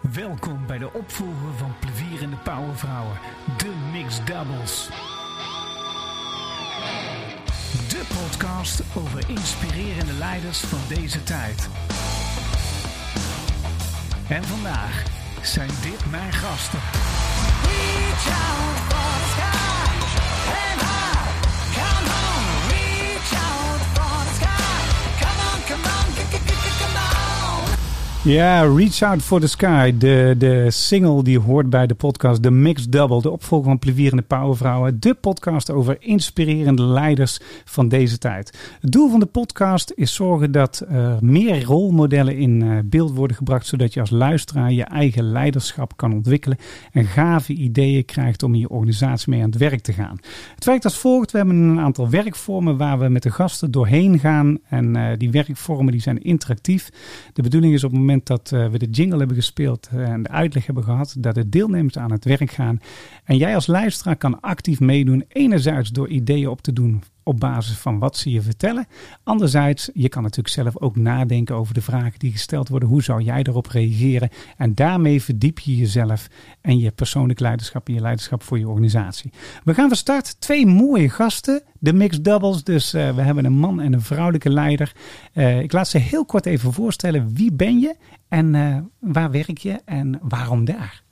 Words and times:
Welkom 0.00 0.66
bij 0.66 0.78
de 0.78 0.92
opvolger 0.92 1.54
van 1.56 1.74
Plevierende 1.80 2.36
Powervrouwen, 2.36 3.18
de 3.56 3.72
Mixed 3.92 4.26
Doubles. 4.26 4.88
De 7.88 8.06
podcast 8.08 8.82
over 8.96 9.28
inspirerende 9.28 10.12
leiders 10.12 10.58
van 10.58 10.78
deze 10.88 11.22
tijd. 11.22 11.68
En 14.28 14.44
vandaag 14.44 15.02
zijn 15.42 15.70
dit 15.82 16.10
mijn 16.10 16.32
gasten. 16.32 16.80
Ja, 28.24 28.62
Reach 28.62 29.02
Out 29.02 29.22
for 29.22 29.40
the 29.40 29.46
Sky. 29.46 29.94
De, 29.98 30.34
de 30.38 30.70
single 30.70 31.22
die 31.22 31.38
hoort 31.38 31.70
bij 31.70 31.86
de 31.86 31.94
podcast 31.94 32.42
The 32.42 32.50
Mixed 32.50 32.92
Double. 32.92 33.22
De 33.22 33.30
opvolger 33.30 33.68
van 33.68 33.78
Plevierende 33.78 34.22
Powervrouwen. 34.22 35.00
De 35.00 35.14
podcast 35.14 35.70
over 35.70 35.96
inspirerende 36.00 36.82
leiders 36.82 37.40
van 37.64 37.88
deze 37.88 38.18
tijd. 38.18 38.76
Het 38.80 38.92
doel 38.92 39.10
van 39.10 39.20
de 39.20 39.26
podcast 39.26 39.92
is 39.94 40.14
zorgen 40.14 40.52
dat 40.52 40.84
er 40.88 41.16
meer 41.20 41.64
rolmodellen 41.64 42.36
in 42.36 42.62
eh, 42.62 42.78
beeld 42.84 43.14
worden 43.14 43.36
gebracht. 43.36 43.66
Zodat 43.66 43.94
je 43.94 44.00
als 44.00 44.10
luisteraar 44.10 44.72
je 44.72 44.84
eigen 44.84 45.30
leiderschap 45.30 45.96
kan 45.96 46.12
ontwikkelen. 46.12 46.58
En 46.92 47.04
gave 47.04 47.52
ideeën 47.52 48.04
krijgt 48.04 48.42
om 48.42 48.54
in 48.54 48.60
je 48.60 48.68
organisatie 48.68 49.30
mee 49.30 49.42
aan 49.42 49.50
het 49.50 49.58
werk 49.58 49.80
te 49.80 49.92
gaan. 49.92 50.18
Het 50.54 50.64
werkt 50.64 50.84
als 50.84 50.98
volgt. 50.98 51.30
We 51.30 51.38
hebben 51.38 51.56
een 51.56 51.80
aantal 51.80 52.10
werkvormen 52.10 52.76
waar 52.76 52.98
we 52.98 53.08
met 53.08 53.22
de 53.22 53.30
gasten 53.30 53.70
doorheen 53.70 54.18
gaan. 54.18 54.58
En 54.68 54.96
eh, 54.96 55.18
die 55.18 55.30
werkvormen 55.30 55.92
die 55.92 56.00
zijn 56.00 56.22
interactief. 56.22 56.88
De 57.32 57.42
bedoeling 57.42 57.74
is 57.74 57.84
op 57.84 57.90
het 57.90 58.07
dat 58.16 58.52
eh, 58.52 58.68
we 58.68 58.78
de 58.78 58.90
jingle 58.90 59.18
hebben 59.18 59.36
gespeeld 59.36 59.88
eh, 59.92 60.08
en 60.08 60.22
de 60.22 60.28
uitleg 60.28 60.66
hebben 60.66 60.84
gehad, 60.84 61.16
dat 61.18 61.34
de 61.34 61.48
deelnemers 61.48 61.98
aan 61.98 62.12
het 62.12 62.24
werk 62.24 62.50
gaan. 62.50 62.80
En 63.24 63.36
jij 63.36 63.54
als 63.54 63.66
luisteraar 63.66 64.16
kan 64.16 64.40
actief 64.40 64.80
meedoen. 64.80 65.24
Enerzijds 65.28 65.90
door 65.90 66.08
ideeën 66.08 66.48
op 66.48 66.60
te 66.60 66.72
doen 66.72 67.02
op 67.28 67.40
basis 67.40 67.76
van 67.76 67.98
wat 67.98 68.16
ze 68.16 68.30
je 68.30 68.42
vertellen. 68.42 68.86
Anderzijds, 69.22 69.90
je 69.94 70.08
kan 70.08 70.22
natuurlijk 70.22 70.54
zelf 70.54 70.78
ook 70.78 70.96
nadenken 70.96 71.54
over 71.54 71.74
de 71.74 71.80
vragen 71.80 72.18
die 72.18 72.32
gesteld 72.32 72.68
worden. 72.68 72.88
Hoe 72.88 73.02
zou 73.02 73.22
jij 73.22 73.42
daarop 73.42 73.66
reageren? 73.66 74.28
En 74.56 74.74
daarmee 74.74 75.22
verdiep 75.22 75.58
je 75.58 75.76
jezelf 75.76 76.28
en 76.60 76.78
je 76.78 76.90
persoonlijk 76.90 77.40
leiderschap 77.40 77.88
en 77.88 77.94
je 77.94 78.00
leiderschap 78.00 78.42
voor 78.42 78.58
je 78.58 78.68
organisatie. 78.68 79.32
We 79.64 79.74
gaan 79.74 79.88
van 79.88 79.96
start. 79.96 80.40
Twee 80.40 80.66
mooie 80.66 81.08
gasten, 81.08 81.62
de 81.78 81.92
mixed 81.92 82.24
doubles. 82.24 82.64
Dus 82.64 82.94
eh, 82.94 83.14
we 83.14 83.22
hebben 83.22 83.44
een 83.44 83.58
man 83.58 83.80
en 83.80 83.92
een 83.92 84.02
vrouwelijke 84.02 84.50
leider. 84.50 84.92
Eh, 85.32 85.60
ik 85.60 85.72
laat 85.72 85.88
ze 85.88 85.98
heel 85.98 86.24
kort 86.24 86.46
even 86.46 86.72
voorstellen. 86.72 87.34
Wie 87.34 87.52
ben 87.52 87.78
je 87.78 87.96
en 88.28 88.54
eh, 88.54 88.76
waar 88.98 89.30
werk 89.30 89.58
je 89.58 89.80
en 89.84 90.18
waarom 90.22 90.64
daar? 90.64 91.06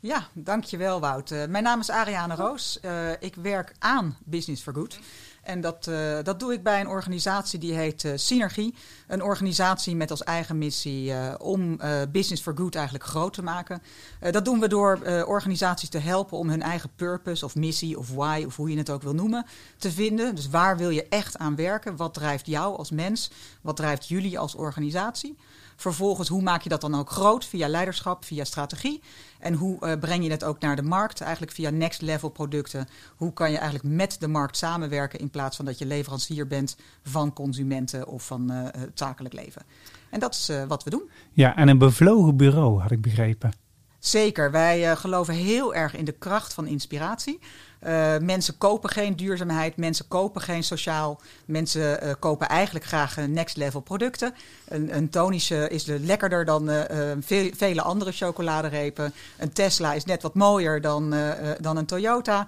Ja, 0.00 0.26
dankjewel 0.32 1.00
Wout. 1.00 1.30
Mijn 1.30 1.62
naam 1.62 1.80
is 1.80 1.90
Ariane 1.90 2.34
Roos. 2.34 2.80
Eh, 2.80 3.10
ik 3.20 3.34
werk 3.34 3.72
aan 3.78 4.16
Business 4.24 4.62
for 4.62 4.74
Good. 4.74 4.98
En 5.42 5.60
dat, 5.60 5.86
eh, 5.86 6.18
dat 6.22 6.40
doe 6.40 6.52
ik 6.52 6.62
bij 6.62 6.80
een 6.80 6.88
organisatie 6.88 7.58
die 7.58 7.72
heet 7.72 8.04
eh, 8.04 8.12
Synergie. 8.14 8.74
Een 9.06 9.22
organisatie 9.22 9.96
met 9.96 10.10
als 10.10 10.22
eigen 10.22 10.58
missie 10.58 11.12
om 11.38 11.80
Business 12.12 12.42
for 12.42 12.56
Good 12.56 12.74
eigenlijk 12.74 13.04
groot 13.04 13.32
te 13.32 13.42
maken. 13.42 13.82
Dat 14.30 14.44
doen 14.44 14.60
we 14.60 14.68
door 14.68 15.00
organisaties 15.26 15.88
te 15.88 15.98
helpen 15.98 16.38
om 16.38 16.48
hun 16.48 16.62
eigen 16.62 16.90
purpose 16.96 17.44
of 17.44 17.54
missie 17.54 17.98
of 17.98 18.10
why 18.10 18.44
of 18.46 18.56
hoe 18.56 18.70
je 18.70 18.78
het 18.78 18.90
ook 18.90 19.02
wil 19.02 19.14
noemen 19.14 19.46
te 19.76 19.92
vinden. 19.92 20.34
Dus 20.34 20.48
waar 20.48 20.76
wil 20.76 20.90
je 20.90 21.08
echt 21.08 21.38
aan 21.38 21.56
werken? 21.56 21.96
Wat 21.96 22.14
drijft 22.14 22.46
jou 22.46 22.76
als 22.76 22.90
mens? 22.90 23.30
Wat 23.60 23.76
drijft 23.76 24.08
jullie 24.08 24.38
als 24.38 24.54
organisatie? 24.54 25.36
Vervolgens, 25.80 26.28
hoe 26.28 26.42
maak 26.42 26.62
je 26.62 26.68
dat 26.68 26.80
dan 26.80 26.94
ook 26.94 27.10
groot? 27.10 27.44
Via 27.44 27.68
leiderschap, 27.68 28.24
via 28.24 28.44
strategie. 28.44 29.02
En 29.38 29.54
hoe 29.54 29.80
eh, 29.80 29.98
breng 29.98 30.24
je 30.24 30.30
het 30.30 30.44
ook 30.44 30.60
naar 30.60 30.76
de 30.76 30.82
markt? 30.82 31.20
Eigenlijk 31.20 31.52
via 31.52 31.70
next 31.70 32.02
level 32.02 32.28
producten. 32.28 32.88
Hoe 33.16 33.32
kan 33.32 33.50
je 33.50 33.58
eigenlijk 33.58 33.94
met 33.94 34.16
de 34.20 34.28
markt 34.28 34.56
samenwerken 34.56 35.18
in 35.18 35.30
plaats 35.30 35.56
van 35.56 35.64
dat 35.64 35.78
je 35.78 35.86
leverancier 35.86 36.46
bent 36.46 36.76
van 37.02 37.32
consumenten 37.32 38.06
of 38.06 38.26
van 38.26 38.50
eh, 38.50 38.80
het 38.80 38.98
zakelijk 38.98 39.34
leven? 39.34 39.62
En 40.10 40.20
dat 40.20 40.34
is 40.34 40.48
eh, 40.48 40.64
wat 40.64 40.84
we 40.84 40.90
doen. 40.90 41.10
Ja, 41.32 41.56
en 41.56 41.68
een 41.68 41.78
bevlogen 41.78 42.36
bureau 42.36 42.80
had 42.80 42.90
ik 42.90 43.00
begrepen. 43.00 43.52
Zeker, 43.98 44.50
wij 44.50 44.90
eh, 44.90 44.96
geloven 44.96 45.34
heel 45.34 45.74
erg 45.74 45.96
in 45.96 46.04
de 46.04 46.12
kracht 46.12 46.54
van 46.54 46.66
inspiratie. 46.66 47.38
Eh, 47.78 48.16
mensen 48.18 48.58
kopen 48.58 48.90
geen 48.90 49.16
duurzaamheid, 49.16 49.76
mensen 49.76 50.08
kopen 50.08 50.40
geen 50.40 50.64
sociaal. 50.64 51.20
Mensen 51.44 52.00
eh, 52.00 52.12
kopen 52.18 52.48
eigenlijk 52.48 52.84
graag 52.84 53.16
next 53.26 53.56
level 53.56 53.80
producten. 53.80 54.34
Een, 54.68 54.96
een 54.96 55.10
tonische 55.10 55.68
is 55.68 55.84
le- 55.84 55.98
lekkerder 55.98 56.44
dan 56.44 56.70
eh, 56.70 57.10
ve- 57.20 57.52
vele 57.56 57.82
andere 57.82 58.12
chocoladerepen. 58.12 59.12
Een 59.38 59.52
Tesla 59.52 59.92
is 59.92 60.04
net 60.04 60.22
wat 60.22 60.34
mooier 60.34 60.80
dan, 60.80 61.14
dan 61.60 61.76
een 61.76 61.86
Toyota. 61.86 62.46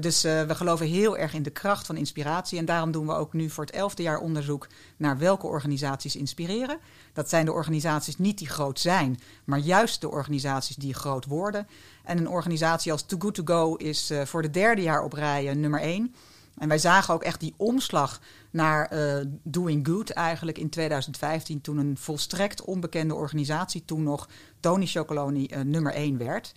Dus 0.00 0.22
we 0.22 0.54
geloven 0.54 0.86
heel 0.86 1.16
erg 1.18 1.34
in 1.34 1.42
de 1.42 1.50
kracht 1.50 1.86
van 1.86 1.96
inspiratie. 1.96 2.58
En 2.58 2.64
daarom 2.64 2.90
doen 2.92 3.06
we 3.06 3.12
ook 3.14 3.32
nu 3.32 3.50
voor 3.50 3.64
het 3.64 3.74
elfde 3.74 4.02
jaar 4.02 4.18
onderzoek 4.18 4.66
naar 4.96 5.18
welke 5.18 5.46
organisaties 5.46 6.16
inspireren. 6.16 6.78
Dat 7.12 7.28
zijn 7.28 7.44
de 7.44 7.52
organisaties 7.52 8.18
niet 8.18 8.38
die 8.38 8.48
groot 8.48 8.80
zijn, 8.80 9.20
maar 9.44 9.58
juist 9.58 10.00
de 10.00 10.10
organisaties 10.10 10.76
die 10.76 10.94
groot 10.94 11.24
worden. 11.26 11.66
En 12.04 12.18
een 12.18 12.28
organisatie 12.28 12.92
als 12.92 13.02
Too 13.02 13.18
Good 13.18 13.34
To 13.34 13.42
Go 13.44 13.74
is 13.74 14.10
eh, 14.10 14.24
voor 14.24 14.42
de 14.42 14.50
derde 14.50 14.82
jaar 14.82 15.02
op 15.02 15.12
rij 15.12 15.48
eh, 15.48 15.54
nummer 15.54 15.80
één. 15.80 16.14
En 16.58 16.68
wij 16.68 16.78
zagen 16.78 17.14
ook 17.14 17.22
echt 17.22 17.40
die 17.40 17.54
omslag 17.56 18.20
naar 18.50 18.86
eh, 18.86 19.26
doing 19.42 19.86
good 19.86 20.10
eigenlijk 20.10 20.58
in 20.58 20.68
2015... 20.70 21.60
toen 21.60 21.78
een 21.78 21.96
volstrekt 21.98 22.64
onbekende 22.64 23.14
organisatie, 23.14 23.84
toen 23.84 24.02
nog 24.02 24.28
Tony 24.60 24.86
Chocoloni, 24.86 25.48
nummer 25.64 25.92
één 25.92 26.18
werd... 26.18 26.52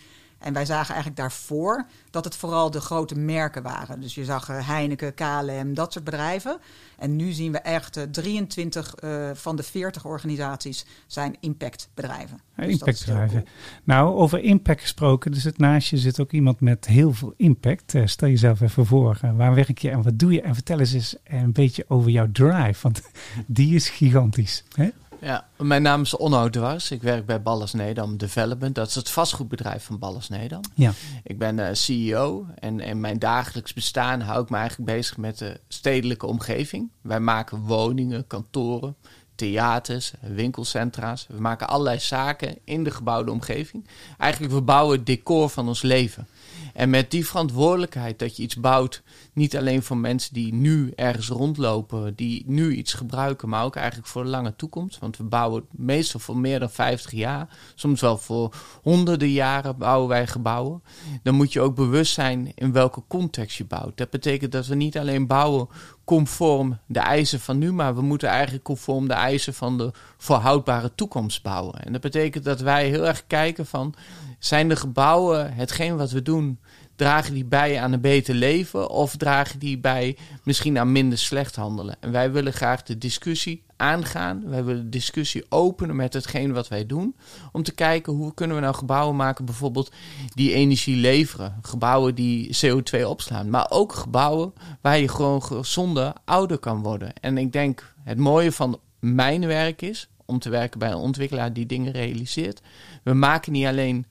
En 0.46 0.54
wij 0.54 0.66
zagen 0.66 0.94
eigenlijk 0.94 1.18
daarvoor 1.18 1.86
dat 2.10 2.26
het 2.26 2.36
vooral 2.36 2.72
de 2.72 2.80
grote 2.82 3.18
merken 3.18 3.64
waren. 3.64 4.00
Dus 4.02 4.16
je 4.16 4.26
zag 4.26 4.50
eh, 4.50 4.68
Heineken, 4.68 5.14
KLM, 5.14 5.74
dat 5.74 5.94
soort 5.94 6.06
bedrijven. 6.06 6.58
En 6.98 7.16
nu 7.16 7.32
zien 7.32 7.52
we 7.52 7.58
echt 7.58 7.98
eh, 7.98 8.04
23 8.04 8.96
eh, 8.96 9.30
van 9.34 9.56
de 9.56 9.64
40 9.64 10.06
organisaties 10.06 10.86
zijn 11.08 11.36
impactbedrijven. 11.40 12.40
Ja, 12.58 12.64
Dus 12.64 12.72
Impactbedrijven. 12.72 13.30
cool. 13.44 13.50
Nou, 13.84 14.16
over 14.16 14.40
impact 14.40 14.82
gesproken. 14.82 15.32
Er 15.34 15.40
zit 15.40 15.58
naast 15.58 15.90
je 15.90 15.98
zit 15.98 16.20
ook 16.20 16.32
iemand 16.32 16.60
met 16.62 16.86
heel 16.86 17.14
veel 17.14 17.34
impact. 17.38 17.96
Eh, 17.96 18.02
stel 18.06 18.28
jezelf 18.30 18.62
even 18.62 18.86
voor. 18.86 19.18
eh, 19.22 19.36
waar 19.36 19.56
werk 19.56 19.78
je 19.78 19.90
en 19.90 20.02
wat 20.04 20.20
doe 20.20 20.32
je? 20.34 20.42
En 20.42 20.54
vertel 20.54 20.80
eens 20.80 20.94
eens 20.94 21.16
een 21.24 21.52
beetje 21.52 21.86
over 21.88 22.12
jouw 22.12 22.32
drive. 22.32 22.82
Want 22.82 23.02
die 23.48 23.76
is 23.76 23.90
gigantisch. 23.90 24.64
Hè? 24.76 24.90
Ja, 25.26 25.48
mijn 25.58 25.82
naam 25.82 26.02
is 26.02 26.18
Onno 26.18 26.50
Dwars. 26.50 26.92
Ik 26.92 27.02
werk 27.02 27.26
bij 27.26 27.42
Ballas 27.42 27.74
Nedam 27.74 28.18
Development. 28.18 28.76
Dat 28.76 28.88
is 28.88 28.96
het 28.96 29.10
vastgoedbedrijf 29.10 29.84
van 29.84 30.00
Ballas 30.00 30.30
Nedam. 30.30 30.62
Ja. 30.76 30.92
Ik 31.24 31.38
ben 31.38 31.60
eh, 31.60 31.74
CEO 31.74 32.46
en 32.56 32.80
in 32.80 33.00
mijn 33.00 33.20
dagelijks 33.20 33.74
bestaan 33.74 34.22
hou 34.22 34.44
ik 34.44 34.50
me 34.50 34.58
eigenlijk 34.58 34.92
bezig 34.92 35.18
met 35.18 35.38
de 35.38 35.60
stedelijke 35.68 36.26
omgeving. 36.26 36.90
Wij 37.02 37.20
maken 37.20 37.60
woningen, 37.60 38.28
kantoren, 38.28 38.96
theaters, 39.36 40.14
winkelcentra's. 40.22 41.28
We 41.30 41.42
maken 41.42 41.68
allerlei 41.68 42.00
zaken 42.00 42.58
in 42.64 42.84
de 42.84 42.92
gebouwde 42.92 43.32
omgeving. 43.32 43.88
Eigenlijk, 44.18 44.54
we 44.54 44.62
bouwen 44.62 44.98
het 44.98 45.06
decor 45.06 45.50
van 45.50 45.68
ons 45.68 45.82
leven. 45.82 46.28
En 46.74 46.90
met 46.90 47.12
die 47.12 47.26
verantwoordelijkheid 47.26 48.20
dat 48.20 48.38
je 48.38 48.44
iets 48.44 48.56
bouwt, 48.56 49.02
niet 49.34 49.58
alleen 49.58 49.84
voor 49.84 49.98
mensen 49.98 50.34
die 50.34 50.54
nu 50.54 50.92
ergens 50.96 51.28
rondlopen, 51.28 52.16
die 52.16 52.44
nu 52.48 52.74
iets 52.74 52.94
gebruiken, 52.94 53.50
maar 53.50 53.64
ook 53.64 53.76
eigenlijk 53.76 54.08
voor 54.08 54.24
de 54.24 54.30
lange 54.30 54.56
toekomst. 54.56 55.00
Want 55.00 55.18
we 55.18 55.24
bouwen 55.24 55.66
meestal 55.72 56.20
voor 56.20 56.38
meer 56.38 56.60
dan 56.60 56.70
50 56.70 57.12
jaar, 57.12 57.58
soms 57.76 58.02
wel 58.02 58.18
voor 58.18 58.56
honderden 58.82 59.32
jaren 59.32 59.78
bouwen 59.78 60.10
wij 60.10 60.28
gebouwen. 60.28 60.84
Dan 61.24 61.36
moet 61.36 61.54
je 61.54 61.62
ook 61.62 61.76
bewust 61.76 62.14
zijn 62.14 62.52
in 62.56 62.72
welke 62.72 63.04
context 63.08 63.58
je 63.58 63.66
bouwt. 63.66 63.98
Dat 63.98 64.10
betekent 64.10 64.52
dat 64.52 64.68
we 64.68 64.76
niet 64.76 64.98
alleen 64.98 65.28
bouwen 65.28 65.68
conform 66.06 66.80
de 66.86 67.00
eisen 67.00 67.40
van 67.40 67.58
nu, 67.58 67.74
maar 67.74 67.96
we 67.96 68.02
moeten 68.02 68.30
eigenlijk 68.30 68.64
conform 68.64 69.08
de 69.08 69.14
eisen 69.14 69.54
van 69.54 69.78
de 69.78 69.92
voorhoudbare 70.18 70.92
toekomst 70.96 71.44
bouwen. 71.44 71.84
En 71.84 71.92
dat 71.92 72.02
betekent 72.02 72.44
dat 72.44 72.60
wij 72.60 72.90
heel 72.90 73.08
erg 73.08 73.28
kijken 73.28 73.66
van, 73.66 73.96
zijn 74.40 74.70
de 74.70 74.76
gebouwen 74.76 75.54
hetgeen 75.54 75.98
wat 75.98 76.12
we 76.12 76.22
doen, 76.22 76.60
dragen 76.96 77.34
die 77.34 77.46
bij 77.46 77.80
aan 77.80 77.92
een 77.92 78.02
beter 78.02 78.36
leven 78.36 78.90
of 78.90 79.16
dragen 79.16 79.60
die 79.60 79.78
bij 79.78 80.18
misschien 80.44 80.80
aan 80.80 80.92
minder 80.92 81.18
slecht 81.18 81.56
handelen? 81.56 81.96
En 82.00 82.12
wij 82.12 82.32
willen 82.32 82.54
graag 82.54 82.84
de 82.84 82.98
discussie 82.98 83.64
aangaan. 83.78 84.50
Wij 84.50 84.64
willen 84.64 84.84
de 84.84 84.90
discussie 84.90 85.46
openen 85.50 85.96
met 85.96 86.14
hetgeen 86.14 86.54
wat 86.54 86.68
wij 86.68 86.86
doen. 86.86 87.16
Om 87.52 87.64
te 87.64 87.74
kijken 87.74 88.14
hoe 88.14 88.34
kunnen 88.34 88.56
we 88.56 88.62
nou 88.62 88.76
gebouwen 88.76 89.16
maken, 89.16 89.46
bijvoorbeeld 89.46 89.92
die 90.34 90.54
energie 90.54 90.96
leveren. 90.96 91.60
Gebouwen 91.62 92.16
die 92.16 92.58
CO2 92.66 93.04
opslaan. 93.06 93.50
Maar 93.50 93.68
ook 93.70 93.94
gebouwen 93.94 94.54
waar 94.82 95.00
je 95.00 95.08
gewoon 95.08 95.44
gezonder 95.44 96.14
ouder 96.26 96.58
kan 96.58 96.82
worden. 96.84 97.14
En 97.22 97.38
ik 97.38 97.52
denk 97.52 97.94
het 98.04 98.18
mooie 98.18 98.52
van 98.52 98.80
mijn 99.00 99.48
werk 99.48 99.82
is 99.82 100.10
om 100.26 100.40
te 100.40 100.50
werken 100.50 100.80
bij 100.80 100.92
een 100.92 100.96
ontwikkelaar 100.96 101.54
die 101.54 101.66
dingen 101.66 101.92
realiseert. 101.92 102.62
We 103.04 103.14
maken 103.14 103.52
niet 103.52 103.66
alleen 103.66 104.06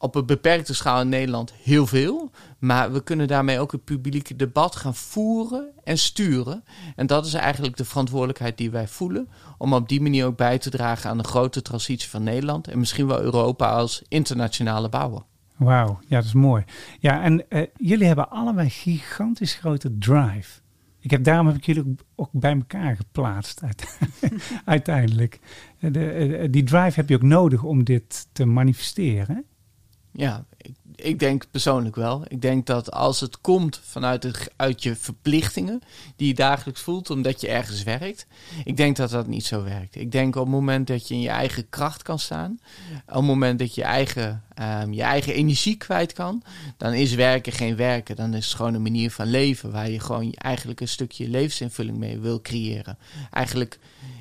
op 0.00 0.14
een 0.14 0.26
beperkte 0.26 0.74
schaal 0.74 1.00
in 1.00 1.08
Nederland 1.08 1.52
heel 1.62 1.86
veel. 1.86 2.30
Maar 2.58 2.92
we 2.92 3.02
kunnen 3.02 3.28
daarmee 3.28 3.58
ook 3.60 3.72
het 3.72 3.84
publieke 3.84 4.36
debat 4.36 4.76
gaan 4.76 4.94
voeren 4.94 5.68
en 5.84 5.98
sturen. 5.98 6.64
En 6.96 7.06
dat 7.06 7.26
is 7.26 7.34
eigenlijk 7.34 7.76
de 7.76 7.84
verantwoordelijkheid 7.84 8.56
die 8.56 8.70
wij 8.70 8.88
voelen. 8.88 9.28
Om 9.58 9.74
op 9.74 9.88
die 9.88 10.00
manier 10.00 10.26
ook 10.26 10.36
bij 10.36 10.58
te 10.58 10.70
dragen 10.70 11.10
aan 11.10 11.18
de 11.18 11.24
grote 11.24 11.62
transitie 11.62 12.08
van 12.08 12.22
Nederland. 12.22 12.68
En 12.68 12.78
misschien 12.78 13.06
wel 13.06 13.20
Europa 13.20 13.70
als 13.70 14.02
internationale 14.08 14.88
bouwer. 14.88 15.22
Wauw, 15.56 15.98
ja, 16.08 16.16
dat 16.16 16.24
is 16.24 16.32
mooi. 16.32 16.64
Ja, 16.98 17.22
en 17.22 17.48
eh, 17.48 17.66
jullie 17.76 18.06
hebben 18.06 18.30
allebei 18.30 18.70
gigantisch 18.70 19.54
grote 19.54 19.98
drive. 19.98 20.60
Ik 21.00 21.10
heb, 21.10 21.24
daarom 21.24 21.46
heb 21.46 21.56
ik 21.56 21.64
jullie 21.64 21.94
ook, 22.16 22.28
bij 22.32 22.54
elkaar 22.54 22.96
geplaatst 22.96 23.62
uit- 23.62 23.98
uiteindelijk. 24.64 25.38
Eh, 25.78 26.42
eh, 26.42 26.52
die 26.52 26.62
drive 26.62 27.00
heb 27.00 27.08
je 27.08 27.14
ook 27.14 27.22
nodig 27.22 27.62
om 27.62 27.84
dit 27.84 28.28
te 28.32 28.44
manifesteren. 28.44 29.44
Ja, 30.12 30.44
ik, 30.56 30.74
ik 30.96 31.18
denk 31.18 31.44
persoonlijk 31.50 31.96
wel. 31.96 32.24
Ik 32.28 32.42
denk 32.42 32.66
dat 32.66 32.92
als 32.92 33.20
het 33.20 33.40
komt 33.40 33.80
vanuit 33.84 34.22
het, 34.22 34.50
uit 34.56 34.82
je 34.82 34.96
verplichtingen 34.96 35.80
die 36.16 36.28
je 36.28 36.34
dagelijks 36.34 36.80
voelt 36.80 37.10
omdat 37.10 37.40
je 37.40 37.48
ergens 37.48 37.82
werkt, 37.82 38.26
ik 38.64 38.76
denk 38.76 38.96
dat 38.96 39.10
dat 39.10 39.26
niet 39.26 39.44
zo 39.44 39.62
werkt. 39.62 39.94
Ik 39.94 40.12
denk 40.12 40.36
op 40.36 40.42
het 40.42 40.52
moment 40.52 40.86
dat 40.86 41.08
je 41.08 41.14
in 41.14 41.20
je 41.20 41.28
eigen 41.28 41.68
kracht 41.68 42.02
kan 42.02 42.18
staan, 42.18 42.60
op 43.06 43.14
het 43.14 43.24
moment 43.24 43.58
dat 43.58 43.74
je 43.74 43.82
eigen, 43.82 44.42
ehm, 44.54 44.92
je 44.92 45.02
eigen 45.02 45.34
energie 45.34 45.76
kwijt 45.76 46.12
kan, 46.12 46.42
dan 46.76 46.92
is 46.92 47.14
werken 47.14 47.52
geen 47.52 47.76
werken. 47.76 48.16
Dan 48.16 48.34
is 48.34 48.46
het 48.46 48.54
gewoon 48.54 48.74
een 48.74 48.82
manier 48.82 49.10
van 49.10 49.26
leven 49.26 49.70
waar 49.70 49.90
je 49.90 50.00
gewoon 50.00 50.32
eigenlijk 50.32 50.80
een 50.80 50.88
stukje 50.88 51.28
levensinvulling 51.28 51.98
mee 51.98 52.18
wil 52.18 52.40
creëren. 52.40 52.98
Eigenlijk 53.30 53.78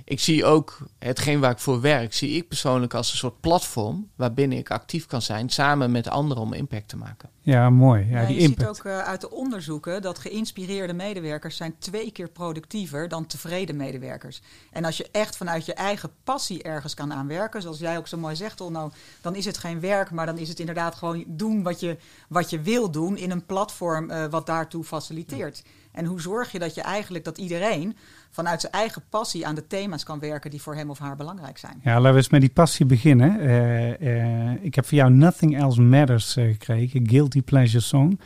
ik 0.10 0.20
zie 0.20 0.46
ook 0.46 0.78
hetgeen 1.00 1.40
waar 1.40 1.52
ik 1.52 1.60
voor 1.60 1.82
werk, 1.82 2.14
zie 2.14 2.36
ik 2.36 2.48
persoonlijk 2.48 2.94
als 2.94 3.12
een 3.12 3.18
soort 3.18 3.40
platform 3.40 4.10
waarbinnen 4.16 4.58
ik 4.58 4.72
actief 4.72 5.06
kan 5.06 5.22
zijn 5.22 5.50
samen 5.50 5.92
met 5.92 6.10
anderen 6.10 6.44
om 6.44 6.54
impact 6.54 6.88
te 6.88 6.98
maken. 6.98 7.30
Ja, 7.42 7.70
mooi. 7.70 8.08
Ja, 8.10 8.22
Ja, 8.22 8.28
die 8.28 8.42
je 8.42 8.48
ziet 8.48 8.68
ook 8.68 8.86
eh, 8.86 9.00
uit 9.00 9.22
de 9.22 9.32
onderzoeken 9.32 10.02
dat 10.02 10.20
geïnspireerde 10.20 10.94
medewerkers 10.94 11.58
zijn 11.58 11.76
twee 11.80 12.12
keer 12.12 12.30
productiever 12.30 13.08
dan 13.08 13.26
tevreden 13.26 13.76
medewerkers. 13.76 14.42
En 14.72 14.86
als 14.86 14.98
je 14.98 15.08
echt 15.12 15.38
vanuit 15.38 15.66
je 15.66 15.74
eigen 15.74 16.10
passie 16.24 16.64
ergens 16.64 16.94
kan 16.94 17.14
aan 17.14 17.28
werken, 17.28 17.62
zoals 17.62 17.80
jij 17.80 17.98
ook 17.98 18.08
zo 18.08 18.18
mooi 18.18 18.36
zegt, 18.36 18.62
Onno, 18.62 18.92
dan 19.22 19.36
is 19.36 19.46
het 19.46 19.58
geen 19.58 19.80
werk, 19.80 20.12
maar 20.12 20.26
dan 20.26 20.38
is 20.38 20.50
het 20.50 20.60
inderdaad 20.60 20.96
gewoon 20.96 21.24
doen 21.28 21.64
wat 21.64 21.80
je, 21.80 21.98
wat 22.30 22.50
je 22.50 22.62
wil 22.62 22.92
doen 22.92 23.18
in 23.18 23.32
een 23.32 23.46
platform 23.46 24.10
eh, 24.10 24.26
wat 24.26 24.46
daartoe 24.46 24.84
faciliteert. 24.84 25.64
En 26.00 26.06
hoe 26.06 26.22
zorg 26.22 26.52
je 26.52 26.60
dat 26.60 26.76
je 26.76 26.82
eigenlijk 26.82 27.24
dat 27.24 27.38
iedereen 27.38 27.96
vanuit 28.30 28.62
zijn 28.62 28.74
eigen 28.74 29.04
passie 29.10 29.48
aan 29.48 29.56
de 29.56 29.68
thema's 29.68 30.04
kan 30.04 30.20
werken 30.20 30.52
die 30.52 30.62
voor 30.62 30.76
hem 30.76 30.90
of 30.90 31.00
haar 31.00 31.16
belangrijk 31.16 31.58
zijn? 31.58 31.80
Ja, 31.84 31.94
laten 31.94 32.12
we 32.12 32.18
eens 32.18 32.30
met 32.30 32.42
die 32.42 32.50
passie 32.50 32.86
beginnen. 32.86 33.40
Eh, 33.40 34.52
eh, 34.52 34.64
ik 34.64 34.76
heb 34.76 34.86
voor 34.86 34.98
jou 34.98 35.12
Nothing 35.12 35.58
Else 35.58 35.82
Matters 35.82 36.36
eh, 36.36 36.46
gekregen, 36.46 37.10
Guilty 37.10 37.42
Pleasure 37.42 37.84
Song. 37.84 38.20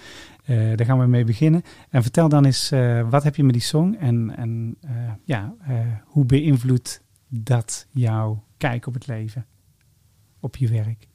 Daar 0.46 0.86
gaan 0.86 1.00
we 1.00 1.06
mee 1.06 1.24
beginnen. 1.24 1.64
En 1.90 2.02
vertel 2.02 2.30
dan 2.30 2.46
eens, 2.46 2.70
wat 3.10 3.24
heb 3.24 3.36
je 3.36 3.44
met 3.44 3.54
die 3.54 3.62
song 3.62 3.96
en, 4.00 4.36
en 4.36 4.78
ja, 5.24 5.56
hoe 6.06 6.26
beïnvloedt 6.26 7.02
dat 7.28 7.88
jouw 7.92 8.44
kijk 8.58 8.88
op 8.88 8.94
het 8.94 9.08
leven, 9.08 9.46
op 10.40 10.56
je 10.56 10.68
werk? 10.68 11.08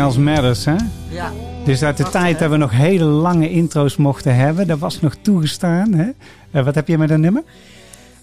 Nothing 0.00 0.28
Else 0.28 0.42
Matters, 0.42 0.64
hè? 0.64 0.76
Ja, 1.08 1.32
Dus 1.64 1.82
uit 1.82 1.96
de 1.96 2.08
tijd 2.08 2.34
hè? 2.34 2.40
dat 2.40 2.50
we 2.50 2.56
nog 2.56 2.70
hele 2.70 3.04
lange 3.04 3.50
intro's 3.50 3.96
mochten 3.96 4.36
hebben, 4.36 4.66
dat 4.66 4.78
was 4.78 5.00
nog 5.00 5.14
toegestaan. 5.22 5.92
Hè? 5.92 6.10
Eh, 6.50 6.64
wat 6.64 6.74
heb 6.74 6.88
je 6.88 6.98
met 6.98 7.08
dat 7.08 7.18
nummer? 7.18 7.42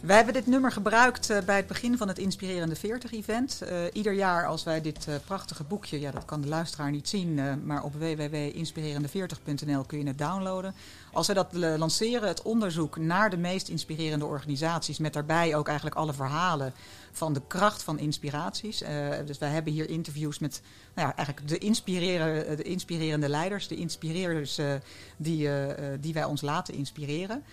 Wij 0.02 0.16
hebben 0.16 0.34
dit 0.34 0.48
nummer 0.48 0.72
gebruikt 0.72 1.30
eh, 1.30 1.42
bij 1.42 1.56
het 1.56 1.68
begin 1.68 1.98
van 1.98 2.08
het 2.08 2.18
Inspirerende 2.18 2.78
40-event. 2.78 3.64
ieder 3.94 4.14
jaar 4.14 4.46
als 4.46 4.64
wij 4.64 4.82
dit 4.82 5.08
eh, 5.08 5.16
prachtige 5.26 5.64
boekje, 5.64 6.00
ja 6.00 6.12
dat 6.12 6.26
kan 6.26 6.42
de 6.42 6.48
luisteraar 6.48 6.92
niet 6.92 7.10
zien, 7.10 7.40
eh, 7.40 7.54
maar 7.64 7.84
op 7.84 7.94
www.inspirerende40.nl 7.94 9.84
kun 9.84 10.00
je 10.00 10.08
het 10.08 10.18
downloaden. 10.18 10.76
Als 11.18 11.28
wij 11.28 11.36
dat 11.36 11.56
eh, 11.56 11.74
lanceren, 11.78 12.28
het 12.28 12.42
onderzoek 12.42 12.98
naar 12.98 13.30
de 13.30 13.38
meest 13.38 13.68
inspirerende 13.68 14.26
organisaties, 14.26 14.98
met 14.98 15.14
daarbij 15.14 15.56
ook 15.56 15.68
eigenlijk 15.68 15.98
alle 15.98 16.14
verhalen 16.14 16.74
van 17.12 17.34
de 17.34 17.42
kracht 17.48 17.84
van 17.84 18.00
inspiraties. 18.00 18.82
Eh, 18.82 19.08
dus 19.26 19.38
wij 19.38 19.50
hebben 19.50 19.74
hier 19.74 19.90
interviews 19.90 20.40
met 20.40 20.62
nou 20.96 21.08
ja, 21.08 21.16
eigenlijk 21.16 21.48
de, 21.48 21.58
inspireren, 21.58 22.58
de 22.58 22.64
inspirerende 22.64 23.30
leiders, 23.30 23.68
de 23.68 23.76
inspireerders 23.76 24.58
eh, 24.58 24.74
die, 25.18 25.48
eh, 25.48 25.94
eh, 25.94 26.00
die 26.02 26.14
wij 26.14 26.24
ons 26.24 26.42
laten 26.42 26.74
inspireren. 26.74 27.44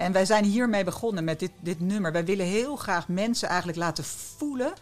En 0.00 0.12
wij 0.12 0.24
zijn 0.24 0.44
hiermee 0.44 0.84
begonnen 0.84 1.24
met 1.24 1.38
dit, 1.38 1.50
dit 1.60 1.80
nummer. 1.80 2.12
Wij 2.12 2.24
willen 2.24 2.46
heel 2.46 2.76
graag 2.76 3.08
mensen 3.08 3.48
eigenlijk 3.48 3.78
laten 3.78 4.04
voelen 4.04 4.72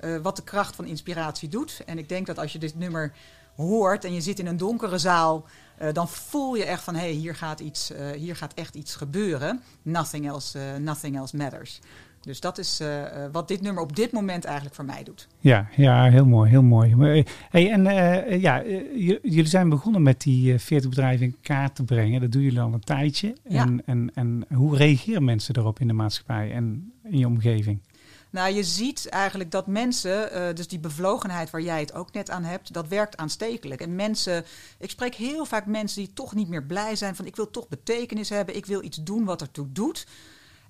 eh, 0.00 0.16
wat 0.16 0.36
de 0.36 0.42
kracht 0.42 0.76
van 0.76 0.84
inspiratie 0.84 1.48
doet. 1.48 1.82
En 1.86 1.98
ik 1.98 2.08
denk 2.08 2.26
dat 2.26 2.38
als 2.38 2.52
je 2.52 2.58
dit 2.58 2.78
nummer 2.78 3.12
hoort 3.56 4.04
en 4.04 4.12
je 4.12 4.20
zit 4.20 4.38
in 4.38 4.46
een 4.46 4.56
donkere 4.56 4.98
zaal, 4.98 5.44
eh, 5.78 5.92
dan 5.92 6.08
voel 6.08 6.54
je 6.54 6.64
echt 6.64 6.82
van 6.82 6.94
hé, 6.94 7.00
hey, 7.00 7.10
hier, 7.10 7.34
gaat 7.34 7.60
iets, 7.60 7.90
eh, 7.90 8.10
hier 8.10 8.36
gaat 8.36 8.54
echt 8.54 8.74
iets 8.74 8.94
gebeuren. 8.94 9.62
Nothing 9.82 10.26
else, 10.26 10.58
nothing 10.78 11.16
else 11.16 11.36
matters. 11.36 11.80
Dus 12.26 12.40
dat 12.40 12.58
is 12.58 12.80
eh, 12.80 13.24
eh, 13.24 13.32
wat 13.32 13.48
dit 13.48 13.60
nummer 13.60 13.82
op 13.82 13.96
dit 13.96 14.12
moment 14.12 14.44
eigenlijk 14.44 14.74
voor 14.74 14.84
mij 14.84 15.02
doet. 15.02 15.28
Ja, 15.38 15.68
ja 15.76 16.10
heel 16.10 16.26
mooi, 16.26 16.50
heel 16.50 16.62
mooi. 16.62 16.92
Eh, 16.92 17.24
Hey, 17.50 17.70
en 17.70 17.84
ja, 18.40 18.62
jullie 19.22 19.46
zijn 19.46 19.68
begonnen 19.68 20.02
met 20.02 20.20
die 20.20 20.52
eh, 20.52 20.58
40 20.58 20.90
bedrijven 20.90 21.26
in 21.26 21.36
kaart 21.42 21.74
te 21.74 21.84
brengen. 21.84 22.20
Dat 22.20 22.32
doen 22.32 22.42
jullie 22.42 22.60
al 22.60 22.72
een 22.72 22.80
tijdje. 22.80 23.36
Ja. 23.48 23.62
En, 23.62 23.82
en, 23.86 24.10
en 24.14 24.46
hoe 24.54 24.76
reageren 24.76 25.24
mensen 25.24 25.56
erop 25.56 25.80
in 25.80 25.86
de 25.86 25.92
maatschappij 25.92 26.52
en 26.52 26.92
in 27.04 27.18
je 27.18 27.26
omgeving? 27.26 27.80
Nou, 28.30 28.54
je 28.54 28.64
ziet 28.64 29.08
eigenlijk 29.08 29.50
dat 29.50 29.66
mensen, 29.66 30.54
dus 30.54 30.68
die 30.68 30.78
bevlogenheid 30.78 31.50
waar 31.50 31.60
jij 31.60 31.80
het 31.80 31.94
ook 31.94 32.12
net 32.12 32.30
aan 32.30 32.44
hebt, 32.44 32.72
dat 32.72 32.88
werkt 32.88 33.16
aanstekelijk. 33.16 33.80
En 33.80 33.94
mensen, 33.94 34.44
ik 34.78 34.90
spreek 34.90 35.14
heel 35.14 35.44
vaak 35.44 35.66
mensen 35.66 36.04
die 36.04 36.12
toch 36.12 36.34
niet 36.34 36.48
meer 36.48 36.64
blij 36.64 36.96
zijn 36.96 37.16
van 37.16 37.26
ik 37.26 37.36
wil 37.36 37.50
toch 37.50 37.68
betekenis 37.68 38.28
hebben, 38.28 38.56
ik 38.56 38.66
wil 38.66 38.82
iets 38.84 39.02
doen 39.02 39.24
wat 39.24 39.40
ertoe 39.40 39.72
doet. 39.72 40.06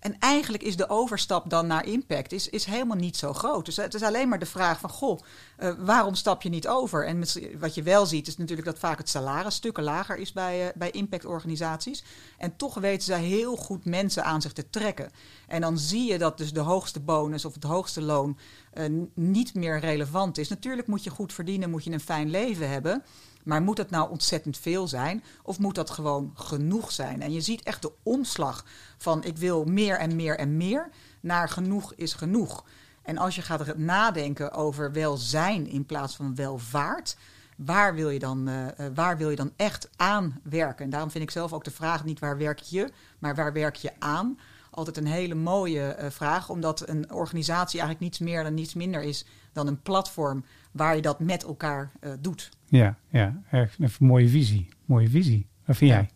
En 0.01 0.19
eigenlijk 0.19 0.63
is 0.63 0.77
de 0.77 0.89
overstap 0.89 1.51
dan 1.51 1.67
naar 1.67 1.87
impact 1.87 2.33
is, 2.33 2.49
is 2.49 2.65
helemaal 2.65 2.97
niet 2.97 3.17
zo 3.17 3.33
groot. 3.33 3.65
Dus 3.65 3.77
het 3.77 3.95
is 3.95 4.03
alleen 4.03 4.29
maar 4.29 4.39
de 4.39 4.47
vraag 4.47 4.81
van, 4.81 4.91
goh, 4.91 5.21
eh, 5.57 5.73
waarom 5.79 6.15
stap 6.15 6.43
je 6.43 6.49
niet 6.49 6.69
over? 6.69 7.07
En 7.07 7.25
wat 7.59 7.75
je 7.75 7.83
wel 7.83 8.07
ziet 8.07 8.27
is 8.27 8.37
natuurlijk 8.37 8.67
dat 8.67 8.79
vaak 8.79 8.99
het 8.99 9.09
salaris 9.09 9.55
stukken 9.55 9.83
lager 9.83 10.17
is 10.17 10.33
bij, 10.33 10.67
eh, 10.67 10.77
bij 10.77 10.91
impactorganisaties. 10.91 12.05
En 12.39 12.57
toch 12.57 12.75
weten 12.75 13.05
zij 13.05 13.23
heel 13.23 13.57
goed 13.57 13.85
mensen 13.85 14.25
aan 14.25 14.43
zich 14.43 14.53
te 14.53 14.71
trekken. 14.71 15.11
En 15.47 15.61
dan 15.61 15.79
zie 15.79 16.13
je 16.13 16.19
dat 16.19 16.39
dus 16.39 16.53
de 16.53 16.61
hoogste 16.61 17.01
bonus 17.01 17.45
of 17.45 17.55
het 17.55 17.65
hoogste 17.65 18.03
loon 18.03 18.39
eh, 18.73 18.85
niet 19.15 19.55
meer 19.55 19.81
relevant 19.81 20.39
is. 20.39 20.49
Natuurlijk 20.49 20.87
moet 20.89 21.05
je 21.05 21.11
goed 21.11 21.33
verdienen, 21.33 21.71
moet 21.71 21.85
je 21.85 21.93
een 21.93 22.01
fijn 22.01 22.31
leven 22.31 22.71
hebben. 22.71 23.05
Maar 23.47 23.63
moet 23.63 23.77
dat 23.77 23.91
nou 23.91 24.11
ontzettend 24.11 24.59
veel 24.59 24.89
zijn? 24.89 25.25
Of 25.43 25.59
moet 25.59 25.75
dat 25.75 25.91
gewoon 25.91 26.33
genoeg 26.35 26.93
zijn? 26.93 27.23
En 27.23 27.33
je 27.33 27.41
ziet 27.41 27.63
echt 27.63 27.83
de 27.83 27.93
omslag 28.03 28.65
van 28.99 29.25
ik 29.25 29.37
wil 29.37 29.65
meer 29.65 29.99
en 29.99 30.17
meer 30.17 30.39
en 30.39 30.57
meer 30.57 30.89
naar 31.21 31.49
genoeg 31.49 31.95
is 31.95 32.13
genoeg. 32.13 32.65
En 33.03 33.19
als 33.19 33.35
je 33.35 33.43
gaat 33.43 33.77
nadenken 33.77 34.53
over 34.53 34.93
welzijn 34.93 35.67
in 35.67 35.87
plaats 35.87 36.17
van 36.17 36.35
welvaart, 36.35 37.17
waar 37.57 37.95
wil 37.95 38.11
je 38.11 38.19
dan, 38.19 38.49
eh, 38.49 38.67
eh, 38.67 38.93
waar 38.95 39.17
wil 39.17 39.31
je 39.31 39.37
dan 39.37 39.53
echt 39.57 39.89
aan 39.97 40.41
werken? 40.43 40.85
En 40.85 40.91
daarom 40.91 41.11
vind 41.11 41.25
ik 41.25 41.31
zelf 41.31 41.53
ook 41.53 41.65
de 41.65 41.71
vraag 41.71 42.05
niet 42.05 42.19
waar 42.19 42.39
werk 42.39 42.59
je, 42.59 42.93
maar 43.19 43.35
waar 43.35 43.53
werk 43.53 43.77
je 43.77 43.93
aan? 43.99 44.39
Altijd 44.71 44.97
een 44.97 45.07
hele 45.07 45.35
mooie 45.35 45.83
eh, 45.83 46.11
vraag, 46.11 46.49
omdat 46.49 46.89
een 46.89 47.13
organisatie 47.13 47.81
eigenlijk 47.81 48.01
niets 48.01 48.19
meer 48.19 48.43
dan 48.43 48.55
niets 48.55 48.75
minder 48.75 49.03
is 49.03 49.25
dan 49.53 49.67
een 49.67 49.83
platform 49.83 50.45
waar 50.71 50.97
je 50.97 51.03
dat 51.03 51.21
met 51.21 51.45
elkaar 51.45 51.93
doet. 52.21 52.51
Ja, 52.69 52.97
ja, 53.11 53.43
erg 53.51 53.79
een 53.79 53.91
mooie 53.99 54.29
visie. 54.29 54.69
Mooie 54.85 55.09
visie. 55.09 55.47
Wat 55.65 55.77
vind 55.77 55.91
Ja. 55.91 55.97
jij? 55.97 56.11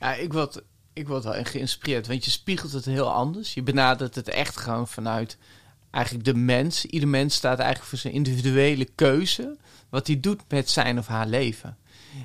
Ja, 0.00 0.14
ik 0.14 0.32
word, 0.32 0.62
ik 0.92 1.08
word 1.08 1.24
wel 1.24 1.34
echt 1.34 1.50
geïnspireerd. 1.50 2.06
Want 2.06 2.24
je 2.24 2.30
spiegelt 2.30 2.72
het 2.72 2.84
heel 2.84 3.12
anders. 3.12 3.54
Je 3.54 3.62
benadert 3.62 4.14
het 4.14 4.28
echt 4.28 4.56
gewoon 4.56 4.88
vanuit 4.88 5.38
eigenlijk 5.90 6.24
de 6.24 6.34
mens. 6.34 6.84
Ieder 6.84 7.08
mens 7.08 7.34
staat 7.34 7.58
eigenlijk 7.58 7.88
voor 7.88 7.98
zijn 7.98 8.14
individuele 8.14 8.84
keuze. 8.94 9.56
Wat 9.88 10.06
hij 10.06 10.20
doet 10.20 10.42
met 10.48 10.70
zijn 10.70 10.98
of 10.98 11.06
haar 11.06 11.26
leven. 11.26 11.76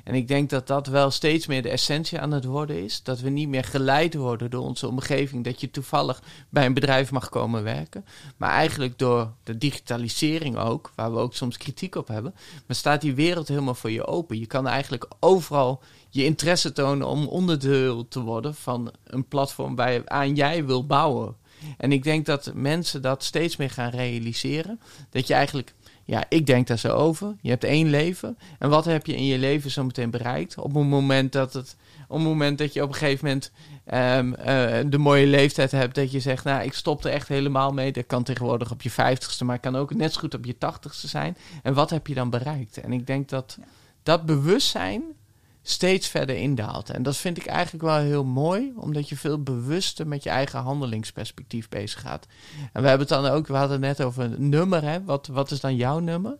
En 0.04 0.14
ik 0.14 0.28
denk 0.28 0.50
dat 0.50 0.68
dat 0.68 0.88
wel 0.88 1.12
steeds 1.12 1.48
meer 1.48 1.62
de 1.62 1.70
essentie 1.70 2.20
aan 2.20 2.32
het 2.32 2.46
worden 2.46 2.84
is. 2.84 3.04
Dat 3.04 3.20
we 3.20 3.30
niet 3.30 3.50
meer 3.50 3.64
geleid 3.64 4.14
worden 4.14 4.50
door 4.50 4.64
onze 4.64 4.88
omgeving. 4.88 5.44
Dat 5.44 5.62
je 5.62 5.72
toevallig 5.72 6.22
bij 6.50 6.66
een 6.66 6.74
bedrijf 6.74 7.12
mag 7.12 7.30
komen 7.30 7.64
werken. 7.64 8.06
Maar 8.38 8.50
eigenlijk 8.50 9.00
door 9.00 9.34
de 9.44 9.58
digitalisering 9.58 10.58
ook, 10.58 10.92
waar 10.96 11.14
we 11.14 11.20
ook 11.20 11.36
soms 11.36 11.58
kritiek 11.58 11.96
op 11.96 12.08
hebben. 12.08 12.36
Maar 12.68 12.76
staat 12.76 13.02
die 13.02 13.16
wereld 13.16 13.48
helemaal 13.48 13.76
voor 13.76 13.92
je 13.92 14.06
open. 14.06 14.40
Je 14.40 14.46
kan 14.46 14.68
eigenlijk 14.68 15.08
overal 15.20 15.82
je 16.10 16.26
interesse 16.26 16.72
tonen 16.72 17.08
om 17.08 17.28
onderdeel 17.28 18.08
te 18.08 18.22
worden 18.22 18.56
van 18.56 18.92
een 19.04 19.28
platform 19.28 19.76
waar 19.76 20.10
aan 20.10 20.36
jij 20.36 20.66
wil 20.66 20.86
bouwen. 20.86 21.36
En 21.78 21.92
ik 21.92 22.04
denk 22.04 22.26
dat 22.26 22.52
mensen 22.54 23.02
dat 23.02 23.24
steeds 23.24 23.56
meer 23.56 23.70
gaan 23.70 23.90
realiseren. 23.90 24.80
Dat 25.10 25.28
je 25.28 25.34
eigenlijk, 25.34 25.74
ja, 26.06 26.24
ik 26.30 26.46
denk 26.46 26.68
daar 26.68 26.80
zo 26.80 26.88
over. 26.88 27.36
Je 27.42 27.50
hebt 27.50 27.64
één 27.64 27.90
leven. 27.90 28.38
En 28.60 28.70
wat 28.70 28.86
heb 28.86 29.06
je 29.06 29.16
in 29.16 29.26
je 29.26 29.38
leven 29.38 29.72
zo 29.72 29.84
meteen 29.84 30.10
bereikt? 30.10 30.58
Op 30.58 30.76
een 30.76 30.88
moment 30.88 31.32
dat 31.32 31.54
het, 31.54 31.76
op 32.08 32.18
het 32.18 32.28
moment 32.28 32.58
dat 32.58 32.74
je 32.74 32.84
op 32.84 32.88
een 32.88 32.96
gegeven 32.96 33.26
moment 33.26 33.52
ehm, 33.86 34.34
eh, 34.34 34.86
de 34.90 34.98
mooie 34.98 35.28
leeftijd 35.28 35.72
hebt, 35.72 35.96
dat 35.96 36.12
je 36.12 36.20
zegt, 36.20 36.44
nou, 36.44 36.64
ik 36.64 36.74
stop 36.74 37.04
er 37.04 37.12
echt 37.12 37.28
helemaal 37.28 37.72
mee. 37.72 37.92
Dat 37.92 38.06
kan 38.08 38.24
tegenwoordig 38.24 38.72
op 38.72 38.82
je 38.82 38.92
vijftigste, 38.92 39.46
maar 39.46 39.60
kan 39.60 39.76
ook 39.76 39.94
net 39.94 40.14
zo 40.14 40.20
goed 40.20 40.34
op 40.34 40.46
je 40.46 40.58
tachtigste 40.58 41.08
zijn. 41.08 41.38
En 41.64 41.74
wat 41.74 41.90
heb 41.90 42.08
je 42.08 42.14
dan 42.14 42.30
bereikt? 42.30 42.78
En 42.78 42.94
ik 42.94 43.08
denk 43.08 43.30
dat 43.30 43.58
dat 44.04 44.26
bewustzijn 44.26 45.04
steeds 45.68 46.08
verder 46.08 46.36
indaalt. 46.36 46.90
En 46.90 47.04
dat 47.04 47.18
vind 47.18 47.38
ik 47.38 47.46
eigenlijk 47.46 47.84
wel 47.84 47.98
heel 47.98 48.24
mooi, 48.24 48.74
omdat 48.76 49.10
je 49.10 49.18
veel 49.18 49.44
bewuster 49.44 50.08
met 50.08 50.24
je 50.24 50.30
eigen 50.30 50.60
handelingsperspectief 50.60 51.70
bezig 51.70 52.02
gaat. 52.02 52.28
En 52.74 52.82
we 52.82 52.88
hebben 52.88 53.08
het 53.08 53.22
dan 53.22 53.26
ook, 53.26 53.48
we 53.48 53.56
hadden 53.56 53.84
het 53.84 53.98
net 53.98 54.08
over 54.08 54.24
een 54.24 54.50
nummer, 54.50 54.84
hè? 54.84 55.04
Wat, 55.04 55.28
wat 55.28 55.52
is 55.52 55.60
dan 55.60 55.76
jouw 55.76 56.00
nummer? 56.00 56.38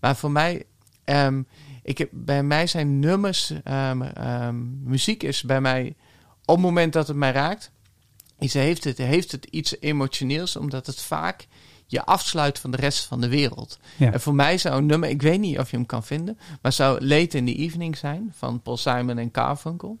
Maar 0.00 0.16
voor 0.16 0.30
mij, 0.30 0.64
ehm, 1.04 1.42
ik 1.82 1.98
heb, 1.98 2.08
bij 2.12 2.42
mij 2.42 2.66
zijn 2.66 2.98
nummers, 2.98 3.52
ehm, 3.64 4.02
ehm, 4.02 4.82
muziek 4.82 5.22
is 5.22 5.42
bij 5.42 5.60
mij, 5.60 5.94
op 6.44 6.54
het 6.54 6.64
moment 6.64 6.92
dat 6.92 7.06
het 7.08 7.16
mij 7.16 7.32
raakt, 7.32 7.70
is, 8.38 8.54
heeft, 8.54 8.84
het, 8.84 8.98
heeft 8.98 9.32
het 9.32 9.44
iets 9.44 9.80
emotioneels, 9.80 10.56
omdat 10.56 10.86
het 10.86 11.00
vaak 11.00 11.46
je 11.92 12.04
afsluit 12.04 12.58
van 12.58 12.70
de 12.70 12.76
rest 12.76 13.04
van 13.04 13.20
de 13.20 13.28
wereld. 13.28 13.78
Ja. 13.96 14.12
En 14.12 14.20
voor 14.20 14.34
mij 14.34 14.58
zou 14.58 14.76
een 14.76 14.86
nummer, 14.86 15.08
ik 15.08 15.22
weet 15.22 15.40
niet 15.40 15.58
of 15.58 15.70
je 15.70 15.76
hem 15.76 15.86
kan 15.86 16.04
vinden, 16.04 16.38
maar 16.62 16.72
zou 16.72 17.06
Late 17.06 17.36
in 17.36 17.46
the 17.46 17.54
Evening 17.54 17.96
zijn 17.96 18.32
van 18.36 18.60
Paul 18.60 18.76
Simon 18.76 19.18
en 19.18 19.30
Carfunkel. 19.30 19.98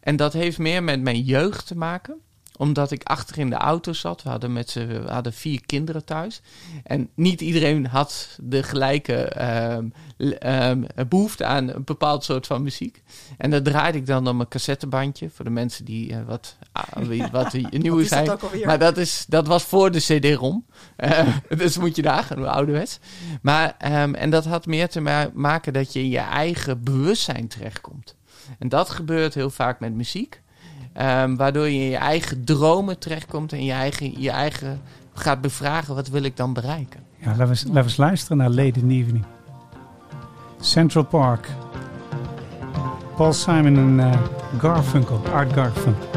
En 0.00 0.16
dat 0.16 0.32
heeft 0.32 0.58
meer 0.58 0.82
met 0.82 1.00
mijn 1.00 1.22
jeugd 1.22 1.66
te 1.66 1.76
maken 1.76 2.20
omdat 2.60 2.90
ik 2.90 3.02
achter 3.02 3.38
in 3.38 3.50
de 3.50 3.56
auto 3.56 3.92
zat. 3.92 4.22
We 4.22 4.28
hadden, 4.28 4.52
met 4.52 4.70
z'n- 4.70 4.86
we 4.86 5.02
hadden 5.10 5.32
vier 5.32 5.60
kinderen 5.66 6.04
thuis. 6.04 6.40
En 6.84 7.08
niet 7.14 7.40
iedereen 7.40 7.86
had 7.86 8.38
de 8.42 8.62
gelijke 8.62 9.14
ehm, 9.14 9.88
ehm, 10.38 10.82
behoefte 11.08 11.44
aan 11.44 11.68
een 11.68 11.84
bepaald 11.84 12.24
soort 12.24 12.46
van 12.46 12.62
muziek. 12.62 13.02
En 13.38 13.50
dat 13.50 13.64
draaide 13.64 13.98
ik 13.98 14.06
dan 14.06 14.28
op 14.28 14.34
mijn 14.34 14.48
cassettebandje. 14.48 15.30
Voor 15.30 15.44
de 15.44 15.50
mensen 15.50 15.84
die 15.84 16.12
eh, 16.12 16.18
wat, 16.26 16.56
ah, 16.72 16.82
wat 17.32 17.52
nieuw 17.70 17.98
dat 17.98 18.06
zijn. 18.08 18.26
Maar 18.66 18.78
dat, 18.78 18.96
is, 18.96 19.24
dat 19.28 19.46
was 19.46 19.62
voor 19.62 19.90
de 19.90 19.98
CD-ROM. 20.00 20.64
Eh, 20.96 21.28
dus 21.56 21.78
moet 21.78 21.96
je 21.96 22.02
daar 22.02 22.22
gaan, 22.22 22.48
ouderwets. 22.48 22.98
Maar, 23.42 23.74
ehm, 23.78 24.14
en 24.14 24.30
dat 24.30 24.44
had 24.44 24.66
meer 24.66 24.88
te 24.88 25.00
ma- 25.00 25.30
maken 25.34 25.72
dat 25.72 25.92
je 25.92 26.00
in 26.00 26.08
je 26.08 26.18
eigen 26.18 26.82
bewustzijn 26.84 27.48
terechtkomt. 27.48 28.16
En 28.58 28.68
dat 28.68 28.90
gebeurt 28.90 29.34
heel 29.34 29.50
vaak 29.50 29.80
met 29.80 29.94
muziek. 29.94 30.40
Ehm, 30.92 31.36
waardoor 31.36 31.68
je 31.68 31.80
in 31.80 31.90
je 31.90 31.96
eigen 31.96 32.44
dromen 32.44 32.98
terechtkomt 32.98 33.52
en 33.52 33.64
je 33.64 33.72
eigen, 33.72 34.20
je 34.20 34.30
eigen 34.30 34.80
gaat 35.14 35.40
bevragen: 35.40 35.94
wat 35.94 36.08
wil 36.08 36.22
ik 36.22 36.36
dan 36.36 36.52
bereiken? 36.52 37.00
Ja, 37.16 37.26
laten 37.26 37.46
we, 37.46 37.54
laten 37.54 37.72
we 37.72 37.82
eens 37.82 37.96
luisteren 37.96 38.36
naar 38.36 38.50
Late 38.50 38.80
in 38.80 38.90
Evening. 38.90 39.24
Central 40.60 41.04
Park. 41.04 41.48
Paul 43.16 43.32
Simon 43.32 43.76
en 43.76 44.00
eh, 44.00 44.20
Garfunkel, 44.58 45.22
Art 45.32 45.52
Garfunkel. 45.52 46.08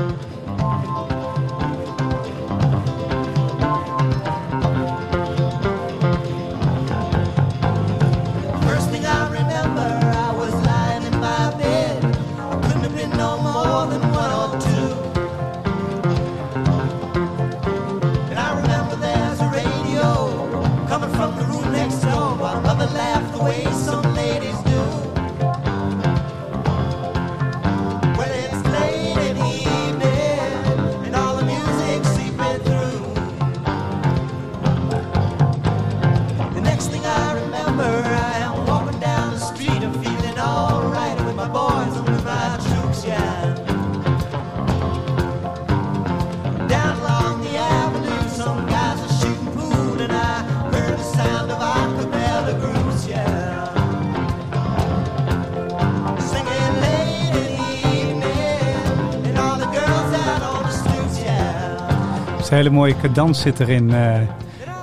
Hele 62.54 62.70
mooie 62.70 62.98
cadans 62.98 63.42
zit 63.42 63.60
erin. 63.60 63.94
eh, 63.94 64.22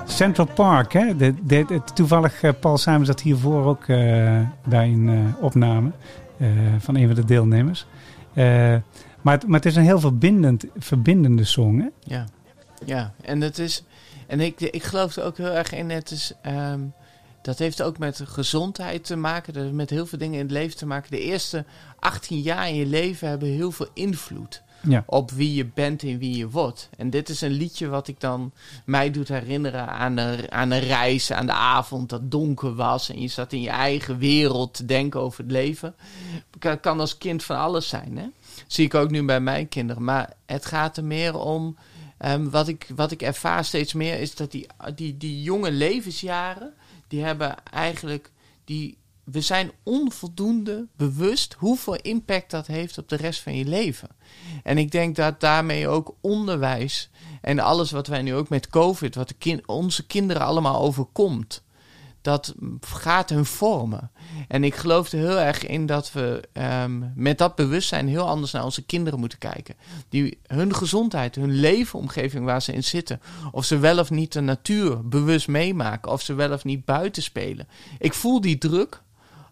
Central 0.05 0.47
Park, 0.53 0.93
hè? 0.93 1.15
De, 1.15 1.33
de, 1.43 1.81
toevallig 1.93 2.43
eh, 2.43 2.51
Paul 2.59 2.77
Simon 2.77 3.05
zat 3.05 3.21
hiervoor 3.21 3.65
ook 3.65 3.87
een 3.87 5.09
eh, 5.09 5.43
opname 5.43 5.91
van 6.77 6.95
een 6.95 7.05
van 7.07 7.15
de 7.15 7.25
deelnemers. 7.25 7.85
Maar, 9.21 9.33
het, 9.33 9.47
maar 9.47 9.59
het 9.59 9.65
is 9.65 9.75
een 9.75 9.83
heel 9.83 9.99
verbindend, 9.99 10.65
verbindende 10.77 11.43
song, 11.43 11.79
hè? 11.79 12.15
Ja, 12.15 12.25
ja. 12.85 13.13
en 13.21 13.41
het 13.41 13.59
is. 13.59 13.83
En 14.27 14.39
ik, 14.39 14.61
ik 14.61 14.83
geloof 14.83 15.15
er 15.15 15.23
ook 15.23 15.37
heel 15.37 15.51
erg 15.51 15.73
in. 15.73 15.89
Het 15.89 16.11
is. 16.11 16.33
ehm, 16.41 16.79
dat 17.41 17.57
heeft 17.57 17.81
ook 17.81 17.97
met 17.97 18.21
gezondheid 18.25 19.03
te 19.05 19.15
maken. 19.15 19.53
Dat 19.53 19.63
heeft 19.63 19.75
met 19.75 19.89
heel 19.89 20.05
veel 20.05 20.17
dingen 20.17 20.33
in 20.39 20.43
het 20.45 20.51
leven 20.51 20.77
te 20.77 20.85
maken. 20.85 21.11
De 21.11 21.21
eerste 21.21 21.65
18 21.99 22.39
jaar 22.39 22.67
in 22.67 22.75
je 22.75 22.85
leven 22.85 23.27
hebben 23.27 23.47
heel 23.49 23.71
veel 23.71 23.87
invloed 23.93 24.61
Ja. 24.83 25.03
op 25.05 25.31
wie 25.31 25.53
je 25.53 25.65
bent 25.65 26.03
en 26.03 26.17
wie 26.17 26.37
je 26.37 26.49
wordt. 26.49 26.89
En 26.97 27.09
dit 27.09 27.29
is 27.29 27.41
een 27.41 27.51
liedje 27.51 27.87
wat 27.87 28.07
ik 28.07 28.19
dan 28.19 28.51
mij 28.85 29.11
doet 29.11 29.27
herinneren 29.27 29.87
aan 29.87 30.17
een, 30.17 30.51
aan 30.51 30.71
een 30.71 30.79
reis, 30.79 31.31
aan 31.31 31.45
de 31.45 31.53
avond 31.53 32.09
dat 32.09 32.31
donker 32.31 32.75
was. 32.75 33.09
En 33.09 33.21
je 33.21 33.27
zat 33.27 33.53
in 33.53 33.61
je 33.61 33.69
eigen 33.69 34.17
wereld 34.17 34.73
te 34.73 34.85
denken 34.85 35.19
over 35.19 35.43
het 35.43 35.51
leven. 35.51 35.95
Kan, 36.59 36.79
kan 36.79 36.99
als 36.99 37.17
kind 37.17 37.43
van 37.43 37.57
alles 37.57 37.87
zijn, 37.87 38.17
hè? 38.17 38.25
Zie 38.67 38.85
ik 38.85 38.93
ook 38.93 39.09
nu 39.09 39.25
bij 39.25 39.39
mijn 39.39 39.69
kinderen. 39.69 40.03
Maar 40.03 40.33
het 40.45 40.65
gaat 40.65 40.97
er 40.97 41.03
meer 41.03 41.37
om 41.37 41.75
Ehm, 42.21 42.49
wat, 42.49 42.67
ik, 42.67 42.87
wat 42.95 43.11
ik 43.11 43.21
ervaar 43.21 43.65
steeds 43.65 43.93
meer 43.93 44.19
is 44.19 44.35
dat 44.35 44.51
die, 44.51 44.67
die, 44.95 45.17
die 45.17 45.41
jonge 45.41 45.71
levensjaren, 45.71 46.73
die 47.07 47.23
hebben 47.23 47.55
eigenlijk, 47.63 48.31
die, 48.65 48.97
we 49.31 49.41
zijn 49.41 49.71
onvoldoende 49.83 50.87
bewust 50.95 51.53
hoeveel 51.53 51.95
impact 51.95 52.51
dat 52.51 52.67
heeft 52.67 52.97
op 52.97 53.09
de 53.09 53.15
rest 53.15 53.41
van 53.41 53.55
je 53.55 53.65
leven. 53.65 54.09
En 54.63 54.77
ik 54.77 54.91
denk 54.91 55.15
dat 55.15 55.39
daarmee 55.39 55.87
ook 55.87 56.15
onderwijs 56.21 57.09
en 57.41 57.59
alles 57.59 57.91
wat 57.91 58.07
wij 58.07 58.21
nu 58.21 58.35
ook 58.35 58.49
met 58.49 58.67
COVID, 58.67 59.15
wat 59.15 59.33
onze 59.65 60.07
kinderen 60.07 60.41
allemaal 60.41 60.81
overkomt, 60.81 61.63
dat 62.21 62.53
gaat 62.81 63.29
hun 63.29 63.45
vormen. 63.45 64.11
En 64.47 64.63
ik 64.63 64.75
geloof 64.75 65.11
er 65.11 65.19
heel 65.19 65.39
erg 65.39 65.65
in 65.65 65.85
dat 65.85 66.11
we 66.11 66.41
ehm, 66.53 67.01
met 67.15 67.37
dat 67.37 67.55
bewustzijn 67.55 68.07
heel 68.07 68.27
anders 68.27 68.51
naar 68.51 68.63
onze 68.63 68.85
kinderen 68.85 69.19
moeten 69.19 69.37
kijken. 69.37 69.75
Die, 70.09 70.39
hun 70.47 70.75
gezondheid, 70.75 71.35
hun 71.35 71.51
leefomgeving 71.51 72.45
waar 72.45 72.61
ze 72.61 72.73
in 72.73 72.83
zitten. 72.83 73.21
Of 73.51 73.65
ze 73.65 73.77
wel 73.77 73.99
of 73.99 74.09
niet 74.09 74.33
de 74.33 74.41
natuur 74.41 75.07
bewust 75.07 75.47
meemaken. 75.47 76.11
Of 76.11 76.21
ze 76.21 76.33
wel 76.33 76.51
of 76.51 76.63
niet 76.63 76.85
buiten 76.85 77.23
spelen. 77.23 77.67
Ik 77.99 78.13
voel 78.13 78.41
die 78.41 78.57
druk 78.57 79.01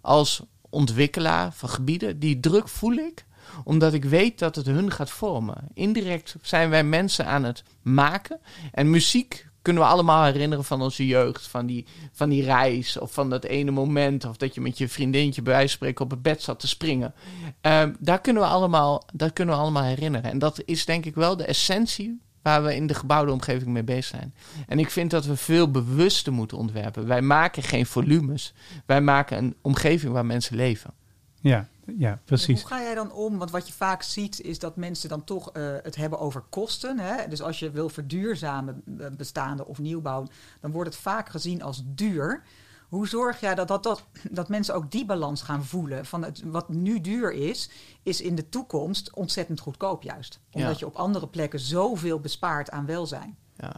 als 0.01 0.41
ontwikkelaar 0.69 1.53
van 1.53 1.69
gebieden. 1.69 2.19
Die 2.19 2.39
druk 2.39 2.67
voel 2.67 2.93
ik 2.93 3.27
omdat 3.63 3.93
ik 3.93 4.05
weet 4.05 4.39
dat 4.39 4.55
het 4.55 4.65
hun 4.65 4.91
gaat 4.91 5.09
vormen. 5.09 5.67
Indirect 5.73 6.35
zijn 6.41 6.69
wij 6.69 6.83
mensen 6.83 7.25
aan 7.25 7.43
het 7.43 7.63
maken. 7.81 8.39
En 8.71 8.89
muziek 8.89 9.47
kunnen 9.61 9.83
we 9.83 9.89
allemaal 9.89 10.23
herinneren 10.23 10.65
van 10.65 10.81
onze 10.81 11.07
jeugd. 11.07 11.47
Van 11.47 11.65
die, 11.65 11.85
van 12.11 12.29
die 12.29 12.43
reis 12.43 12.97
of 12.97 13.13
van 13.13 13.29
dat 13.29 13.43
ene 13.43 13.71
moment. 13.71 14.25
Of 14.25 14.37
dat 14.37 14.55
je 14.55 14.61
met 14.61 14.77
je 14.77 14.87
vriendinnetje 14.87 15.41
bij 15.41 15.53
wijze 15.53 15.67
van 15.67 15.77
spreken 15.77 16.05
op 16.05 16.11
het 16.11 16.21
bed 16.21 16.41
zat 16.41 16.59
te 16.59 16.67
springen. 16.67 17.13
Ehm, 17.61 17.93
daar 17.99 18.21
kunnen 18.21 18.43
we 18.43 18.49
allemaal, 18.49 19.03
dat 19.13 19.33
kunnen 19.33 19.55
we 19.55 19.61
allemaal 19.61 19.83
herinneren. 19.83 20.31
En 20.31 20.39
dat 20.39 20.61
is 20.65 20.85
denk 20.85 21.05
ik 21.05 21.15
wel 21.15 21.37
de 21.37 21.45
essentie 21.45 22.21
waar 22.41 22.63
we 22.63 22.75
in 22.75 22.87
de 22.87 22.93
gebouwde 22.93 23.31
omgeving 23.31 23.71
mee 23.71 23.83
bezig 23.83 24.05
zijn. 24.05 24.33
En 24.67 24.79
ik 24.79 24.89
vind 24.89 25.11
dat 25.11 25.25
we 25.25 25.35
veel 25.35 25.71
bewuster 25.71 26.33
moeten 26.33 26.57
ontwerpen. 26.57 27.07
Wij 27.07 27.21
maken 27.21 27.63
geen 27.63 27.85
volumes. 27.85 28.53
Wij 28.85 29.01
maken 29.01 29.37
een 29.37 29.55
omgeving 29.61 30.13
waar 30.13 30.25
mensen 30.25 30.55
leven. 30.55 30.93
Ja, 31.41 31.67
ja 31.97 32.19
precies. 32.25 32.61
Hoe 32.61 32.69
ga 32.69 32.81
jij 32.81 32.95
dan 32.95 33.11
om? 33.11 33.37
Want 33.37 33.51
wat 33.51 33.67
je 33.67 33.73
vaak 33.73 34.03
ziet 34.03 34.41
is 34.41 34.59
dat 34.59 34.75
mensen 34.75 35.09
dan 35.09 35.23
toch 35.23 35.51
eh, 35.51 35.63
het 35.83 35.95
hebben 35.95 36.19
over 36.19 36.43
kosten. 36.49 36.99
Hè? 36.99 37.27
Dus 37.27 37.41
als 37.41 37.59
je 37.59 37.71
wil 37.71 37.89
verduurzamen 37.89 38.83
eh, 38.99 39.07
bestaande 39.17 39.65
of 39.65 39.79
nieuwbouw, 39.79 40.27
dan 40.61 40.71
wordt 40.71 40.89
het 40.89 40.99
vaak 40.99 41.29
gezien 41.29 41.61
als 41.61 41.83
duur. 41.85 42.43
Hoe 42.89 43.07
zorg 43.07 43.39
jij 43.39 43.55
dat, 43.55 43.67
dat, 43.67 43.83
dat, 43.83 44.03
dat 44.31 44.49
mensen 44.49 44.75
ook 44.75 44.91
die 44.91 45.05
balans 45.05 45.41
gaan 45.41 45.65
voelen? 45.65 46.05
Van 46.05 46.23
het, 46.23 46.41
wat 46.45 46.69
nu 46.69 47.01
duur 47.01 47.31
is, 47.31 47.69
is 48.03 48.21
in 48.21 48.35
de 48.35 48.49
toekomst 48.49 49.13
ontzettend 49.13 49.59
goedkoop 49.59 50.03
juist. 50.03 50.39
Omdat 50.51 50.71
Ja. 50.71 50.77
je 50.79 50.85
op 50.85 50.95
andere 50.95 51.27
plekken 51.27 51.59
zoveel 51.59 52.19
bespaart 52.19 52.69
aan 52.71 52.85
welzijn. 52.85 53.37
Ja. 53.57 53.75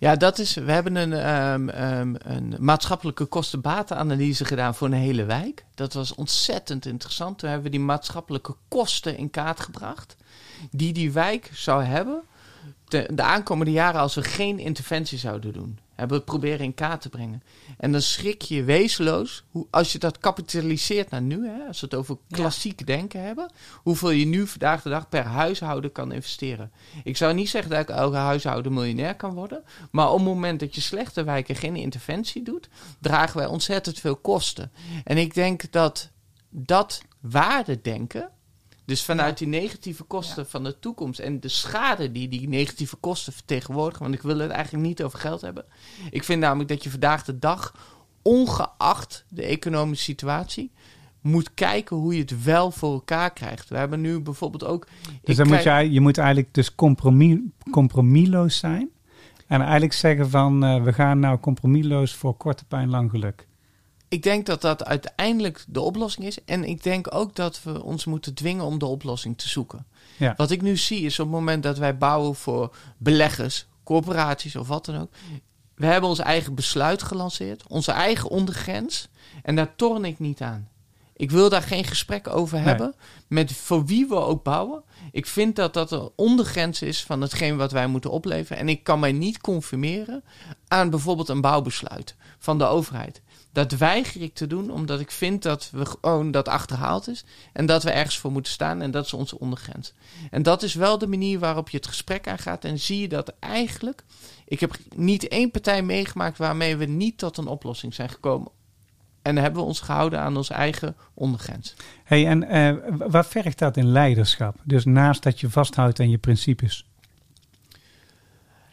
Ja, 0.00 0.16
dat 0.16 0.38
is. 0.38 0.54
We 0.54 0.72
hebben 0.72 0.96
een, 0.96 1.12
ehm, 1.12 1.68
ehm, 1.68 2.14
een 2.18 2.56
maatschappelijke 2.58 3.24
kosten-batenanalyse 3.24 4.44
gedaan 4.44 4.74
voor 4.74 4.86
een 4.86 4.92
hele 4.92 5.24
wijk. 5.24 5.64
Dat 5.74 5.92
was 5.92 6.14
ontzettend 6.14 6.86
interessant. 6.86 7.38
Toen 7.38 7.48
hebben 7.48 7.66
we 7.70 7.76
die 7.76 7.84
maatschappelijke 7.86 8.54
kosten 8.68 9.16
in 9.16 9.30
kaart 9.30 9.60
gebracht. 9.60 10.16
Die 10.70 10.92
die 10.92 11.12
wijk 11.12 11.50
zou 11.54 11.82
hebben. 11.84 12.22
De, 12.84 13.10
de 13.14 13.22
aankomende 13.22 13.72
jaren 13.72 14.00
als 14.00 14.14
we 14.14 14.22
geen 14.22 14.58
interventie 14.58 15.18
zouden 15.18 15.52
doen. 15.52 15.78
Hebben 15.98 16.16
we 16.18 16.22
het 16.22 16.32
proberen 16.32 16.64
in 16.64 16.74
kaart 16.74 17.00
te 17.00 17.08
brengen. 17.08 17.42
En 17.78 17.92
dan 17.92 18.02
schrik 18.02 18.42
je 18.42 18.62
wezenloos. 18.64 19.44
Hoe, 19.50 19.66
als 19.70 19.92
je 19.92 19.98
dat 19.98 20.18
kapitaliseert 20.18 21.10
naar 21.10 21.22
nu. 21.22 21.48
Hè, 21.48 21.66
als 21.66 21.80
we 21.80 21.86
het 21.86 21.94
over 21.94 22.16
Ja. 22.26 22.36
klassiek 22.36 22.86
denken 22.86 23.22
hebben. 23.22 23.50
Hoeveel 23.74 24.10
je 24.10 24.26
nu 24.26 24.46
vandaag 24.46 24.82
de 24.82 24.88
dag 24.88 25.08
per 25.08 25.24
huishouden 25.24 25.92
kan 25.92 26.12
investeren. 26.12 26.72
Ik 27.04 27.16
zou 27.16 27.34
niet 27.34 27.48
zeggen 27.48 27.70
dat 27.70 27.88
elke 27.88 28.16
huishouden 28.16 28.72
miljonair 28.72 29.14
kan 29.14 29.34
worden. 29.34 29.62
Maar 29.90 30.08
op 30.08 30.16
het 30.18 30.26
moment 30.26 30.60
dat 30.60 30.74
je 30.74 30.80
slechte 30.80 31.24
wijken 31.24 31.56
geen 31.56 31.76
interventie 31.76 32.42
doet, 32.42 32.68
dragen 33.00 33.36
wij 33.36 33.46
ontzettend 33.46 33.98
veel 33.98 34.16
kosten. 34.16 34.72
En 35.04 35.16
ik 35.18 35.34
denk 35.34 35.72
dat 35.72 36.10
dat 36.50 37.02
waardedenken, 37.20 38.30
dus 38.88 39.04
vanuit 39.04 39.38
die 39.38 39.48
negatieve 39.48 40.02
kosten 40.02 40.46
van 40.46 40.64
de 40.64 40.78
toekomst 40.78 41.18
en 41.18 41.40
de 41.40 41.48
schade 41.48 42.12
die 42.12 42.28
die 42.28 42.48
negatieve 42.48 42.96
kosten 42.96 43.32
vertegenwoordigen, 43.32 44.02
want 44.02 44.14
ik 44.14 44.22
wil 44.22 44.38
het 44.38 44.50
eigenlijk 44.50 44.86
niet 44.86 45.02
over 45.02 45.18
geld 45.18 45.40
hebben. 45.40 45.64
Ik 46.10 46.24
vind 46.24 46.40
namelijk 46.40 46.68
dat 46.68 46.82
je 46.82 46.90
vandaag 46.90 47.24
de 47.24 47.38
dag, 47.38 47.74
ongeacht 48.22 49.24
de 49.28 49.42
economische 49.42 50.04
situatie, 50.04 50.70
moet 51.20 51.54
kijken 51.54 51.96
hoe 51.96 52.14
je 52.14 52.20
het 52.20 52.44
wel 52.44 52.70
voor 52.70 52.92
elkaar 52.92 53.32
krijgt. 53.32 53.68
We 53.68 53.76
hebben 53.76 54.00
nu 54.00 54.20
bijvoorbeeld 54.20 54.64
ook. 54.64 54.86
Dus 55.22 55.36
dan 55.36 55.48
moet 55.48 55.62
je, 55.62 55.90
je 55.90 56.00
moet 56.00 56.18
eigenlijk 56.18 56.54
dus 56.54 56.74
compromis, 56.74 57.38
compromisloos 57.70 58.58
zijn. 58.58 58.90
En 59.46 59.60
eigenlijk 59.60 59.92
zeggen 59.92 60.30
van 60.30 60.64
eh, 60.64 60.82
we 60.82 60.92
gaan 60.92 61.18
nou 61.18 61.38
compromisloos 61.38 62.14
voor 62.14 62.36
korte 62.36 62.64
pijn, 62.64 62.90
lang 62.90 63.10
geluk. 63.10 63.47
Ik 64.08 64.22
denk 64.22 64.46
dat 64.46 64.60
dat 64.60 64.84
uiteindelijk 64.84 65.64
de 65.68 65.80
oplossing 65.80 66.26
is. 66.26 66.44
En 66.44 66.64
ik 66.64 66.82
denk 66.82 67.14
ook 67.14 67.34
dat 67.36 67.62
we 67.62 67.82
ons 67.82 68.04
moeten 68.04 68.34
dwingen 68.34 68.64
om 68.64 68.78
de 68.78 68.86
oplossing 68.86 69.38
te 69.38 69.48
zoeken. 69.48 69.86
Ja. 70.16 70.34
Wat 70.36 70.50
ik 70.50 70.62
nu 70.62 70.76
zie 70.76 71.00
is 71.00 71.18
op 71.18 71.26
het 71.26 71.34
moment 71.34 71.62
dat 71.62 71.78
wij 71.78 71.98
bouwen 71.98 72.34
voor 72.34 72.76
beleggers, 72.96 73.66
corporaties 73.84 74.56
of 74.56 74.68
wat 74.68 74.84
dan 74.84 75.00
ook. 75.00 75.10
We 75.74 75.86
hebben 75.86 76.10
ons 76.10 76.18
eigen 76.18 76.54
besluit 76.54 77.02
gelanceerd, 77.02 77.66
onze 77.66 77.92
eigen 77.92 78.30
ondergrens. 78.30 79.08
En 79.42 79.56
daar 79.56 79.76
torn 79.76 80.04
ik 80.04 80.18
niet 80.18 80.40
aan. 80.40 80.68
Ik 81.16 81.30
wil 81.30 81.48
daar 81.48 81.62
geen 81.62 81.84
gesprek 81.84 82.28
over 82.28 82.56
Nee. 82.58 82.66
hebben 82.66 82.94
met 83.26 83.52
voor 83.52 83.84
wie 83.84 84.06
we 84.08 84.14
ook 84.14 84.42
bouwen. 84.42 84.82
Ik 85.12 85.26
vind 85.26 85.56
dat 85.56 85.74
dat 85.74 85.90
een 85.90 86.10
ondergrens 86.16 86.82
is 86.82 87.04
van 87.04 87.20
hetgeen 87.20 87.56
wat 87.56 87.72
wij 87.72 87.86
moeten 87.86 88.10
opleveren. 88.10 88.58
En 88.58 88.68
ik 88.68 88.84
kan 88.84 89.00
mij 89.00 89.12
niet 89.12 89.40
conformeren 89.40 90.24
aan 90.68 90.90
bijvoorbeeld 90.90 91.28
een 91.28 91.40
bouwbesluit 91.40 92.14
van 92.38 92.58
de 92.58 92.64
overheid. 92.64 93.22
Dat 93.52 93.72
weiger 93.72 94.22
ik 94.22 94.34
te 94.34 94.46
doen 94.46 94.70
omdat 94.70 95.00
ik 95.00 95.10
vind 95.10 95.42
dat 95.42 95.70
we 95.72 95.86
gewoon 95.86 96.30
dat 96.30 96.48
achterhaald 96.48 97.08
is. 97.08 97.24
En 97.52 97.66
dat 97.66 97.82
we 97.82 97.90
ergens 97.90 98.18
voor 98.18 98.32
moeten 98.32 98.52
staan. 98.52 98.82
En 98.82 98.90
dat 98.90 99.04
is 99.04 99.12
onze 99.12 99.38
ondergrens. 99.38 99.92
En 100.30 100.42
dat 100.42 100.62
is 100.62 100.74
wel 100.74 100.98
de 100.98 101.06
manier 101.06 101.38
waarop 101.38 101.68
je 101.68 101.76
het 101.76 101.86
gesprek 101.86 102.28
aangaat. 102.28 102.64
En 102.64 102.78
zie 102.78 103.00
je 103.00 103.08
dat 103.08 103.32
eigenlijk. 103.40 104.04
Ik 104.46 104.60
heb 104.60 104.76
niet 104.96 105.28
één 105.28 105.50
partij 105.50 105.82
meegemaakt 105.82 106.38
waarmee 106.38 106.76
we 106.76 106.84
niet 106.84 107.18
tot 107.18 107.36
een 107.36 107.46
oplossing 107.46 107.94
zijn 107.94 108.08
gekomen. 108.08 108.50
En 109.22 109.36
hebben 109.36 109.60
we 109.62 109.68
ons 109.68 109.80
gehouden 109.80 110.20
aan 110.20 110.36
onze 110.36 110.54
eigen 110.54 110.96
ondergrens. 111.14 111.74
Hey, 112.04 112.26
en 112.26 112.42
eh, 112.44 112.72
w- 112.96 113.10
wat 113.10 113.26
vergt 113.26 113.58
dat 113.58 113.76
in 113.76 113.86
leiderschap? 113.86 114.56
Dus 114.64 114.84
naast 114.84 115.22
dat 115.22 115.40
je 115.40 115.50
vasthoudt 115.50 116.00
aan 116.00 116.10
je 116.10 116.18
principes. 116.18 116.86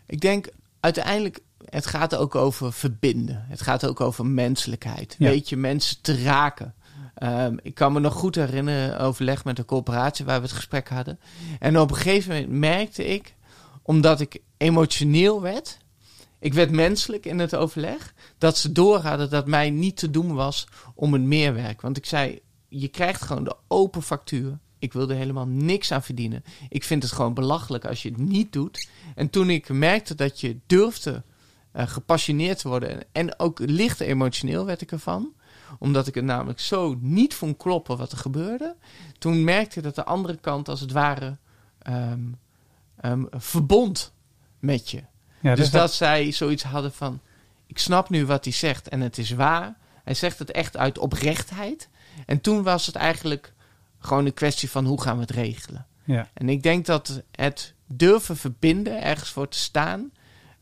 Ik 0.05 0.21
denk 0.21 0.47
uiteindelijk, 0.79 1.39
het 1.69 1.85
gaat 1.85 2.15
ook 2.15 2.35
over 2.35 2.73
verbinden. 2.73 3.45
Het 3.49 3.61
gaat 3.61 3.85
ook 3.85 4.01
over 4.01 4.25
menselijkheid. 4.25 5.15
Ja. 5.17 5.29
Weet 5.29 5.49
je, 5.49 5.57
mensen 5.57 6.01
te 6.01 6.23
raken. 6.23 6.73
Ehm, 7.15 7.57
ik 7.61 7.73
kan 7.73 7.93
me 7.93 7.99
nog 7.99 8.13
goed 8.13 8.35
herinneren, 8.35 8.99
overleg 8.99 9.43
met 9.43 9.59
een 9.59 9.65
corporatie 9.65 10.25
waar 10.25 10.37
we 10.37 10.45
het 10.45 10.55
gesprek 10.55 10.89
hadden. 10.89 11.19
En 11.59 11.79
op 11.79 11.89
een 11.89 11.95
gegeven 11.95 12.33
moment 12.33 12.51
merkte 12.59 13.05
ik, 13.05 13.35
omdat 13.81 14.19
ik 14.19 14.41
emotioneel 14.57 15.41
werd, 15.41 15.77
ik 16.39 16.53
werd 16.53 16.71
menselijk 16.71 17.25
in 17.25 17.39
het 17.39 17.55
overleg, 17.55 18.13
dat 18.37 18.57
ze 18.57 18.71
door 18.71 18.99
hadden 18.99 19.29
dat 19.29 19.47
mij 19.47 19.69
niet 19.69 19.97
te 19.97 20.09
doen 20.09 20.33
was 20.33 20.67
om 20.95 21.13
het 21.13 21.21
meerwerk. 21.21 21.81
Want 21.81 21.97
ik 21.97 22.05
zei, 22.05 22.39
je 22.67 22.87
krijgt 22.87 23.21
gewoon 23.21 23.43
de 23.43 23.55
open 23.67 24.01
factuur. 24.01 24.57
Ik 24.79 24.93
wil 24.93 25.09
er 25.09 25.15
helemaal 25.15 25.47
niks 25.47 25.91
aan 25.91 26.03
verdienen. 26.03 26.43
Ik 26.69 26.83
vind 26.83 27.03
het 27.03 27.11
gewoon 27.11 27.33
belachelijk 27.33 27.85
als 27.85 28.01
je 28.03 28.09
het 28.09 28.17
niet 28.17 28.53
doet. 28.53 28.89
En 29.15 29.29
toen 29.29 29.49
ik 29.49 29.69
merkte 29.69 30.15
dat 30.15 30.39
je 30.39 30.57
durfde 30.65 31.23
gepassioneerd 31.75 32.59
te 32.59 32.67
worden 32.67 33.03
en, 33.11 33.39
ook 33.39 33.59
licht 33.59 33.99
emotioneel 33.99 34.65
werd 34.65 34.81
ik 34.81 34.91
ervan, 34.91 35.33
omdat 35.79 36.07
ik 36.07 36.15
het 36.15 36.23
namelijk 36.23 36.59
zo 36.59 36.97
niet 36.99 37.33
vond 37.33 37.57
kloppen 37.57 37.97
wat 37.97 38.11
er 38.11 38.17
gebeurde. 38.17 38.75
Toen 39.17 39.43
merkte 39.43 39.77
ik 39.77 39.83
dat 39.83 39.95
de 39.95 40.05
andere 40.05 40.37
kant 40.37 40.69
als 40.69 40.79
het 40.79 40.91
ware 40.91 41.37
ehm, 41.81 42.21
ehm, 42.95 43.23
verbond 43.31 44.13
met 44.59 44.91
je. 44.91 45.03
Ja, 45.39 45.55
dus 45.55 45.69
dat 45.69 45.93
zij 45.93 46.31
zoiets 46.31 46.63
hadden 46.63 46.93
van: 46.93 47.19
ik 47.67 47.79
snap 47.79 48.09
nu 48.09 48.25
wat 48.25 48.43
hij 48.43 48.53
zegt 48.53 48.89
en 48.89 49.01
het 49.01 49.17
is 49.17 49.31
waar. 49.31 49.77
Hij 50.03 50.13
zegt 50.13 50.39
het 50.39 50.51
echt 50.51 50.77
uit 50.77 50.97
oprechtheid. 50.97 51.89
En 52.25 52.41
toen 52.41 52.63
was 52.63 52.85
het 52.85 52.95
eigenlijk 52.95 53.53
gewoon 53.99 54.25
een 54.25 54.33
kwestie 54.33 54.69
van 54.69 54.85
hoe 54.85 55.01
gaan 55.01 55.15
we 55.15 55.21
het 55.21 55.31
regelen. 55.31 55.85
ja. 56.03 56.29
En 56.33 56.49
ik 56.49 56.63
denk 56.63 56.85
dat 56.85 57.23
het 57.31 57.73
durven 57.87 58.37
verbinden, 58.37 59.01
ergens 59.01 59.29
voor 59.29 59.47
te 59.47 59.57
staan, 59.57 60.11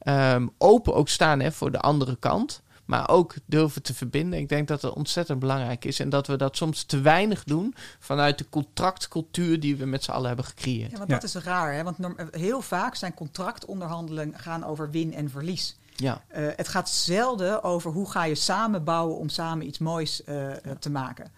ehm, 0.04 0.48
open 0.58 0.94
ook 0.96 1.10
staan 1.10 1.40
hè, 1.40 1.52
voor 1.52 1.72
de 1.72 1.80
andere 1.80 2.16
kant, 2.16 2.62
maar 2.86 3.10
ook 3.10 3.34
durven 3.46 3.82
te 3.82 3.94
verbinden. 3.94 4.40
Ik 4.40 4.50
denk 4.50 4.68
dat 4.68 4.82
dat 4.82 4.94
ontzettend 4.94 5.40
belangrijk 5.40 5.86
is 5.86 6.00
en 6.00 6.10
dat 6.10 6.28
we 6.28 6.36
dat 6.36 6.58
soms 6.58 6.84
te 6.84 7.02
weinig 7.02 7.44
doen 7.44 7.76
vanuit 8.00 8.38
de 8.38 8.46
contractcultuur 8.50 9.60
die 9.60 9.76
we 9.76 9.86
met 9.86 10.04
z'n 10.04 10.12
allen 10.12 10.28
hebben 10.28 10.46
gecreëerd. 10.46 10.92
Ja, 10.92 10.98
want 10.98 11.10
Ja. 11.10 11.16
dat 11.16 11.24
is 11.24 11.36
raar. 11.36 11.74
Hè? 11.74 11.84
Want 11.84 11.98
norm- 11.98 12.18
heel 12.32 12.62
vaak 12.62 12.96
zijn 12.96 13.14
contractonderhandelingen 13.14 14.40
gaan 14.40 14.64
over 14.66 14.90
win 14.92 15.14
en 15.14 15.30
verlies. 15.30 15.78
Ja, 15.96 16.22
Eh, 16.28 16.46
het 16.56 16.68
gaat 16.68 16.90
zelden 16.90 17.64
over 17.64 17.92
hoe 17.92 18.10
ga 18.12 18.24
je 18.24 18.36
samen 18.36 18.84
bouwen 18.84 19.18
om 19.18 19.30
samen 19.30 19.68
iets 19.68 19.78
moois 19.78 20.24
eh, 20.24 20.52
eh, 20.52 20.58
te 20.80 20.90
maken. 20.90 21.32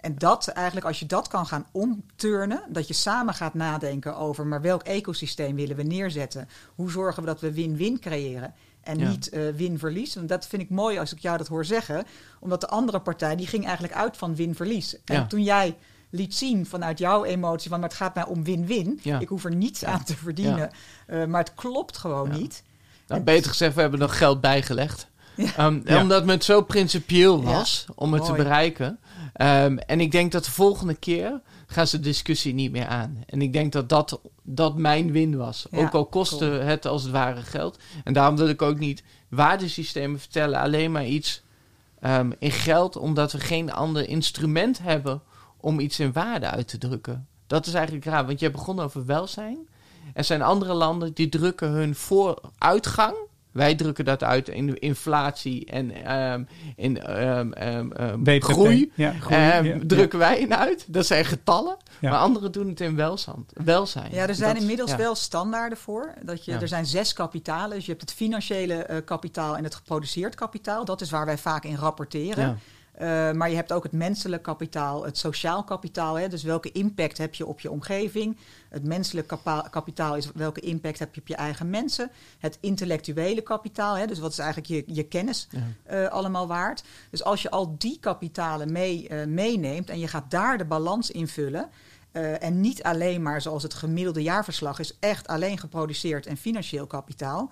En 0.00 0.14
dat 0.18 0.48
eigenlijk, 0.48 0.86
als 0.86 0.98
je 0.98 1.06
dat 1.06 1.28
kan 1.28 1.46
gaan 1.46 1.66
omturnen, 1.72 2.62
dat 2.68 2.88
je 2.88 2.94
samen 2.94 3.34
gaat 3.34 3.54
nadenken 3.54 4.16
over, 4.16 4.46
maar 4.46 4.60
welk 4.60 4.82
ecosysteem 4.82 5.54
willen 5.56 5.76
we 5.76 5.82
neerzetten? 5.82 6.48
Hoe 6.74 6.90
zorgen 6.90 7.22
we 7.22 7.28
dat 7.28 7.40
we 7.40 7.52
win-win 7.52 7.98
creëren? 8.00 8.54
En 8.80 8.98
Ja. 8.98 9.08
niet 9.08 9.28
eh, 9.28 9.40
win-verlies. 9.56 10.14
Want 10.14 10.28
dat 10.28 10.46
vind 10.46 10.62
ik 10.62 10.70
mooi 10.70 10.98
als 10.98 11.12
ik 11.12 11.18
jou 11.18 11.38
dat 11.38 11.48
hoor 11.48 11.64
zeggen. 11.64 12.04
Omdat 12.40 12.60
de 12.60 12.68
andere 12.68 13.00
partij, 13.00 13.36
die 13.36 13.46
ging 13.46 13.64
eigenlijk 13.64 13.94
uit 13.94 14.16
van 14.16 14.34
win-verlies. 14.34 14.96
En 15.04 15.14
Ja. 15.14 15.26
toen 15.26 15.42
jij 15.42 15.76
liet 16.10 16.34
zien 16.34 16.66
vanuit 16.66 16.98
jouw 16.98 17.24
emotie 17.24 17.70
van, 17.70 17.80
maar 17.80 17.88
het 17.88 17.98
gaat 17.98 18.14
mij 18.14 18.24
om 18.24 18.44
win-win. 18.44 19.00
Ja. 19.02 19.18
Ik 19.20 19.28
hoef 19.28 19.44
er 19.44 19.54
niets 19.54 19.84
aan 19.84 20.04
te 20.04 20.16
verdienen. 20.16 20.70
Eh, 21.06 21.24
maar 21.24 21.40
het 21.40 21.54
klopt 21.54 21.96
gewoon 21.96 22.30
niet. 22.30 22.62
Nou, 23.06 23.20
En- 23.20 23.24
beter 23.26 23.50
gezegd, 23.50 23.74
we 23.74 23.80
hebben 23.80 24.00
nog 24.00 24.18
geld 24.18 24.40
bijgelegd. 24.40 25.08
Ja. 25.36 25.56
Ehm, 25.56 25.80
Ja. 25.84 26.00
Omdat 26.00 26.26
het 26.28 26.44
zo 26.44 26.62
principieel 26.62 27.40
Ja. 27.40 27.44
was 27.44 27.86
om 27.94 28.12
het 28.12 28.24
te 28.24 28.32
bereiken. 28.32 28.98
Ehm, 29.32 29.76
en 29.76 30.00
ik 30.00 30.10
denk 30.10 30.32
dat 30.32 30.44
de 30.44 30.50
volgende 30.50 30.94
keer 30.94 31.40
gaan 31.66 31.86
ze 31.86 31.96
de 31.96 32.02
discussie 32.02 32.54
niet 32.54 32.70
meer 32.72 32.86
aan. 32.86 33.22
En 33.26 33.42
ik 33.42 33.52
denk 33.52 33.72
dat 33.72 33.88
dat, 33.88 34.20
dat 34.42 34.76
mijn 34.76 35.12
win 35.12 35.36
was. 35.36 35.66
Ja, 35.70 35.78
ook 35.78 35.92
al 35.94 36.06
kostte 36.06 36.48
cool. 36.48 36.60
het 36.60 36.86
als 36.86 37.02
het 37.02 37.12
ware 37.12 37.42
geld. 37.42 37.78
En 38.04 38.12
daarom 38.12 38.36
wil 38.36 38.48
ik 38.48 38.62
ook 38.62 38.78
niet 38.78 39.02
waardesystemen 39.28 40.20
vertellen. 40.20 40.60
Alleen 40.60 40.92
maar 40.92 41.06
iets 41.06 41.42
ehm, 42.00 42.30
in 42.38 42.50
geld. 42.50 42.96
Omdat 42.96 43.32
we 43.32 43.40
geen 43.40 43.72
ander 43.72 44.08
instrument 44.08 44.78
hebben 44.82 45.22
om 45.56 45.80
iets 45.80 45.98
in 46.00 46.12
waarde 46.12 46.46
uit 46.50 46.68
te 46.68 46.78
drukken. 46.78 47.26
Dat 47.46 47.66
is 47.66 47.74
eigenlijk 47.74 48.04
raar. 48.04 48.26
Want 48.26 48.38
je 48.38 48.44
hebt 48.44 48.58
begonnen 48.58 48.84
over 48.84 49.06
welzijn. 49.06 49.58
Er 50.14 50.24
zijn 50.24 50.42
andere 50.42 50.74
landen 50.74 51.12
die 51.14 51.28
drukken 51.28 51.68
hun 51.70 51.94
vooruitgang. 51.94 53.14
Wij 53.56 53.74
drukken 53.74 54.04
dat 54.04 54.22
uit 54.22 54.48
in 54.48 54.78
inflatie 54.78 55.66
en 55.66 56.04
ehm, 56.04 56.44
in 56.76 57.02
ehm, 57.02 57.52
ehm, 57.52 58.40
groei. 58.40 58.92
Ja, 58.94 59.12
groei. 59.20 59.40
Ehm, 59.40 59.64
ja, 59.64 59.78
drukken 59.86 60.18
wij 60.18 60.38
in 60.38 60.54
uit. 60.54 60.84
Dat 60.88 61.06
zijn 61.06 61.24
getallen. 61.24 61.76
Ja. 61.98 62.10
Maar 62.10 62.18
anderen 62.18 62.52
doen 62.52 62.68
het 62.68 62.80
in 62.80 62.96
welzijn. 62.96 63.46
welzijn. 63.64 64.12
Ja, 64.12 64.26
er 64.26 64.34
zijn 64.34 64.52
Dat- 64.52 64.60
inmiddels 64.62 64.90
ja. 64.90 64.96
wel 64.96 65.14
standaarden 65.14 65.78
voor. 65.78 66.14
Dat 66.22 66.44
je, 66.44 66.50
Ja. 66.52 66.60
Er 66.60 66.68
zijn 66.68 66.86
zes 66.86 67.12
kapitalen. 67.12 67.76
Dus 67.76 67.84
je 67.84 67.90
hebt 67.90 68.02
het 68.02 68.12
financiële 68.12 68.74
eh, 68.74 68.96
kapitaal 69.04 69.56
en 69.56 69.64
het 69.64 69.74
geproduceerd 69.74 70.34
kapitaal. 70.34 70.84
Dat 70.84 71.00
is 71.00 71.10
waar 71.10 71.26
wij 71.26 71.38
vaak 71.38 71.64
in 71.64 71.76
rapporteren. 71.76 72.58
Eh, 72.96 73.32
maar 73.32 73.50
je 73.50 73.56
hebt 73.56 73.72
ook 73.72 73.82
het 73.82 73.92
menselijk 73.92 74.42
kapitaal, 74.42 75.04
het 75.04 75.18
sociaal 75.18 75.64
kapitaal. 75.64 76.14
Hè? 76.18 76.28
Dus 76.28 76.42
welke 76.42 76.72
impact 76.72 77.18
heb 77.18 77.34
je 77.34 77.46
op 77.46 77.60
je 77.60 77.70
omgeving? 77.70 78.36
Het 78.68 78.84
menselijk 78.84 79.32
kapitaal 79.70 80.16
is 80.16 80.30
welke 80.34 80.60
impact 80.60 80.98
heb 80.98 81.14
je 81.14 81.20
op 81.20 81.26
je 81.28 81.34
eigen 81.36 81.70
mensen? 81.70 82.10
Het 82.38 82.58
intellectuele 82.60 83.40
kapitaal, 83.40 83.96
hè? 83.96 84.06
dus 84.06 84.18
wat 84.18 84.30
is 84.30 84.38
eigenlijk 84.38 84.68
je, 84.68 84.94
je 84.94 85.02
kennis 85.02 85.48
Ja. 85.50 85.60
eh, 85.82 86.08
allemaal 86.08 86.46
waard? 86.46 86.84
Dus 87.10 87.24
als 87.24 87.42
je 87.42 87.50
al 87.50 87.74
die 87.78 87.98
kapitalen 88.00 88.72
mee, 88.72 89.08
eh, 89.08 89.26
meeneemt 89.26 89.90
en 89.90 89.98
je 89.98 90.08
gaat 90.08 90.30
daar 90.30 90.58
de 90.58 90.64
balans 90.64 91.10
invullen. 91.10 91.68
eh, 92.12 92.42
en 92.42 92.60
niet 92.60 92.82
alleen 92.82 93.22
maar 93.22 93.42
zoals 93.42 93.62
het 93.62 93.74
gemiddelde 93.74 94.22
jaarverslag 94.22 94.78
is, 94.78 94.96
echt 95.00 95.26
alleen 95.26 95.58
geproduceerd 95.58 96.26
en 96.26 96.36
financieel 96.36 96.86
kapitaal. 96.86 97.50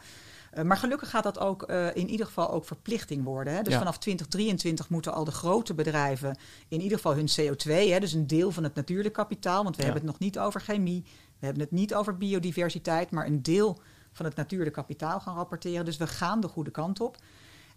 Eh, 0.55 0.65
maar 0.65 0.77
gelukkig 0.77 1.11
gaat 1.11 1.23
dat 1.23 1.39
ook 1.39 1.63
eh, 1.63 1.97
in 1.97 2.09
ieder 2.09 2.27
geval 2.27 2.51
ook 2.51 2.65
verplichting 2.65 3.25
worden. 3.25 3.55
Hè? 3.55 3.63
Dus 3.63 3.73
Ja. 3.73 3.79
vanaf 3.79 3.99
2023 3.99 4.89
moeten 4.89 5.13
al 5.15 5.25
de 5.25 5.31
grote 5.31 5.75
bedrijven 5.75 6.39
in 6.69 6.81
ieder 6.81 6.97
geval 6.97 7.15
hun 7.15 7.29
CO2, 7.41 7.71
hè, 7.91 8.01
dus 8.01 8.13
een 8.13 8.27
deel 8.27 8.51
van 8.51 8.63
het 8.65 8.75
natuurlijk 8.75 9.15
kapitaal, 9.15 9.63
want 9.63 9.77
we 9.77 9.83
Ja. 9.83 9.89
hebben 9.89 10.09
het 10.09 10.19
nog 10.19 10.21
niet 10.29 10.39
over 10.39 10.61
chemie, 10.61 11.03
we 11.39 11.45
hebben 11.47 11.63
het 11.63 11.73
niet 11.73 11.95
over 11.95 12.17
biodiversiteit, 12.17 13.11
maar 13.11 13.27
een 13.27 13.43
deel 13.43 13.79
van 14.13 14.25
het 14.25 14.37
natuurlijk 14.37 14.75
kapitaal 14.75 15.21
gaan 15.21 15.37
rapporteren. 15.37 15.85
Dus 15.85 15.97
we 15.97 16.07
gaan 16.07 16.41
de 16.41 16.49
goede 16.49 16.71
kant 16.71 17.01
op. 17.01 17.17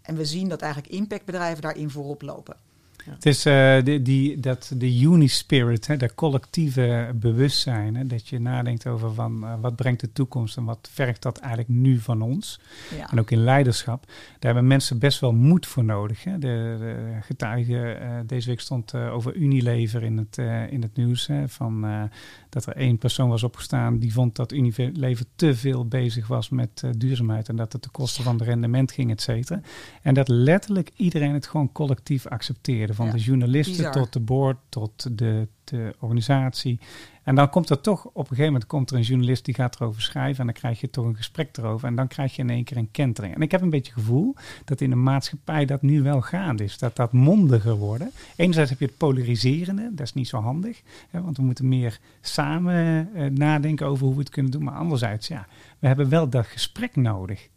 En 0.02 0.16
we 0.16 0.24
zien 0.24 0.48
dat 0.48 0.62
eigenlijk 0.62 0.92
impactbedrijven 0.92 1.62
daarin 1.62 1.90
voorop 1.90 2.22
lopen. 2.22 2.56
Het 3.04 3.26
is 3.26 3.46
eh, 3.46 3.84
die, 3.84 4.02
die, 4.02 4.40
dat, 4.40 4.72
de 4.76 5.00
unispirit, 5.00 5.86
hè, 5.86 5.96
dat 5.96 6.14
collectieve 6.14 7.10
bewustzijn. 7.14 7.96
Hè, 7.96 8.06
dat 8.06 8.28
je 8.28 8.40
nadenkt 8.40 8.86
over 8.86 9.14
van, 9.14 9.44
eh, 9.44 9.52
wat 9.60 9.76
brengt 9.76 10.00
de 10.00 10.12
toekomst 10.12 10.56
en 10.56 10.64
wat 10.64 10.88
vergt 10.92 11.22
dat 11.22 11.38
eigenlijk 11.38 11.68
nu 11.68 11.98
van 11.98 12.22
ons. 12.22 12.60
Ja. 12.96 13.10
En 13.10 13.20
ook 13.20 13.30
in 13.30 13.44
leiderschap. 13.44 14.06
Daar 14.06 14.52
hebben 14.52 14.66
mensen 14.66 14.98
best 14.98 15.20
wel 15.20 15.32
moed 15.32 15.66
voor 15.66 15.84
nodig. 15.84 16.24
Hè. 16.24 16.38
De, 16.38 16.76
de 16.78 17.18
getuige 17.20 17.92
eh, 17.92 18.10
deze 18.26 18.48
week 18.48 18.60
stond 18.60 18.94
over 18.94 19.34
Unilever 19.34 20.02
in 20.02 20.16
het, 20.16 20.38
in 20.70 20.82
het 20.82 20.96
nieuws. 20.96 21.26
Hè, 21.26 21.48
van, 21.48 21.86
dat 22.48 22.66
er 22.66 22.76
één 22.76 22.98
persoon 22.98 23.28
was 23.28 23.42
opgestaan 23.42 23.98
die 23.98 24.12
vond 24.12 24.36
dat 24.36 24.52
Unilever 24.52 25.24
te 25.36 25.54
veel 25.54 25.86
bezig 25.86 26.26
was 26.26 26.48
met 26.48 26.82
duurzaamheid. 26.96 27.48
En 27.48 27.56
dat 27.56 27.72
het 27.72 27.82
ten 27.82 27.90
koste 27.90 28.22
van 28.22 28.36
de 28.36 28.44
rendement 28.44 28.92
ging, 28.92 29.10
et 29.10 29.20
cetera. 29.20 29.60
En 30.02 30.14
dat 30.14 30.28
letterlijk 30.28 30.90
iedereen 30.96 31.34
het 31.34 31.46
gewoon 31.46 31.72
collectief 31.72 32.26
accepteerde. 32.26 32.94
Van 32.98 33.06
Ja, 33.06 33.12
de 33.12 33.18
journalisten 33.18 33.76
bizar. 33.76 33.92
tot 33.92 34.12
de 34.12 34.20
board, 34.20 34.56
tot 34.68 35.18
de, 35.18 35.48
de 35.64 35.94
organisatie. 35.98 36.80
En 37.22 37.34
dan 37.34 37.50
komt 37.50 37.70
er 37.70 37.80
toch, 37.80 38.04
op 38.04 38.14
een 38.16 38.24
gegeven 38.24 38.44
moment 38.44 38.66
komt 38.66 38.90
er 38.90 38.96
een 38.96 39.02
journalist 39.02 39.44
die 39.44 39.54
gaat 39.54 39.80
erover 39.80 40.02
schrijven. 40.02 40.40
En 40.40 40.46
dan 40.46 40.54
krijg 40.54 40.80
je 40.80 40.90
toch 40.90 41.04
een 41.04 41.16
gesprek 41.16 41.56
erover. 41.56 41.88
En 41.88 41.94
dan 41.94 42.08
krijg 42.08 42.36
je 42.36 42.42
in 42.42 42.50
één 42.50 42.64
keer 42.64 42.76
een 42.76 42.90
kentering. 42.90 43.34
En 43.34 43.42
ik 43.42 43.50
heb 43.50 43.60
een 43.62 43.70
beetje 43.70 43.92
het 43.92 44.00
gevoel 44.00 44.34
dat 44.64 44.80
in 44.80 44.90
de 44.90 44.96
maatschappij 44.96 45.64
dat 45.64 45.82
nu 45.82 46.02
wel 46.02 46.20
gaande 46.20 46.64
is. 46.64 46.78
Dat 46.78 46.96
dat 46.96 47.12
mondiger 47.12 47.74
worden. 47.76 48.10
Enerzijds 48.36 48.70
heb 48.70 48.78
je 48.78 48.86
het 48.86 48.96
polariserende, 48.96 49.90
dat 49.94 50.06
is 50.06 50.14
niet 50.14 50.28
zo 50.28 50.40
handig. 50.40 50.82
Hè, 51.10 51.22
want 51.22 51.36
we 51.36 51.42
moeten 51.42 51.68
meer 51.68 51.98
samen 52.20 53.08
eh, 53.14 53.30
nadenken 53.30 53.86
over 53.86 54.04
hoe 54.06 54.14
we 54.14 54.20
het 54.20 54.30
kunnen 54.30 54.52
doen. 54.52 54.62
Maar 54.62 54.74
anderzijds, 54.74 55.28
ja, 55.28 55.46
we 55.78 55.86
hebben 55.86 56.08
wel 56.08 56.28
dat 56.28 56.46
gesprek 56.46 56.96
nodig. 56.96 57.48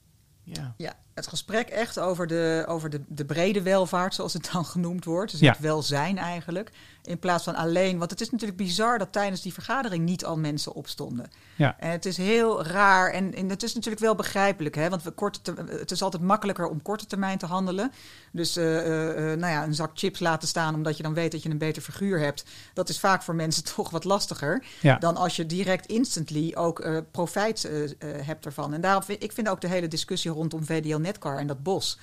Ja. 0.44 0.74
Ja, 0.78 0.94
het 1.14 1.28
gesprek 1.28 1.68
echt 1.70 2.00
over 2.00 2.28
de, 2.28 2.64
over 2.68 2.90
de, 2.90 3.02
de 3.08 3.26
brede 3.26 3.62
welvaart, 3.62 4.14
zoals 4.16 4.34
het 4.34 4.50
dan 4.52 4.66
genoemd 4.76 5.06
wordt. 5.06 5.32
Dus 5.32 5.40
Ja. 5.40 5.52
het 5.52 5.60
welzijn 5.60 6.18
eigenlijk. 6.18 6.72
In 7.04 7.20
plaats 7.20 7.44
van 7.44 7.56
alleen, 7.56 7.98
want 7.98 8.12
het 8.12 8.22
is 8.22 8.30
natuurlijk 8.30 8.58
bizar 8.58 8.98
dat 8.98 9.12
tijdens 9.12 9.42
die 9.42 9.54
vergadering 9.54 10.06
niet 10.06 10.26
al 10.26 10.38
mensen 10.38 10.74
opstonden. 10.74 11.32
Ja. 11.56 11.76
En 11.80 11.90
het 11.90 12.06
is 12.06 12.18
heel 12.18 12.66
raar 12.66 13.12
en, 13.12 13.34
en 13.36 13.50
het 13.50 13.64
is 13.64 13.74
natuurlijk 13.74 14.02
wel 14.02 14.16
begrijpelijk, 14.16 14.76
hè? 14.76 14.90
want 14.90 15.04
we 15.04 15.12
korte 15.12 15.54
het 15.70 15.92
is 15.92 16.02
altijd 16.02 16.24
makkelijker 16.24 16.68
om 16.68 16.82
korte 16.82 17.06
termijn 17.06 17.38
te 17.38 17.46
handelen. 17.46 17.92
Dus 18.32 18.56
eh, 18.56 18.78
eh, 18.80 19.32
eh, 19.34 19.40
nou 19.40 19.52
ja, 19.54 19.64
een 19.64 19.74
zak 19.76 19.92
chips 19.94 20.20
laten 20.20 20.48
staan 20.48 20.76
omdat 20.76 20.98
je 20.98 21.04
dan 21.04 21.14
weet 21.14 21.32
dat 21.32 21.44
je 21.44 21.50
een 21.50 21.58
beter 21.58 21.82
figuur 21.82 22.20
hebt. 22.20 22.44
Dat 22.74 22.90
is 22.90 23.00
vaak 23.00 23.22
voor 23.24 23.36
mensen 23.36 23.64
toch 23.76 23.90
wat 23.90 24.04
lastiger 24.04 24.64
Ja. 24.82 24.98
dan 24.98 25.16
als 25.18 25.36
je 25.36 25.46
direct 25.46 25.86
instantly 25.86 26.52
ook 26.56 26.80
eh 26.80 26.98
profijt 27.12 27.70
hebt 28.06 28.46
ervan. 28.46 28.74
En 28.74 28.82
daarom 28.82 29.04
vind 29.04 29.24
ik 29.24 29.32
vind 29.32 29.50
ook 29.50 29.62
de 29.62 29.68
hele 29.68 29.88
discussie 29.88 30.32
rondom 30.32 30.66
VDL 30.66 30.98
Netcar 31.02 31.38
en 31.38 31.48
dat 31.48 31.64
bos. 31.64 31.98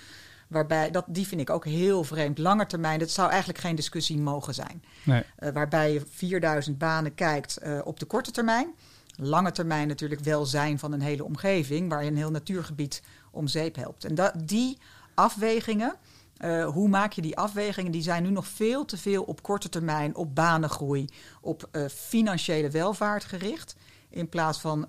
Waarbij, 0.48 0.90
dat, 0.90 1.04
die 1.08 1.26
vind 1.26 1.40
ik 1.40 1.50
ook 1.50 1.64
heel 1.64 2.04
vreemd. 2.04 2.38
Lange 2.38 2.66
termijn, 2.66 2.98
dat 2.98 3.10
zou 3.10 3.28
eigenlijk 3.28 3.58
geen 3.58 3.76
discussie 3.76 4.18
mogen 4.18 4.54
zijn. 4.54 4.82
Nee. 5.02 5.22
Eh, 5.36 5.52
waarbij 5.52 5.92
je 5.92 6.02
4000 6.10 6.78
banen 6.78 7.14
kijkt 7.14 7.56
eh, 7.56 7.78
op 7.84 8.00
de 8.00 8.06
korte 8.06 8.30
termijn. 8.30 8.74
Lange 9.16 9.52
termijn 9.52 9.88
natuurlijk 9.88 10.20
welzijn 10.20 10.78
van 10.78 10.92
een 10.92 11.00
hele 11.00 11.24
omgeving, 11.24 11.88
waar 11.88 12.04
je 12.04 12.10
een 12.10 12.16
heel 12.16 12.30
natuurgebied 12.30 13.02
om 13.30 13.46
zeep 13.46 13.76
helpt. 13.76 14.04
En 14.04 14.14
dat, 14.14 14.32
die 14.44 14.78
afwegingen, 15.14 15.94
eh, 16.36 16.66
hoe 16.66 16.88
maak 16.88 17.12
je 17.12 17.22
die 17.22 17.36
afwegingen? 17.36 17.92
Die 17.92 18.02
zijn 18.02 18.22
nu 18.22 18.30
nog 18.30 18.46
veel 18.46 18.84
te 18.84 18.96
veel 18.96 19.22
op 19.22 19.42
korte 19.42 19.68
termijn, 19.68 20.16
op 20.16 20.34
banengroei, 20.34 21.08
op 21.40 21.68
financiële 21.90 22.70
welvaart 22.70 23.24
gericht. 23.24 23.76
In 24.10 24.28
plaats 24.28 24.60
van 24.60 24.88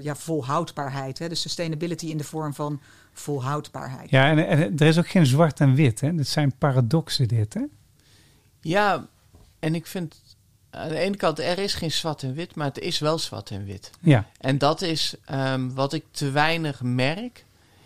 ja, 0.00 0.14
volhoudbaarheid. 0.14 1.18
Hè? 1.18 1.28
Dus 1.28 1.40
sustainability 1.40 2.06
in 2.06 2.16
de 2.16 2.24
vorm 2.24 2.54
van 2.54 2.80
volhoudbaarheid. 3.12 4.10
Ja, 4.10 4.30
en, 4.30 4.46
en 4.46 4.78
er 4.78 4.86
is 4.86 4.98
ook 4.98 5.08
geen 5.08 5.26
zwart 5.26 5.60
en 5.60 5.74
wit. 5.74 6.00
Hè? 6.00 6.08
Het 6.08 6.28
zijn 6.28 6.52
paradoxen 6.58 7.28
dit, 7.28 7.54
hè? 7.54 7.62
ja, 8.60 9.06
en 9.58 9.74
ik 9.74 9.86
vind 9.86 10.20
aan 10.70 10.88
de 10.88 10.98
ene 10.98 11.16
kant, 11.16 11.38
er 11.38 11.58
is 11.58 11.74
geen 11.74 11.92
zwart 11.92 12.22
en 12.22 12.34
wit, 12.34 12.54
maar 12.54 12.66
het 12.66 12.78
is 12.78 12.98
wel 12.98 13.18
zwart 13.18 13.50
en 13.50 13.64
wit. 13.64 13.90
Ja, 14.00 14.26
En 14.38 14.58
dat 14.58 14.82
is 14.82 15.14
ehm, 15.24 15.70
wat 15.74 15.92
ik 15.92 16.04
te 16.10 16.30
weinig 16.30 16.82
merk, 16.82 17.44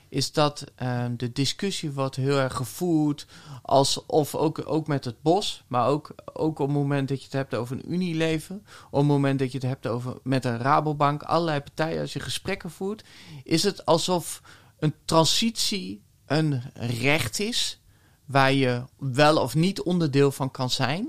is 0.08 0.32
dat 0.32 0.64
ehm, 0.74 1.16
de 1.16 1.32
discussie 1.32 1.90
wordt 1.90 2.16
heel 2.16 2.38
erg 2.38 2.54
gevoerd, 2.54 3.26
alsof 3.62 4.34
ook, 4.34 4.62
ook 4.64 4.86
met 4.86 5.04
het 5.04 5.22
bos, 5.22 5.64
maar 5.66 5.86
ook, 5.86 6.14
ook 6.32 6.58
op 6.58 6.66
het 6.66 6.76
moment 6.76 7.08
dat 7.08 7.18
je 7.18 7.24
het 7.24 7.32
hebt 7.32 7.54
over 7.54 7.76
een 7.76 7.92
Unilever, 7.92 8.56
op 8.90 8.98
het 8.98 9.08
moment 9.08 9.38
dat 9.38 9.52
je 9.52 9.58
het 9.58 9.66
hebt 9.66 9.86
over 9.86 10.16
met 10.22 10.44
een 10.44 10.58
Rabobank, 10.58 11.22
allerlei 11.22 11.60
partijen, 11.60 12.00
als 12.00 12.12
je 12.12 12.20
gesprekken 12.20 12.70
voert, 12.70 13.04
is 13.44 13.62
het 13.62 13.86
alsof 13.86 14.42
een 14.78 14.94
transitie 15.04 16.04
een 16.26 16.62
recht 16.74 17.40
is 17.40 17.80
waar 18.24 18.52
je 18.52 18.84
wel 18.98 19.36
of 19.36 19.54
niet 19.54 19.82
onderdeel 19.82 20.32
van 20.32 20.50
kan 20.50 20.70
zijn. 20.70 21.08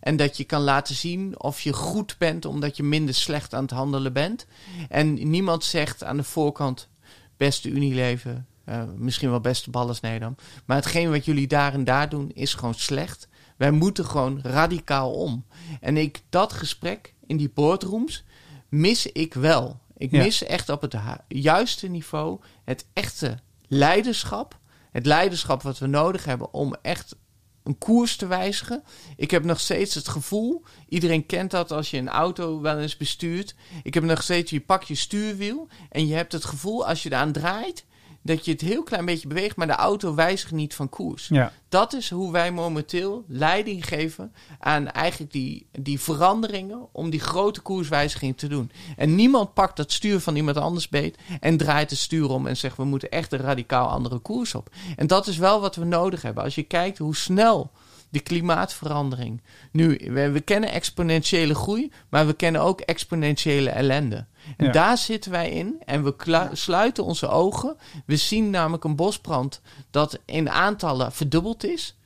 En 0.00 0.16
dat 0.16 0.36
je 0.36 0.44
kan 0.44 0.60
laten 0.60 0.94
zien 0.94 1.40
of 1.40 1.60
je 1.60 1.72
goed 1.72 2.18
bent 2.18 2.44
omdat 2.44 2.76
je 2.76 2.82
minder 2.82 3.14
slecht 3.14 3.54
aan 3.54 3.62
het 3.62 3.70
handelen 3.70 4.12
bent. 4.12 4.46
En 4.88 5.30
niemand 5.30 5.64
zegt 5.64 6.04
aan 6.04 6.16
de 6.16 6.22
voorkant, 6.22 6.88
beste 7.36 7.68
Unilever, 7.68 8.44
eh, 8.64 8.82
misschien 8.96 9.30
wel 9.30 9.40
beste 9.40 9.70
Balles 9.70 10.00
Nederland. 10.00 10.42
Maar 10.64 10.76
hetgeen 10.76 11.10
wat 11.10 11.24
jullie 11.24 11.46
daar 11.46 11.72
en 11.72 11.84
daar 11.84 12.08
doen 12.08 12.30
is 12.34 12.54
gewoon 12.54 12.74
slecht. 12.74 13.28
Wij 13.56 13.70
moeten 13.70 14.04
gewoon 14.04 14.40
radicaal 14.42 15.12
om. 15.12 15.44
En 15.80 15.96
ik, 15.96 16.22
dat 16.28 16.52
gesprek 16.52 17.14
in 17.26 17.36
die 17.36 17.50
boardrooms 17.54 18.24
mis 18.68 19.06
ik 19.06 19.34
wel. 19.34 19.80
Ik 19.96 20.10
Ja. 20.10 20.22
mis 20.22 20.44
echt 20.44 20.68
op 20.68 20.80
het 20.80 20.94
juiste 21.28 21.88
niveau 21.88 22.40
het 22.64 22.86
echte 22.92 23.38
leiderschap. 23.68 24.58
Het 24.90 25.06
leiderschap 25.06 25.62
wat 25.62 25.78
we 25.78 25.86
nodig 25.86 26.24
hebben 26.24 26.52
om 26.52 26.74
echt 26.82 27.16
een 27.62 27.78
koers 27.78 28.16
te 28.16 28.26
wijzigen. 28.26 28.82
Ik 29.16 29.30
heb 29.30 29.44
nog 29.44 29.60
steeds 29.60 29.94
het 29.94 30.08
gevoel, 30.08 30.64
iedereen 30.88 31.26
kent 31.26 31.50
dat 31.50 31.70
als 31.70 31.90
je 31.90 31.96
een 31.98 32.08
auto 32.08 32.60
wel 32.60 32.78
eens 32.78 32.96
bestuurt. 32.96 33.54
Ik 33.82 33.94
heb 33.94 34.02
nog 34.04 34.22
steeds, 34.22 34.50
je 34.50 34.60
pakt 34.60 34.88
je 34.88 34.94
stuurwiel 34.94 35.68
en 35.90 36.06
je 36.06 36.14
hebt 36.14 36.32
het 36.32 36.44
gevoel 36.44 36.86
als 36.86 37.02
je 37.02 37.08
eraan 37.08 37.32
draait, 37.32 37.84
dat 38.24 38.44
je 38.44 38.50
het 38.50 38.60
heel 38.60 38.82
klein 38.82 39.04
beetje 39.04 39.28
beweegt, 39.28 39.56
maar 39.56 39.66
de 39.66 39.72
auto 39.72 40.14
wijzigt 40.14 40.52
niet 40.52 40.74
van 40.74 40.88
koers. 40.88 41.28
Ja. 41.28 41.52
Dat 41.68 41.92
is 41.92 42.10
hoe 42.10 42.32
wij 42.32 42.52
momenteel 42.52 43.24
leiding 43.28 43.86
geven 43.86 44.32
aan 44.58 44.90
eigenlijk 44.90 45.32
die, 45.32 45.66
die 45.72 46.00
veranderingen 46.00 46.86
om 46.92 47.10
die 47.10 47.20
grote 47.20 47.60
koerswijziging 47.60 48.36
te 48.36 48.46
doen. 48.46 48.70
En 48.96 49.14
niemand 49.14 49.54
pakt 49.54 49.76
dat 49.76 49.92
stuur 49.92 50.20
van 50.20 50.36
iemand 50.36 50.56
anders 50.56 50.88
beet 50.88 51.18
en 51.40 51.56
draait 51.56 51.90
het 51.90 51.98
stuur 51.98 52.28
om 52.28 52.46
en 52.46 52.56
zegt 52.56 52.76
we 52.76 52.84
moeten 52.84 53.10
echt 53.10 53.32
een 53.32 53.38
radicaal 53.38 53.88
andere 53.88 54.18
koers 54.18 54.54
op. 54.54 54.70
En 54.96 55.06
dat 55.06 55.26
is 55.26 55.36
wel 55.36 55.60
wat 55.60 55.76
we 55.76 55.84
nodig 55.84 56.22
hebben. 56.22 56.44
Als 56.44 56.54
je 56.54 56.62
kijkt 56.62 56.98
hoe 56.98 57.16
snel 57.16 57.70
de 58.14 58.20
klimaatverandering. 58.20 59.42
Nu, 59.72 60.00
we, 60.12 60.30
we 60.30 60.40
kennen 60.40 60.70
exponentiële 60.70 61.54
groei, 61.54 61.92
maar 62.08 62.26
we 62.26 62.32
kennen 62.32 62.60
ook 62.60 62.80
exponentiële 62.80 63.70
ellende. 63.70 64.26
En 64.56 64.66
Ja. 64.66 64.72
daar 64.72 64.98
zitten 64.98 65.30
wij 65.30 65.50
in 65.50 65.82
en 65.84 66.04
we 66.04 66.48
sluiten 66.52 67.04
onze 67.04 67.28
ogen. 67.28 67.76
We 68.06 68.16
zien 68.16 68.50
namelijk 68.50 68.84
een 68.84 68.96
bosbrand 68.96 69.60
dat 69.90 70.18
in 70.24 70.50
aantallen 70.50 71.12
verdubbeld 71.12 71.64
is. 71.64 71.96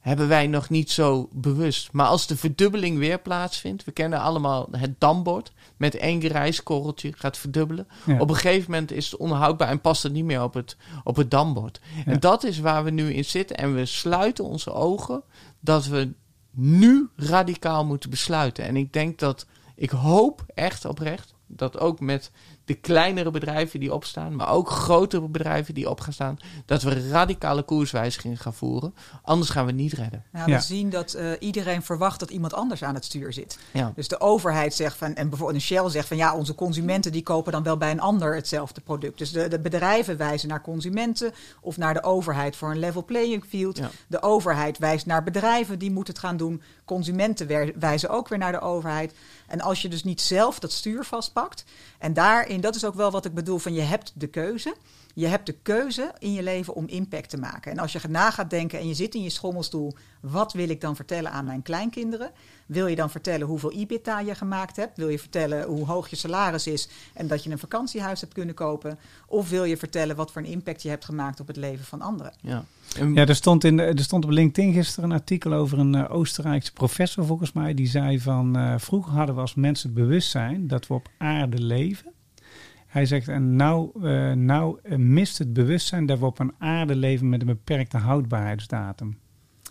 Hebben 0.00 0.28
wij 0.28 0.46
nog 0.46 0.68
niet 0.68 0.90
zo 0.90 1.28
bewust. 1.32 1.92
Maar 1.92 2.06
als 2.06 2.26
de 2.26 2.36
verdubbeling 2.36 2.98
weer 2.98 3.18
plaatsvindt, 3.18 3.84
we 3.84 3.92
kennen 3.92 4.20
allemaal 4.20 4.68
het 4.70 5.00
dambord 5.00 5.52
met 5.80 5.94
één 5.94 6.20
rijstkorreltje 6.20 7.12
gaat 7.16 7.36
verdubbelen. 7.38 7.88
Ja. 8.06 8.18
Op 8.18 8.28
een 8.28 8.34
gegeven 8.34 8.70
moment 8.70 8.92
is 8.92 9.10
het 9.10 9.20
onhoudbaar 9.20 9.68
en 9.68 9.80
past 9.80 10.02
het 10.02 10.12
niet 10.12 10.24
meer 10.24 10.42
op 10.42 10.54
het, 10.54 10.76
op 11.04 11.16
het 11.16 11.30
dambord. 11.30 11.80
Ja. 11.96 12.12
En 12.12 12.20
dat 12.20 12.44
is 12.44 12.58
waar 12.58 12.84
we 12.84 12.90
nu 12.90 13.12
in 13.12 13.24
zitten. 13.24 13.56
En 13.56 13.74
we 13.74 13.86
sluiten 13.86 14.44
onze 14.44 14.72
ogen 14.72 15.22
dat 15.60 15.86
we 15.86 16.12
nu 16.50 17.08
radicaal 17.16 17.84
moeten 17.84 18.10
besluiten. 18.10 18.64
En 18.64 18.76
ik 18.76 18.92
denk 18.92 19.18
dat, 19.18 19.46
ik 19.74 19.90
hoop 19.90 20.44
echt 20.54 20.84
oprecht, 20.84 21.34
dat 21.46 21.78
ook 21.78 22.00
met 22.00 22.30
de 22.70 22.76
kleinere 22.76 23.30
bedrijven 23.30 23.80
die 23.80 23.94
opstaan, 23.94 24.36
maar 24.36 24.48
ook 24.50 24.70
grotere 24.70 25.28
bedrijven 25.28 25.74
die 25.74 25.90
op 25.90 26.00
gaan 26.00 26.12
staan, 26.12 26.36
dat 26.66 26.82
we 26.82 27.08
radicale 27.08 27.62
koerswijzigingen 27.62 28.36
gaan 28.36 28.54
voeren. 28.54 28.94
Anders 29.22 29.50
gaan 29.50 29.64
we 29.64 29.70
het 29.70 29.80
niet 29.80 29.92
redden. 29.92 30.24
Nou, 30.32 30.50
Ja. 30.50 30.56
We 30.56 30.62
zien 30.62 30.90
dat 30.90 31.12
eh, 31.12 31.30
iedereen 31.38 31.82
verwacht 31.82 32.20
dat 32.20 32.30
iemand 32.30 32.54
anders 32.54 32.82
aan 32.82 32.94
het 32.94 33.04
stuur 33.04 33.32
zit. 33.32 33.58
Ja. 33.72 33.92
Dus 33.94 34.08
de 34.08 34.20
overheid 34.20 34.74
zegt 34.74 34.96
van, 34.96 35.14
en 35.14 35.28
bijvoorbeeld 35.28 35.58
een 35.58 35.66
Shell 35.66 35.88
zegt 35.90 36.08
van 36.08 36.16
ja, 36.16 36.34
onze 36.34 36.54
consumenten 36.54 37.12
die 37.12 37.22
kopen 37.22 37.52
dan 37.52 37.62
wel 37.62 37.76
bij 37.76 37.90
een 37.90 38.00
ander 38.00 38.34
hetzelfde 38.34 38.80
product. 38.80 39.18
Dus 39.18 39.32
de, 39.32 39.48
de 39.48 39.60
bedrijven 39.60 40.16
wijzen 40.16 40.48
naar 40.48 40.62
consumenten 40.62 41.32
of 41.60 41.76
naar 41.76 41.94
de 41.94 42.02
overheid 42.02 42.56
voor 42.56 42.70
een 42.70 42.78
level 42.78 43.04
playing 43.04 43.44
field. 43.48 43.78
Ja. 43.78 43.90
De 44.08 44.22
overheid 44.22 44.78
wijst 44.78 45.06
naar 45.06 45.22
bedrijven 45.22 45.78
die 45.78 45.90
moeten 45.90 46.14
het 46.14 46.22
gaan 46.22 46.36
doen. 46.36 46.62
Consumenten 46.90 47.78
wijzen 47.78 48.08
ook 48.08 48.28
weer 48.28 48.38
naar 48.38 48.52
de 48.52 48.60
overheid. 48.60 49.14
En 49.46 49.60
als 49.60 49.82
je 49.82 49.88
dus 49.88 50.04
niet 50.04 50.20
zelf 50.20 50.58
dat 50.58 50.72
stuur 50.72 51.04
vastpakt, 51.04 51.64
en 51.98 52.12
daarin, 52.12 52.60
dat 52.60 52.74
is 52.74 52.84
ook 52.84 52.94
wel 52.94 53.10
wat 53.10 53.24
ik 53.24 53.34
bedoel 53.34 53.58
van 53.58 53.74
je 53.74 53.80
hebt 53.80 54.12
de 54.14 54.26
keuze. 54.26 54.74
Je 55.14 55.26
hebt 55.26 55.46
de 55.46 55.56
keuze 55.62 56.12
in 56.18 56.32
je 56.32 56.42
leven 56.42 56.74
om 56.74 56.86
impact 56.86 57.30
te 57.30 57.36
maken. 57.36 57.72
En 57.72 57.78
als 57.78 57.92
je 57.92 58.00
na 58.08 58.30
gaat 58.30 58.50
denken 58.50 58.78
en 58.78 58.88
je 58.88 58.94
zit 58.94 59.14
in 59.14 59.22
je 59.22 59.30
schommelstoel, 59.30 59.94
wat 60.20 60.52
wil 60.52 60.68
ik 60.68 60.80
dan 60.80 60.96
vertellen 60.96 61.30
aan 61.32 61.44
mijn 61.44 61.62
kleinkinderen? 61.62 62.30
Wil 62.66 62.86
je 62.86 62.96
dan 62.96 63.10
vertellen 63.10 63.46
hoeveel 63.46 63.72
EBITDA 63.72 64.20
je 64.20 64.34
gemaakt 64.34 64.76
hebt? 64.76 64.96
Wil 64.96 65.08
je 65.08 65.18
vertellen 65.18 65.64
hoe 65.66 65.86
hoog 65.86 66.08
je 66.08 66.16
salaris 66.16 66.66
is 66.66 66.88
en 67.14 67.26
dat 67.26 67.44
je 67.44 67.50
een 67.50 67.58
vakantiehuis 67.58 68.20
hebt 68.20 68.32
kunnen 68.34 68.54
kopen? 68.54 68.98
Of 69.26 69.48
wil 69.50 69.64
je 69.64 69.76
vertellen 69.76 70.16
wat 70.16 70.32
voor 70.32 70.42
een 70.42 70.48
impact 70.48 70.82
je 70.82 70.88
hebt 70.88 71.04
gemaakt 71.04 71.40
op 71.40 71.46
het 71.46 71.56
leven 71.56 71.84
van 71.84 72.00
anderen? 72.00 72.32
Ja. 72.40 72.64
Ja, 73.14 73.26
er 73.26 73.34
stond, 73.34 73.64
in, 73.64 73.76
de- 73.76 73.82
er 73.82 73.98
stond 73.98 74.24
op 74.24 74.30
LinkedIn 74.30 74.72
gisteren 74.72 75.10
een 75.10 75.16
artikel 75.16 75.52
over 75.52 75.78
een 75.78 75.94
eh, 75.94 76.14
Oostenrijkse 76.14 76.72
professor, 76.72 77.24
volgens 77.24 77.52
mij. 77.52 77.74
Die 77.74 77.86
zei 77.88 78.20
van, 78.20 78.56
eh, 78.56 78.74
vroeger 78.78 79.12
hadden 79.12 79.34
we 79.34 79.40
als 79.40 79.54
mensen 79.54 79.88
het 79.90 79.98
bewustzijn 79.98 80.66
dat 80.68 80.86
we 80.86 80.94
op 80.94 81.08
aarde 81.18 81.58
leven. 81.62 82.12
Hij 82.90 83.06
zegt, 83.06 83.28
en 83.28 83.56
nou, 83.56 83.90
eh, 84.02 84.32
nou 84.32 84.78
eh, 84.82 84.96
mist 84.96 85.38
het 85.38 85.52
bewustzijn 85.52 86.06
dat 86.06 86.18
we 86.18 86.24
op 86.24 86.38
een 86.38 86.54
aarde 86.58 86.96
leven 86.96 87.28
met 87.28 87.40
een 87.40 87.46
beperkte 87.46 87.96
houdbaarheidsdatum. 87.96 89.18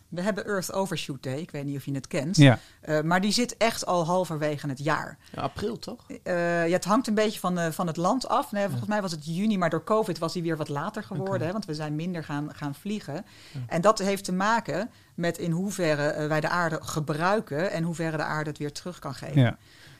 We 0.09 0.21
hebben 0.21 0.45
Earth 0.45 0.73
Overshoot 0.73 1.23
Day, 1.23 1.39
ik 1.39 1.51
weet 1.51 1.65
niet 1.65 1.77
of 1.77 1.85
je 1.85 1.93
het 1.93 2.07
kent. 2.07 2.35
Ja, 2.37 2.59
Eh, 2.81 3.01
maar 3.01 3.21
die 3.21 3.31
zit 3.31 3.57
echt 3.57 3.85
al 3.85 4.05
halverwege 4.05 4.67
het 4.67 4.83
jaar. 4.83 5.17
Ja, 5.31 5.41
april 5.41 5.79
toch? 5.79 6.05
Eh, 6.23 6.67
ja, 6.67 6.73
het 6.73 6.85
hangt 6.85 7.07
een 7.07 7.13
beetje 7.13 7.39
van, 7.39 7.59
eh, 7.59 7.71
van 7.71 7.87
het 7.87 7.97
land 7.97 8.27
af. 8.27 8.51
Nee, 8.51 8.67
volgens 8.67 8.89
mij 8.89 9.01
was 9.01 9.11
het 9.11 9.25
juni, 9.25 9.57
maar 9.57 9.69
door 9.69 9.83
COVID 9.83 10.17
was 10.17 10.33
die 10.33 10.43
weer 10.43 10.57
wat 10.57 10.69
later 10.69 11.03
geworden. 11.03 11.47
Hè, 11.47 11.53
want 11.53 11.65
we 11.65 11.73
zijn 11.73 11.95
minder 11.95 12.23
gaan, 12.23 12.55
gaan 12.55 12.75
vliegen. 12.75 13.25
En 13.67 13.81
dat 13.81 13.99
heeft 13.99 14.23
te 14.23 14.33
maken 14.33 14.89
met 15.15 15.37
in 15.37 15.51
hoeverre 15.51 16.27
wij 16.27 16.39
de 16.39 16.49
aarde 16.49 16.79
gebruiken 16.81 17.71
en 17.71 17.83
hoeverre 17.83 18.17
de 18.17 18.23
aarde 18.23 18.49
het 18.49 18.59
weer 18.59 18.71
terug 18.71 18.99
kan 18.99 19.13
geven. 19.13 19.57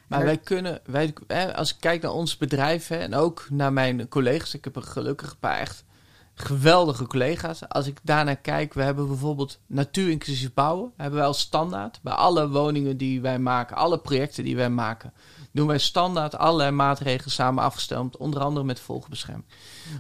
Maar 0.09 0.23
wij 0.23 0.37
kunnen, 0.37 0.81
wij, 0.85 1.13
als 1.55 1.69
ik 1.69 1.75
kijk 1.79 2.01
naar 2.01 2.11
ons 2.11 2.37
bedrijf 2.37 2.87
hè, 2.87 2.97
en 2.97 3.15
ook 3.15 3.47
naar 3.49 3.73
mijn 3.73 4.07
collega's, 4.07 4.53
ik 4.53 4.63
heb 4.63 4.75
er 4.75 4.81
gelukkig 4.81 5.31
een 5.31 5.39
paar 5.39 5.59
echt 5.59 5.83
geweldige 6.33 7.07
collega's. 7.07 7.69
Als 7.69 7.87
ik 7.87 7.99
daarnaar 8.03 8.35
kijk, 8.35 8.73
we 8.73 8.81
hebben 8.81 9.07
bijvoorbeeld 9.07 9.59
natuurinclusief 9.67 10.53
bouwen, 10.53 10.91
hebben 10.97 11.19
wij 11.19 11.27
als 11.27 11.39
standaard 11.39 11.99
bij 12.01 12.13
alle 12.13 12.49
woningen 12.49 12.97
die 12.97 13.21
wij 13.21 13.39
maken, 13.39 13.75
alle 13.75 13.99
projecten 13.99 14.43
die 14.43 14.55
wij 14.55 14.69
maken, 14.69 15.13
doen 15.51 15.67
wij 15.67 15.77
standaard 15.77 16.37
allerlei 16.37 16.71
maatregelen 16.71 17.31
samen 17.31 17.63
afgestemd, 17.63 18.17
onder 18.17 18.41
andere 18.41 18.65
met 18.65 18.79
vogelbescherming. 18.79 19.47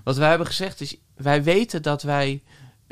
Wat 0.03 0.17
wij 0.17 0.29
hebben 0.29 0.47
gezegd 0.47 0.81
is, 0.81 0.97
wij 1.15 1.43
weten 1.43 1.81
dat 1.81 2.01
wij, 2.01 2.43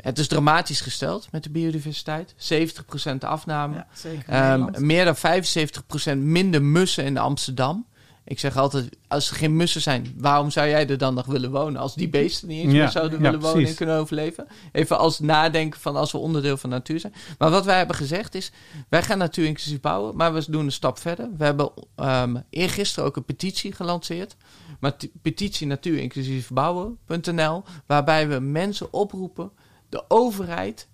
het 0.02 0.18
is 0.18 0.28
dramatisch 0.28 0.80
gesteld 0.80 1.28
met 1.30 1.42
de 1.42 1.50
biodiversiteit, 1.50 2.34
70% 2.36 3.18
afname. 3.18 3.74
Ja, 3.74 3.86
zeker. 3.92 4.28
in 4.28 4.34
Ehm, 4.34 4.86
meer 4.86 5.04
dan 5.04 5.16
75% 5.16 6.18
minder 6.18 6.62
mussen 6.62 7.04
in 7.04 7.18
Amsterdam. 7.18 7.86
Ik 8.24 8.38
zeg 8.38 8.56
altijd, 8.56 8.88
als 9.08 9.30
er 9.30 9.36
geen 9.36 9.56
mussen 9.56 9.80
zijn, 9.80 10.14
waarom 10.16 10.50
zou 10.50 10.68
jij 10.68 10.88
er 10.88 10.98
dan 10.98 11.14
nog 11.14 11.26
willen 11.26 11.50
wonen? 11.50 11.80
Als 11.80 11.94
die 11.94 12.08
beesten 12.08 12.48
niet 12.48 12.62
eens 12.62 12.72
Ja, 12.72 12.78
meer 12.78 12.90
zouden 12.90 13.18
ja, 13.18 13.24
willen 13.24 13.40
wonen 13.40 13.66
en 13.66 13.74
kunnen 13.74 13.96
overleven. 13.96 14.46
Even 14.72 14.98
als 14.98 15.18
nadenken 15.18 15.80
van 15.80 15.96
als 15.96 16.12
we 16.12 16.18
onderdeel 16.18 16.56
van 16.56 16.70
de 16.70 16.76
natuur 16.76 17.00
zijn. 17.00 17.14
Maar 17.38 17.50
wat 17.50 17.64
wij 17.64 17.76
hebben 17.76 17.96
gezegd 17.96 18.34
is, 18.34 18.52
wij 18.88 19.02
gaan 19.02 19.18
natuur 19.18 19.46
inclusief 19.46 19.80
bouwen, 19.80 20.16
maar 20.16 20.34
we 20.34 20.44
doen 20.48 20.64
een 20.64 20.72
stap 20.72 20.98
verder. 20.98 21.28
We 21.38 21.44
hebben 21.44 21.70
ehm 21.96 22.36
eergisteren 22.50 23.08
ook 23.08 23.16
een 23.16 23.24
petitie 23.24 23.72
gelanceerd. 23.72 24.36
Maar 24.80 24.96
petitie 25.22 25.66
natuur 25.66 25.98
inclusief 25.98 26.50
bouwen.nl, 26.50 27.62
waarbij 27.86 28.28
we 28.28 28.38
mensen 28.38 28.92
oproepen, 28.92 29.50
de 29.88 30.04
overheid 30.08 30.88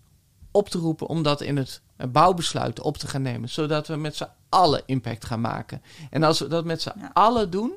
op 0.50 0.68
te 0.68 0.78
roepen 0.78 1.06
om 1.06 1.22
dat 1.22 1.40
in 1.40 1.56
het 1.56 1.80
bouwbesluit 2.08 2.80
op 2.80 2.96
te 2.96 3.06
gaan 3.06 3.22
nemen. 3.22 3.48
Zodat 3.48 3.86
we 3.86 3.96
met 3.96 4.16
z'n 4.16 4.28
allen 4.48 4.82
impact 4.86 5.24
gaan 5.24 5.40
maken. 5.40 5.82
En 6.10 6.22
als 6.22 6.38
we 6.38 6.48
dat 6.48 6.64
met 6.64 6.82
z'n 6.82 6.92
Ja. 6.98 7.10
allen 7.12 7.50
doen, 7.50 7.72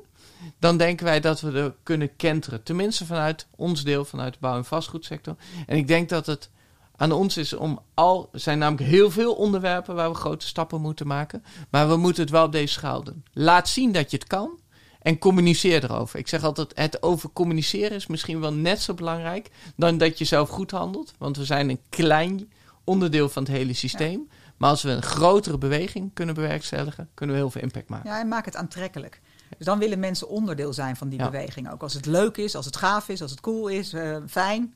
dan 0.58 0.76
denken 0.76 1.04
wij 1.04 1.20
dat 1.20 1.40
we 1.40 1.52
er 1.52 1.74
kunnen 1.82 2.16
kenteren. 2.16 2.62
Tenminste 2.62 3.06
vanuit 3.06 3.46
ons 3.56 3.84
deel, 3.84 4.04
vanuit 4.04 4.32
de 4.32 4.38
bouw- 4.40 4.56
en 4.56 4.64
vastgoedsector. 4.64 5.36
En 5.66 5.76
ik 5.76 5.88
denk 5.88 6.08
dat 6.08 6.26
het 6.26 6.50
aan 6.96 7.12
ons 7.12 7.36
is 7.36 7.52
om 7.52 7.80
al... 7.94 8.28
Er 8.32 8.40
zijn 8.40 8.58
namelijk 8.58 8.90
heel 8.90 9.10
veel 9.10 9.34
onderwerpen 9.34 9.94
waar 9.94 10.10
we 10.10 10.16
grote 10.16 10.46
stappen 10.46 10.80
moeten 10.80 11.06
maken. 11.06 11.44
Maar 11.70 11.88
we 11.88 11.96
moeten 11.96 12.22
het 12.22 12.32
wel 12.32 12.44
op 12.44 12.52
deze 12.52 12.72
schaal 12.72 13.04
doen. 13.04 13.24
Laat 13.32 13.68
zien 13.68 13.92
dat 13.92 14.10
je 14.10 14.16
het 14.16 14.26
kan. 14.26 14.58
En 15.02 15.18
communiceer 15.18 15.84
erover. 15.84 16.18
Ik 16.18 16.28
zeg 16.28 16.42
altijd, 16.42 16.72
het 16.74 17.02
over 17.02 17.30
communiceren 17.32 17.96
is 17.96 18.06
misschien 18.06 18.40
wel 18.40 18.52
net 18.52 18.80
zo 18.80 18.94
belangrijk 18.94 19.50
dan 19.76 19.98
dat 19.98 20.18
je 20.18 20.24
zelf 20.24 20.48
goed 20.48 20.70
handelt. 20.70 21.12
Want 21.18 21.36
we 21.36 21.44
zijn 21.44 21.68
een 21.70 21.80
klein 21.88 22.50
onderdeel 22.84 23.28
van 23.28 23.42
het 23.42 23.52
hele 23.52 23.72
systeem. 23.72 24.28
Maar 24.56 24.70
als 24.70 24.82
we 24.82 24.90
een 24.90 25.02
grotere 25.02 25.58
beweging 25.58 26.10
kunnen 26.14 26.34
bewerkstelligen, 26.34 27.08
kunnen 27.14 27.34
we 27.34 27.40
heel 27.42 27.50
veel 27.50 27.62
impact 27.62 27.88
maken. 27.88 28.10
Ja, 28.10 28.20
en 28.20 28.28
maak 28.28 28.44
het 28.44 28.56
aantrekkelijk. 28.56 29.20
Dus 29.56 29.66
dan 29.66 29.78
willen 29.78 29.98
mensen 29.98 30.28
onderdeel 30.28 30.72
zijn 30.72 30.96
van 30.96 31.08
die 31.08 31.18
Ja. 31.18 31.30
beweging 31.30 31.70
ook. 31.72 31.82
Als 31.82 31.94
het 31.94 32.06
leuk 32.06 32.36
is, 32.36 32.54
als 32.54 32.66
het 32.66 32.76
gaaf 32.76 33.08
is, 33.08 33.22
als 33.22 33.30
het 33.30 33.40
cool 33.40 33.68
is, 33.68 33.92
eh, 33.92 34.16
fijn. 34.28 34.74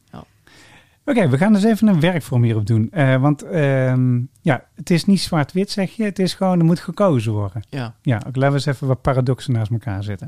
Oké, 1.04 1.28
we 1.28 1.38
gaan 1.38 1.52
dus 1.52 1.64
even 1.64 1.88
een 1.88 2.00
werkvorm 2.00 2.42
hierop 2.42 2.66
doen. 2.66 2.90
Eh, 2.90 3.20
want 3.20 3.42
ehm, 3.42 4.20
ja, 4.40 4.64
het 4.74 4.90
is 4.90 5.04
niet 5.04 5.20
zwart-wit, 5.20 5.70
zeg 5.70 5.90
je. 5.90 6.04
Het 6.04 6.18
is 6.18 6.34
gewoon, 6.34 6.58
er 6.58 6.64
moet 6.64 6.80
gekozen 6.80 7.32
worden. 7.32 7.62
Ja. 7.68 7.94
Ja, 8.02 8.16
ook 8.26 8.36
laten 8.36 8.48
we 8.48 8.54
eens 8.54 8.66
even 8.66 8.86
wat 8.86 9.00
paradoxen 9.02 9.52
naast 9.52 9.70
elkaar 9.70 10.02
zetten. 10.02 10.26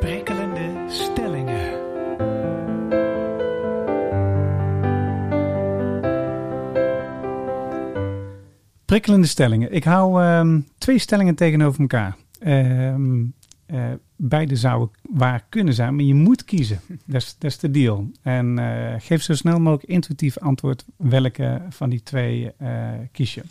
Prikkelende 0.00 0.84
stellingen. 0.88 1.82
Prikkelende 8.84 9.26
stellingen. 9.26 9.72
Ik 9.72 9.84
hou 9.84 10.22
ehm, 10.22 10.60
twee 10.78 10.98
stellingen 10.98 11.34
tegenover 11.34 11.80
elkaar. 11.80 12.16
Ehm, 12.40 13.22
eh, 13.66 13.90
beide 14.16 14.56
zouden 14.56 14.90
waar 15.02 15.44
kunnen 15.48 15.74
zijn, 15.74 15.94
maar 15.94 16.04
je 16.04 16.14
moet 16.14 16.44
kiezen. 16.44 16.80
Dat 17.06 17.36
is, 17.40 17.58
de 17.58 17.70
deal. 17.70 18.10
En 18.22 18.58
eh, 18.58 19.00
geef 19.00 19.22
zo 19.22 19.34
snel 19.34 19.58
mogelijk 19.58 19.90
intuïtief 19.90 20.38
antwoord 20.38 20.84
welke 20.96 21.62
van 21.68 21.90
die 21.90 22.02
twee 22.02 22.52
eh, 22.56 22.90
kies 23.12 23.34
je. 23.34 23.42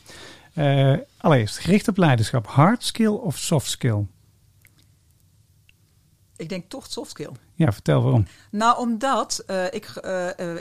Allereerst, 1.17 1.57
gericht 1.57 1.87
op 1.87 1.97
leiderschap. 1.97 2.47
Hard 2.47 2.83
skill 2.83 3.07
of 3.07 3.37
soft 3.37 3.69
skill? 3.69 4.05
Ik 6.35 6.49
denk 6.49 6.69
toch 6.69 6.87
soft 6.87 7.09
skill. 7.09 7.31
Ja, 7.53 7.71
vertel 7.71 8.01
waarom. 8.01 8.25
Nou, 8.51 8.77
omdat 8.77 9.45
ik, 9.71 9.85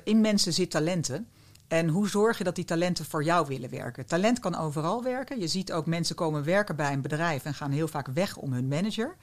in 0.05 0.21
mensen 0.21 0.53
zit 0.53 0.71
talenten. 0.71 1.27
En 1.73 1.89
hoe 1.89 2.09
zorg 2.09 2.39
je 2.39 2.45
dat 2.45 2.55
die 2.55 2.65
talenten 2.65 3.05
voor 3.05 3.25
jou 3.25 3.47
willen 3.47 3.71
werken? 3.71 4.07
Talent 4.07 4.39
kan 4.39 4.57
overal 4.57 5.03
werken. 5.03 5.41
Je 5.41 5.47
ziet 5.47 5.73
ook 5.73 5.87
mensen 5.87 6.17
komen 6.17 6.45
werken 6.45 6.77
bij 6.77 6.93
een 6.93 7.01
bedrijf 7.01 7.45
en 7.45 7.55
gaan 7.55 7.71
heel 7.71 7.89
vaak 7.89 8.07
weg 8.07 8.37
om 8.37 8.53
hun 8.53 8.69
manager. 8.69 9.17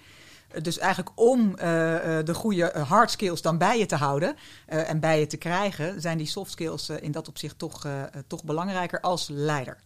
Dus 0.61 0.77
eigenlijk 0.77 1.11
om 1.15 1.55
eh, 1.57 2.17
eh, 2.19 2.25
de 2.25 2.33
goede 2.33 2.71
eh, 2.71 2.89
hard 2.89 3.11
skills 3.11 3.41
dan 3.41 3.57
bij 3.57 3.79
je 3.79 3.85
te 3.85 3.95
houden 3.95 4.35
eh, 4.65 4.89
en 4.89 4.99
bij 4.99 5.19
je 5.19 5.27
te 5.27 5.37
krijgen, 5.37 6.01
zijn 6.01 6.17
die 6.17 6.27
soft 6.27 6.51
skills 6.51 6.89
in 6.89 7.11
dat 7.11 7.27
opzicht 7.27 7.57
toch, 7.57 7.87
toch 8.27 8.43
belangrijker 8.43 8.99
als 9.01 9.27
leider. 9.31 9.77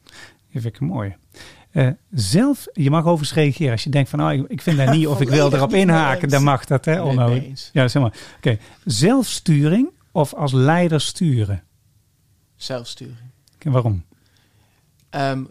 Dat 0.51 0.61
vind 0.61 0.75
ik 0.75 0.79
mooi. 0.79 1.15
Eh, 1.71 1.87
zelf, 2.11 2.65
je 2.73 2.89
mag 2.89 3.05
overigens 3.05 3.33
reageren 3.33 3.71
als 3.71 3.83
je 3.83 3.89
denkt 3.89 4.09
van, 4.09 4.23
oh, 4.23 4.33
ik, 4.33 4.47
ik 4.47 4.61
vind 4.61 4.77
dat 4.77 4.91
niet 4.91 5.07
of 5.13 5.21
ik 5.21 5.29
wil 5.29 5.53
erop 5.53 5.73
inhaken, 5.73 6.29
dan 6.29 6.43
mag 6.43 6.65
dat, 6.65 6.85
hè? 6.85 7.13
Nee, 7.13 7.47
eens. 7.47 7.69
Ja, 7.73 7.87
zeg 7.87 8.01
maar. 8.01 8.13
Oké, 8.37 8.57
zelfsturing 8.85 9.89
of 10.11 10.33
als 10.33 10.51
leider 10.51 11.01
sturen? 11.01 11.63
Zelfsturing. 12.55 13.31
Oké, 13.55 13.71
waarom? 13.71 14.05
Ehm, 15.09 15.43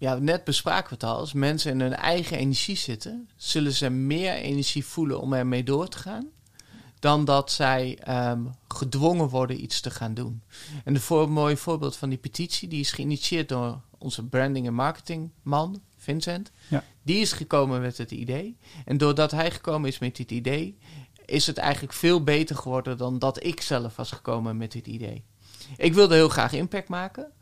ja, 0.00 0.14
net 0.14 0.44
bespraken 0.44 0.88
we 0.88 0.94
het 0.94 1.04
al. 1.04 1.16
Als 1.16 1.32
mensen 1.32 1.72
in 1.72 1.80
hun 1.80 1.94
eigen 1.94 2.38
energie 2.38 2.76
zitten, 2.76 3.28
zullen 3.36 3.72
ze 3.72 3.90
meer 3.90 4.32
energie 4.34 4.84
voelen 4.84 5.20
om 5.20 5.32
ermee 5.32 5.62
door 5.62 5.88
te 5.88 5.98
gaan. 5.98 6.28
Dan 6.98 7.24
dat 7.24 7.52
zij 7.52 7.98
ehm, 8.02 8.42
gedwongen 8.68 9.28
worden 9.28 9.62
iets 9.62 9.80
te 9.80 9.90
gaan 9.90 10.14
doen. 10.14 10.42
En 10.84 10.94
een 10.94 11.00
voor, 11.00 11.30
mooi 11.30 11.56
voorbeeld 11.56 11.96
van 11.96 12.08
die 12.08 12.18
petitie, 12.18 12.68
die 12.68 12.80
is 12.80 12.92
geïnitieerd 12.92 13.48
door 13.48 13.80
onze 13.98 14.24
branding 14.24 14.66
en 14.66 14.74
marketing 14.74 15.30
man, 15.42 15.82
Vincent. 15.96 16.50
Ja. 16.68 16.84
Die 17.02 17.20
is 17.20 17.32
gekomen 17.32 17.80
met 17.80 17.98
het 17.98 18.10
idee. 18.10 18.56
En 18.84 18.98
doordat 18.98 19.30
hij 19.30 19.50
gekomen 19.50 19.88
is 19.88 19.98
met 19.98 20.16
dit 20.16 20.30
idee, 20.30 20.78
is 21.24 21.46
het 21.46 21.58
eigenlijk 21.58 21.92
veel 21.92 22.24
beter 22.24 22.56
geworden 22.56 22.96
dan 22.96 23.18
dat 23.18 23.44
ik 23.44 23.60
zelf 23.60 23.96
was 23.96 24.10
gekomen 24.10 24.56
met 24.56 24.72
dit 24.72 24.86
idee. 24.86 25.24
Ik 25.76 25.94
wilde 25.94 26.14
heel 26.14 26.28
graag 26.28 26.52
impact 26.52 26.88
maken. 26.88 27.32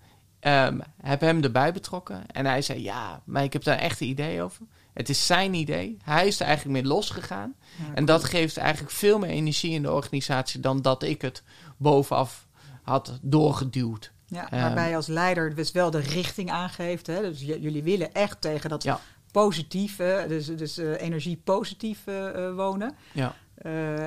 Ehm, 0.40 0.78
heb 1.02 1.20
hem 1.20 1.42
erbij 1.42 1.72
betrokken. 1.72 2.26
En 2.26 2.46
hij 2.46 2.62
zei: 2.62 2.82
Ja, 2.82 3.20
maar 3.24 3.42
ik 3.44 3.52
heb 3.52 3.64
daar 3.64 3.78
echt 3.78 4.00
een 4.00 4.06
idee 4.08 4.42
over. 4.42 4.62
Het 4.92 5.08
is 5.08 5.26
zijn 5.26 5.54
idee. 5.54 5.96
Hij 6.02 6.26
is 6.26 6.40
er 6.40 6.46
eigenlijk 6.46 6.82
mee 6.82 6.92
losgegaan. 6.92 7.54
En 7.94 8.04
dat 8.04 8.24
geeft 8.24 8.56
eigenlijk 8.56 8.92
veel 8.92 9.18
meer 9.18 9.30
energie 9.30 9.72
in 9.72 9.82
de 9.82 9.92
organisatie 9.92 10.60
dan 10.60 10.82
dat 10.82 11.02
ik 11.02 11.22
het 11.22 11.42
bovenaf 11.76 12.46
had 12.82 13.18
doorgeduwd. 13.22 14.12
Ja, 14.26 14.50
Ehm. 14.50 14.60
waarbij 14.62 14.88
je 14.88 14.96
als 14.96 15.06
leider 15.06 15.54
dus 15.54 15.72
wel 15.72 15.90
de 15.90 15.98
richting 16.00 16.50
aangeeft. 16.50 17.06
Hè? 17.06 17.20
Dus 17.20 17.40
jullie 17.40 17.82
willen 17.82 18.12
echt 18.12 18.40
tegen 18.40 18.70
dat 18.70 18.82
Ja. 18.82 19.00
positieve, 19.32 20.24
dus, 20.28 20.46
dus 20.46 20.78
eh, 20.78 21.00
energie 21.00 21.40
positief 21.44 21.98
eh, 22.04 22.46
eh, 22.46 22.54
wonen. 22.54 22.94
Ja. 23.12 23.34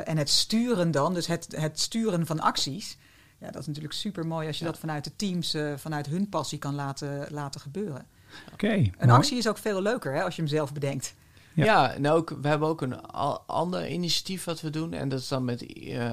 En 0.05 0.17
het 0.17 0.29
sturen 0.29 0.91
dan, 0.91 1.13
dus 1.13 1.27
het, 1.27 1.47
het 1.55 1.79
sturen 1.79 2.25
van 2.25 2.39
acties. 2.39 2.97
Ja, 3.41 3.51
dat 3.51 3.61
is 3.61 3.67
natuurlijk 3.67 3.93
super 3.93 4.27
mooi 4.27 4.47
als 4.47 4.57
je 4.59 4.65
Ja. 4.65 4.71
dat 4.71 4.79
vanuit 4.79 5.03
de 5.03 5.15
teams, 5.15 5.53
eh, 5.53 5.73
vanuit 5.77 6.05
hun 6.07 6.29
passie 6.29 6.57
kan 6.59 6.75
laten, 6.75 7.27
laten 7.31 7.61
gebeuren. 7.61 8.05
Oké, 8.53 8.67
Een 8.71 8.91
mooi. 8.99 9.11
actie 9.11 9.37
is 9.37 9.47
ook 9.47 9.57
veel 9.57 9.81
leuker 9.81 10.13
hè, 10.13 10.23
als 10.23 10.35
je 10.35 10.41
hem 10.41 10.49
zelf 10.51 10.73
bedenkt. 10.73 11.13
Ja. 11.53 11.63
Ja, 11.65 11.93
en 11.93 12.09
ook, 12.09 12.35
we 12.41 12.47
hebben 12.47 12.67
ook 12.67 12.81
een 12.81 13.01
al- 13.01 13.43
ander 13.47 13.87
initiatief 13.89 14.43
wat 14.43 14.61
we 14.61 14.69
doen. 14.69 14.93
En 14.93 15.09
dat 15.09 15.19
is 15.19 15.27
dan 15.27 15.45
met 15.45 15.61
eh, 15.73 16.05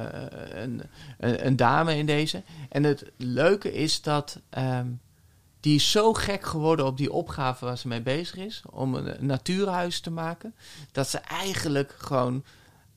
een, 0.63 0.83
een, 1.19 1.47
een 1.47 1.57
dame 1.57 1.97
in 1.97 2.07
deze. 2.07 2.43
En 2.69 2.85
het 2.85 3.05
leuke 3.17 3.73
is 3.73 4.03
dat 4.03 4.41
ehm, 4.51 4.87
die 5.61 5.75
is 5.75 5.91
zo 5.91 6.13
gek 6.13 6.45
geworden 6.47 6.87
op 6.87 6.97
die 6.97 7.13
opgave 7.13 7.65
waar 7.65 7.79
ze 7.79 7.89
mee 7.89 8.03
bezig 8.03 8.37
is. 8.37 8.63
Om 8.71 8.95
een, 8.95 9.19
een 9.21 9.27
natuurhuis 9.27 10.01
te 10.01 10.11
maken. 10.11 10.55
Dat 10.93 11.09
ze 11.09 11.19
eigenlijk 11.19 11.95
gewoon 11.99 12.45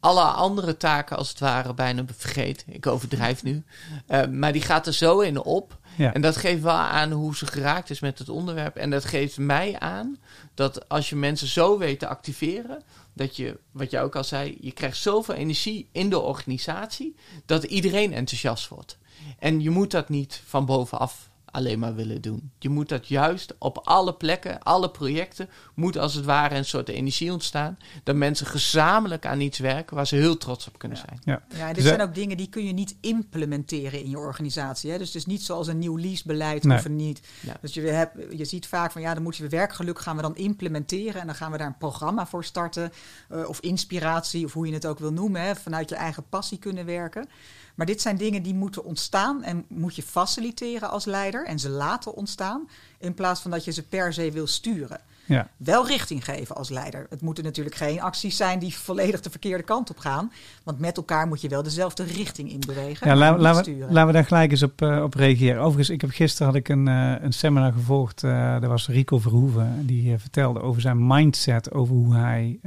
alle 0.01 0.21
andere 0.23 0.77
taken 0.77 1.17
als 1.17 1.29
het 1.29 1.39
ware 1.39 1.73
bijna 1.73 2.03
vergeet. 2.15 2.65
Ik 2.67 2.87
overdrijf 2.87 3.43
nu. 3.43 3.63
Eh, 4.07 4.27
maar 4.27 4.53
die 4.53 4.61
gaat 4.61 4.87
er 4.87 4.93
zo 4.93 5.19
in 5.19 5.39
op. 5.43 5.79
Ja. 5.97 6.13
En 6.13 6.21
dat 6.21 6.37
geeft 6.37 6.61
wel 6.61 6.73
aan 6.73 7.11
hoe 7.11 7.35
ze 7.35 7.45
geraakt 7.45 7.89
is 7.89 7.99
met 7.99 8.19
het 8.19 8.29
onderwerp. 8.29 8.75
En 8.75 8.89
dat 8.89 9.05
geeft 9.05 9.37
mij 9.37 9.79
aan 9.79 10.17
dat 10.53 10.89
als 10.89 11.09
je 11.09 11.15
mensen 11.15 11.47
zo 11.47 11.77
weet 11.77 11.99
te 11.99 12.07
activeren, 12.07 12.83
dat 13.13 13.35
je, 13.35 13.59
wat 13.71 13.91
jij 13.91 14.03
ook 14.03 14.15
al 14.15 14.23
zei, 14.23 14.57
je 14.61 14.71
krijgt 14.71 14.97
zoveel 14.97 15.35
energie 15.35 15.89
in 15.91 16.09
de 16.09 16.19
organisatie, 16.19 17.15
dat 17.45 17.63
iedereen 17.63 18.13
enthousiast 18.13 18.67
wordt. 18.67 18.97
En 19.39 19.61
je 19.61 19.69
moet 19.69 19.91
dat 19.91 20.09
niet 20.09 20.41
van 20.45 20.65
bovenaf 20.65 21.29
alleen 21.51 21.79
maar 21.79 21.95
willen 21.95 22.21
doen. 22.21 22.51
Je 22.59 22.69
moet 22.69 22.89
dat 22.89 23.07
juist 23.07 23.55
op 23.57 23.77
alle 23.77 24.13
plekken, 24.13 24.59
alle 24.63 24.89
projecten, 24.91 25.49
moet 25.75 25.97
als 25.97 26.13
het 26.13 26.25
ware 26.25 26.55
een 26.55 26.65
soort 26.65 26.89
energie 26.89 27.31
ontstaan, 27.31 27.77
dat 28.03 28.15
mensen 28.15 28.45
gezamenlijk 28.45 29.25
aan 29.25 29.39
iets 29.41 29.59
werken 29.59 29.95
waar 29.95 30.07
ze 30.07 30.15
heel 30.15 30.37
trots 30.37 30.67
op 30.67 30.77
kunnen 30.79 30.97
zijn. 30.97 31.19
Ja. 31.23 31.41
Ja, 31.49 31.59
en 31.59 31.65
dit 31.65 31.75
Dus, 31.75 31.83
zijn 31.83 31.99
eh, 31.99 32.05
ook 32.05 32.15
dingen 32.15 32.37
die 32.37 32.49
kun 32.49 32.65
je 32.65 32.73
niet 32.73 32.95
implementeren 33.01 34.03
in 34.03 34.09
je 34.09 34.17
organisatie. 34.17 34.91
Hè? 34.91 34.97
Dus 34.97 35.07
het 35.07 35.15
is 35.15 35.25
niet 35.25 35.41
zoals 35.41 35.67
een 35.67 35.79
nieuw 35.79 35.97
leasebeleid 35.97 36.63
Nee. 36.63 36.77
of 36.77 36.85
een 36.85 36.95
niet. 36.95 37.21
Ja. 37.39 37.55
Dus 37.61 37.73
je, 37.73 37.81
hebt, 37.81 38.17
je 38.37 38.45
ziet 38.45 38.67
vaak 38.67 38.91
van 38.91 39.01
ja, 39.01 39.13
dan 39.13 39.23
moet 39.23 39.35
je 39.37 39.47
werkgeluk 39.47 39.99
gaan 39.99 40.15
we 40.15 40.21
dan 40.21 40.35
implementeren. 40.35 41.21
En 41.21 41.25
dan 41.27 41.35
gaan 41.35 41.51
we 41.51 41.57
daar 41.57 41.67
een 41.67 41.77
programma 41.77 42.27
voor 42.27 42.43
starten. 42.45 42.91
eh, 43.29 43.47
of 43.49 43.59
inspiratie, 43.59 44.45
of 44.45 44.53
hoe 44.53 44.67
je 44.67 44.73
het 44.73 44.85
ook 44.85 44.99
wil 44.99 45.13
noemen. 45.13 45.41
Hè? 45.41 45.55
Vanuit 45.55 45.89
je 45.89 45.95
eigen 45.95 46.23
passie 46.29 46.57
kunnen 46.57 46.85
werken. 46.85 47.29
Maar 47.75 47.85
dit 47.85 48.01
zijn 48.01 48.17
dingen 48.17 48.43
die 48.43 48.53
moeten 48.53 48.83
ontstaan 48.83 49.43
en 49.43 49.65
moet 49.67 49.95
je 49.95 50.03
faciliteren 50.03 50.89
als 50.89 51.05
leider. 51.05 51.45
En 51.45 51.59
ze 51.59 51.69
laten 51.69 52.13
ontstaan. 52.13 52.69
In 52.99 53.13
plaats 53.13 53.41
van 53.41 53.51
dat 53.51 53.65
je 53.65 53.71
ze 53.71 53.83
per 53.83 54.13
se 54.13 54.31
wil 54.31 54.47
sturen. 54.47 54.99
Ja. 55.25 55.47
Wel 55.57 55.87
richting 55.87 56.25
geven 56.25 56.55
als 56.55 56.69
leider. 56.69 57.05
Het 57.09 57.21
moeten 57.21 57.43
natuurlijk 57.43 57.75
geen 57.75 58.01
acties 58.01 58.37
zijn 58.37 58.59
die 58.59 58.77
volledig 58.77 59.21
de 59.21 59.29
verkeerde 59.29 59.63
kant 59.63 59.89
op 59.89 59.97
gaan. 59.97 60.31
Want 60.63 60.79
met 60.79 60.97
elkaar 60.97 61.27
moet 61.27 61.41
je 61.41 61.49
wel 61.49 61.63
dezelfde 61.63 62.03
richting 62.03 62.51
in 62.51 62.59
bewegen. 62.67 63.07
Ja, 63.07 63.15
laten, 63.15 63.63
we, 63.77 63.85
laten 63.89 64.07
we 64.07 64.13
daar 64.13 64.25
gelijk 64.25 64.51
eens 64.51 64.63
op, 64.63 64.81
eh, 64.81 65.03
op 65.03 65.13
reageren. 65.13 65.61
Overigens, 65.61 65.89
ik 65.89 66.01
heb 66.01 66.09
gisteren 66.09 66.47
had 66.47 66.55
ik 66.55 66.69
een, 66.69 66.87
eh, 66.87 67.13
een 67.21 67.33
seminar 67.33 67.73
gevolgd. 67.73 68.23
eh 68.23 68.31
daar 68.31 68.67
was 68.67 68.87
Rico 68.87 69.19
Verhoeven. 69.19 69.85
Die 69.85 70.17
vertelde 70.17 70.61
over 70.61 70.81
zijn 70.81 71.07
mindset. 71.07 71.71
Over 71.71 71.95
hoe 71.95 72.15
hij 72.15 72.59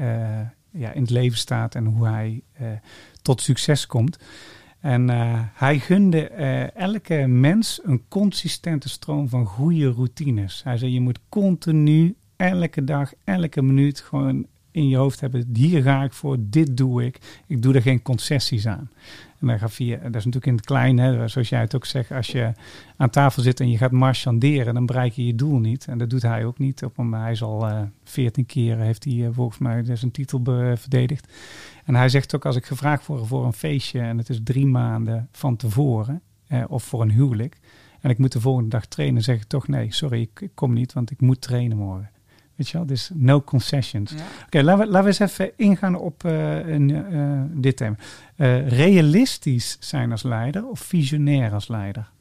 ja, 0.70 0.92
in 0.92 1.00
het 1.00 1.10
leven 1.10 1.38
staat. 1.38 1.74
En 1.74 1.84
hoe 1.84 2.06
hij 2.06 2.42
tot 3.22 3.40
succes 3.40 3.86
komt. 3.86 4.18
En 4.84 5.10
eh, 5.10 5.40
hij 5.54 5.78
gunde 5.78 6.28
eh, 6.28 6.76
elke 6.76 7.26
mens 7.26 7.80
een 7.82 8.02
consistente 8.08 8.88
stroom 8.88 9.28
van 9.28 9.46
goede 9.46 9.90
routines. 9.90 10.62
Hij 10.64 10.76
zei, 10.76 10.92
je 10.92 11.00
moet 11.00 11.18
continu, 11.28 12.16
elke 12.36 12.84
dag, 12.84 13.12
elke 13.24 13.62
minuut 13.62 14.00
gewoon 14.00 14.46
in 14.70 14.88
je 14.88 14.96
hoofd 14.96 15.20
hebben. 15.20 15.48
Hier 15.52 15.82
ga 15.82 16.02
ik 16.02 16.12
voor, 16.12 16.36
dit 16.40 16.76
doe 16.76 17.04
ik. 17.04 17.42
Ik 17.46 17.62
doe 17.62 17.74
er 17.74 17.82
geen 17.82 18.02
concessies 18.02 18.66
aan. 18.66 18.90
En 19.48 20.12
dat 20.12 20.14
is 20.20 20.24
natuurlijk 20.24 20.46
in 20.46 20.54
het 20.54 20.64
klein, 20.64 20.98
hè, 20.98 21.28
zoals 21.28 21.48
jij 21.48 21.60
het 21.60 21.74
ook 21.74 21.84
zegt. 21.84 22.12
Als 22.12 22.26
je 22.26 22.52
aan 22.96 23.10
tafel 23.10 23.42
zit 23.42 23.60
en 23.60 23.70
je 23.70 23.76
gaat 23.76 23.90
marchanderen, 23.90 24.74
dan 24.74 24.86
bereik 24.86 25.12
je 25.12 25.26
je 25.26 25.34
doel 25.34 25.58
niet. 25.58 25.86
En 25.86 25.98
dat 25.98 26.10
doet 26.10 26.22
hij 26.22 26.44
ook 26.44 26.58
niet. 26.58 26.84
Op 26.84 26.98
een, 26.98 27.12
hij 27.12 27.32
is 27.32 27.42
al 27.42 27.68
eh, 27.68 27.82
veertien 28.04 28.46
keer, 28.46 28.78
heeft 28.78 29.04
hij 29.04 29.24
eh, 29.24 29.28
volgens 29.32 29.58
mij 29.58 29.96
zijn 29.96 30.10
titel 30.10 30.42
be- 30.42 30.74
verdedigd. 30.76 31.32
En 31.84 31.94
hij 31.94 32.08
zegt 32.08 32.34
ook, 32.34 32.44
als 32.46 32.56
ik 32.56 32.64
gevraagd 32.66 33.06
word 33.06 33.26
voor 33.26 33.44
een 33.44 33.52
feestje 33.52 34.00
en 34.00 34.18
het 34.18 34.28
is 34.28 34.40
drie 34.44 34.66
maanden 34.66 35.28
van 35.32 35.56
tevoren, 35.56 36.22
eh, 36.46 36.64
of 36.68 36.84
voor 36.84 37.02
een 37.02 37.12
huwelijk, 37.12 37.58
en 38.00 38.10
ik 38.10 38.18
moet 38.18 38.32
de 38.32 38.40
volgende 38.40 38.68
dag 38.68 38.86
trainen, 38.86 39.22
zeg 39.22 39.36
ik 39.36 39.44
toch 39.44 39.68
nee, 39.68 39.92
sorry, 39.92 40.20
ik, 40.20 40.40
ik 40.40 40.50
kom 40.54 40.72
niet, 40.72 40.92
want 40.92 41.10
ik 41.10 41.20
moet 41.20 41.40
trainen 41.40 41.76
morgen. 41.76 42.10
Weet 42.54 42.68
je 42.68 42.76
wel, 42.76 42.86
dus 42.86 43.10
no 43.12 43.42
concessions. 43.42 44.10
Ja. 44.10 44.24
Oké, 44.46 44.62
laten, 44.62 44.84
we, 44.84 44.90
laten 44.90 45.10
we 45.10 45.18
eens 45.20 45.32
even 45.32 45.52
ingaan 45.56 45.94
op 45.94 46.24
eh, 46.24 46.66
een, 46.66 47.12
eh, 47.12 47.60
dit 47.60 47.76
thema. 47.76 47.96
Eh, 48.36 48.68
realistisch 48.68 49.76
zijn 49.80 50.10
als 50.10 50.22
leider 50.22 50.66
of 50.66 50.80
visionair 50.80 51.52
als 51.52 51.68
leider? 51.68 52.12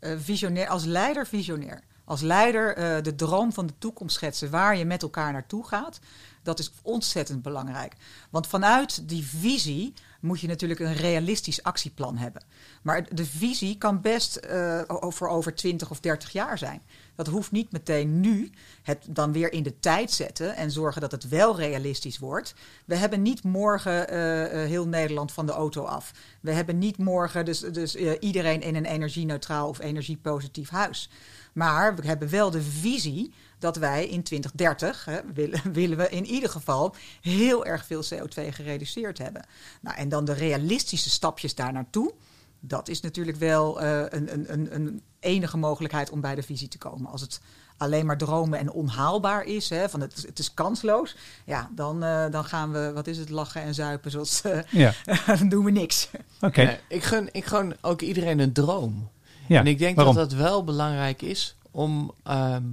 Visionair, 0.00 0.68
als 0.68 0.84
leider 0.84 1.26
visionair. 1.26 1.80
Als 2.04 2.20
leider 2.20 2.74
de 3.02 3.14
droom 3.14 3.52
van 3.52 3.66
de 3.66 3.72
toekomst 3.78 4.14
schetsen 4.14 4.50
waar 4.50 4.76
je 4.76 4.84
met 4.84 5.02
elkaar 5.02 5.32
naartoe 5.32 5.66
gaat. 5.66 6.00
Dat 6.42 6.58
is 6.58 6.72
ontzettend 6.82 7.42
belangrijk. 7.42 7.94
Want 8.30 8.46
vanuit 8.46 9.08
die 9.08 9.24
visie 9.24 9.94
moet 10.22 10.40
je 10.40 10.46
natuurlijk 10.46 10.80
een 10.80 10.94
realistisch 10.94 11.62
actieplan 11.62 12.16
hebben. 12.16 12.42
Maar 12.82 13.14
de 13.14 13.24
visie 13.24 13.78
kan 13.78 14.00
best 14.00 14.36
eh, 14.36 14.80
voor 14.88 15.28
over 15.28 15.54
20 15.54 15.90
of 15.90 16.00
30 16.00 16.32
jaar 16.32 16.58
zijn. 16.58 16.82
Dat 17.14 17.26
hoeft 17.26 17.52
niet 17.52 17.72
meteen 17.72 18.20
nu 18.20 18.50
het 18.82 19.06
dan 19.10 19.32
weer 19.32 19.52
in 19.52 19.62
de 19.62 19.78
tijd 19.80 20.10
zetten 20.10 20.56
en 20.56 20.70
zorgen 20.70 21.00
dat 21.00 21.12
het 21.12 21.28
wel 21.28 21.56
realistisch 21.56 22.18
wordt. 22.18 22.54
We 22.84 22.94
hebben 22.94 23.22
niet 23.22 23.42
morgen 23.42 24.08
eh, 24.08 24.44
eh, 24.44 24.68
heel 24.68 24.88
Nederland 24.88 25.32
van 25.32 25.46
de 25.46 25.52
auto 25.52 25.84
af. 25.84 26.12
We 26.40 26.52
hebben 26.52 26.78
niet 26.78 26.98
morgen 26.98 27.44
dus, 27.44 27.60
dus 27.60 27.94
iedereen 28.20 28.62
in 28.62 28.74
een 28.74 28.84
energie-neutraal 28.84 29.68
of 29.68 29.80
energiepositief 29.80 30.68
huis. 30.68 31.10
Maar 31.52 31.96
we 31.96 32.06
hebben 32.06 32.30
wel 32.30 32.50
de 32.50 32.62
visie 32.62 33.32
dat 33.62 33.76
wij 33.76 34.06
in 34.06 34.22
2030 34.22 35.04
hè, 35.04 35.20
willen, 35.34 35.60
willen 35.72 35.96
we 35.96 36.08
in 36.08 36.26
ieder 36.26 36.50
geval 36.50 36.94
heel 37.20 37.66
erg 37.66 37.86
veel 37.86 38.02
CO2 38.04 38.48
gereduceerd 38.50 39.18
hebben. 39.18 39.44
Nou, 39.80 39.96
en 39.96 40.08
dan 40.08 40.24
de 40.24 40.32
realistische 40.32 41.10
stapjes 41.10 41.54
daar 41.54 41.72
naartoe. 41.72 42.12
Dat 42.60 42.88
is 42.88 43.00
natuurlijk 43.00 43.38
wel 43.38 43.80
eh, 43.80 43.98
een, 44.08 44.32
een, 44.32 44.52
een, 44.52 44.74
een 44.74 45.02
enige 45.20 45.56
mogelijkheid 45.56 46.10
om 46.10 46.20
bij 46.20 46.34
de 46.34 46.42
visie 46.42 46.68
te 46.68 46.78
komen. 46.78 47.10
Als 47.10 47.20
het 47.20 47.40
alleen 47.76 48.06
maar 48.06 48.18
dromen 48.18 48.58
en 48.58 48.70
onhaalbaar 48.70 49.44
is, 49.44 49.68
hè, 49.68 49.88
van 49.88 50.00
het, 50.00 50.24
het 50.26 50.38
is 50.38 50.54
kansloos, 50.54 51.16
ja, 51.44 51.70
dan, 51.74 52.02
eh, 52.02 52.30
dan 52.30 52.44
gaan 52.44 52.72
we, 52.72 52.92
wat 52.94 53.06
is 53.06 53.18
het, 53.18 53.28
lachen 53.30 53.62
en 53.62 53.74
zuipen, 53.74 54.10
zoals, 54.10 54.42
eh, 54.42 54.58
Ja, 54.70 54.92
dan 55.38 55.48
doen 55.48 55.64
we 55.64 55.70
niks. 55.70 56.10
oké. 56.40 56.80
Ik, 56.88 57.02
gun, 57.02 57.28
ik 57.32 57.44
gun 57.44 57.76
ook 57.80 58.00
iedereen 58.00 58.38
een 58.38 58.52
droom. 58.52 59.10
Ja, 59.48 59.60
en 59.60 59.66
ik 59.66 59.78
denk 59.78 59.96
waarom? 59.96 60.14
dat 60.14 60.30
dat 60.30 60.38
wel 60.38 60.64
belangrijk 60.64 61.22
is 61.22 61.56
om 61.70 62.12
ehm, 62.22 62.64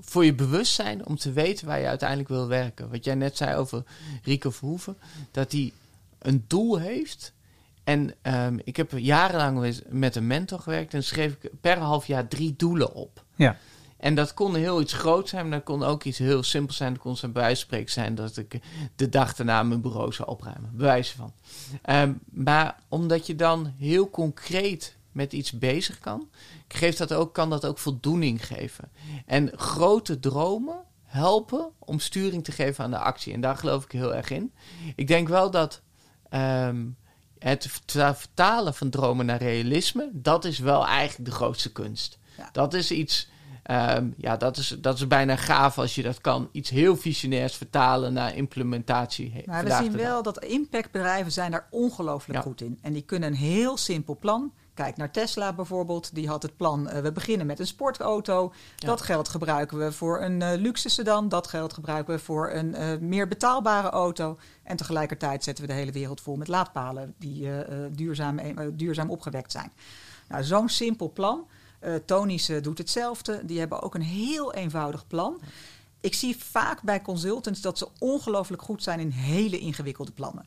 voor 0.00 0.24
je 0.24 0.34
bewustzijn 0.34 1.06
om 1.06 1.16
te 1.16 1.32
weten 1.32 1.66
waar 1.66 1.80
je 1.80 1.86
uiteindelijk 1.86 2.28
wil 2.28 2.46
werken. 2.48 2.90
Wat 2.90 3.04
jij 3.04 3.14
net 3.14 3.36
zei 3.36 3.56
over 3.56 3.82
Rico 4.22 4.50
Verhoeven, 4.50 4.98
dat 5.30 5.52
hij 5.52 5.72
een 6.18 6.44
doel 6.46 6.78
heeft. 6.78 7.32
En 7.84 8.14
ehm, 8.22 8.58
ik 8.64 8.76
heb 8.76 8.92
jarenlang 8.98 9.82
met 9.88 10.16
een 10.16 10.26
mentor 10.26 10.60
gewerkt 10.60 10.94
en 10.94 11.04
schreef 11.04 11.32
ik 11.32 11.50
per 11.60 11.78
half 11.78 12.06
jaar 12.06 12.28
drie 12.28 12.54
doelen 12.56 12.94
op. 12.94 13.24
Ja. 13.36 13.56
En 13.98 14.14
dat 14.14 14.34
kon 14.34 14.54
heel 14.54 14.80
iets 14.80 14.92
groots 14.92 15.30
zijn, 15.30 15.48
maar 15.48 15.58
dat 15.58 15.66
kon 15.66 15.82
ook 15.82 16.04
iets 16.04 16.18
heel 16.18 16.42
simpels 16.42 16.76
zijn. 16.76 16.92
Dat 16.92 17.02
kon 17.02 17.16
zijn 17.16 17.32
bij 17.32 17.42
wijze 17.42 17.56
van 17.56 17.66
spreken 17.66 17.92
zijn 17.92 18.14
dat 18.14 18.36
ik 18.36 18.60
de 18.96 19.08
dag 19.08 19.34
daarna 19.34 19.62
mijn 19.62 19.80
bureau 19.80 20.12
zou 20.12 20.28
opruimen. 20.28 20.70
Bewijzen 20.74 21.16
van. 21.16 21.32
Ehm, 21.82 22.12
maar 22.30 22.78
omdat 22.88 23.26
je 23.26 23.36
dan 23.36 23.74
heel 23.78 24.10
concreet 24.10 24.96
met 25.18 25.32
iets 25.32 25.52
bezig 25.52 25.98
kan, 25.98 26.28
geeft 26.68 26.98
dat 26.98 27.12
ook, 27.12 27.34
kan 27.34 27.50
dat 27.50 27.66
ook 27.66 27.78
voldoening 27.78 28.46
geven. 28.46 28.90
En 29.26 29.50
grote 29.56 30.18
dromen 30.18 30.76
helpen 31.04 31.70
om 31.78 31.98
sturing 32.00 32.44
te 32.44 32.52
geven 32.52 32.84
aan 32.84 32.90
de 32.90 32.98
actie. 32.98 33.32
En 33.32 33.40
daar 33.40 33.56
geloof 33.56 33.84
ik 33.84 33.92
heel 33.92 34.14
erg 34.14 34.30
in. 34.30 34.52
Ik 34.96 35.06
denk 35.06 35.28
wel 35.28 35.50
dat 35.50 35.80
ehm, 36.28 36.86
het 37.38 37.66
vert- 37.70 38.18
vertalen 38.18 38.74
van 38.74 38.90
dromen 38.90 39.26
naar 39.26 39.38
realisme, 39.42 40.10
dat 40.12 40.44
is 40.44 40.58
wel 40.58 40.86
eigenlijk 40.86 41.30
de 41.30 41.36
grootste 41.36 41.72
kunst. 41.72 42.18
Ja. 42.36 42.48
Dat 42.52 42.74
is 42.74 42.90
iets, 42.90 43.28
ehm, 43.62 44.10
ja, 44.16 44.36
dat 44.36 44.56
is, 44.56 44.76
dat 44.80 44.96
is 44.96 45.06
bijna 45.06 45.36
gaaf 45.36 45.78
als 45.78 45.94
je 45.94 46.02
dat 46.02 46.20
kan. 46.20 46.48
Iets 46.52 46.70
heel 46.70 46.96
visionairs 46.96 47.54
vertalen 47.56 48.12
naar 48.12 48.36
implementatie. 48.36 49.42
Maar 49.46 49.64
we 49.64 49.72
zien 49.82 49.96
wel 49.96 50.22
dat 50.22 50.44
impactbedrijven 50.44 51.32
zijn 51.32 51.50
daar 51.50 51.66
ongelooflijk 51.70 52.38
Ja. 52.38 52.44
goed 52.44 52.60
in. 52.60 52.78
En 52.82 52.92
die 52.92 53.02
kunnen 53.02 53.28
een 53.28 53.34
heel 53.38 53.76
simpel 53.76 54.16
plan. 54.16 54.52
Kijk 54.78 54.96
naar 54.96 55.10
Tesla 55.10 55.52
bijvoorbeeld. 55.52 56.14
Die 56.14 56.28
had 56.28 56.42
het 56.42 56.56
plan, 56.56 56.88
eh, 56.88 57.02
we 57.02 57.12
beginnen 57.12 57.46
met 57.46 57.58
een 57.58 57.66
sportauto. 57.66 58.52
Dat 58.76 59.00
geld 59.00 59.28
gebruiken 59.28 59.78
we 59.78 59.92
voor 59.92 60.22
een 60.22 60.42
eh, 60.42 60.60
luxe 60.60 60.88
sedan. 60.88 61.28
Dat 61.28 61.46
geld 61.46 61.72
gebruiken 61.72 62.14
we 62.14 62.20
voor 62.20 62.50
een 62.50 62.74
eh, 62.74 62.98
meer 62.98 63.28
betaalbare 63.28 63.88
auto. 63.88 64.38
En 64.62 64.76
tegelijkertijd 64.76 65.44
zetten 65.44 65.64
we 65.64 65.70
de 65.70 65.78
hele 65.78 65.92
wereld 65.92 66.20
vol 66.20 66.36
met 66.36 66.48
laadpalen 66.48 67.14
die 67.18 67.48
duurzaam, 67.90 68.38
duurzaam 68.76 69.10
opgewekt 69.10 69.52
zijn. 69.52 69.72
Nou, 70.28 70.44
zo'n 70.44 70.68
simpel 70.68 71.12
plan. 71.12 71.46
Tony's 72.04 72.50
doet 72.62 72.78
hetzelfde. 72.78 73.40
Die 73.44 73.58
hebben 73.58 73.82
ook 73.82 73.94
een 73.94 74.02
heel 74.02 74.54
eenvoudig 74.54 75.06
plan. 75.06 75.40
Ik 76.00 76.14
zie 76.14 76.36
vaak 76.36 76.82
bij 76.82 77.02
consultants 77.02 77.60
dat 77.60 77.78
ze 77.78 77.88
ongelooflijk 77.98 78.62
goed 78.62 78.82
zijn 78.82 79.00
in 79.00 79.10
hele 79.10 79.58
ingewikkelde 79.58 80.12
plannen. 80.12 80.46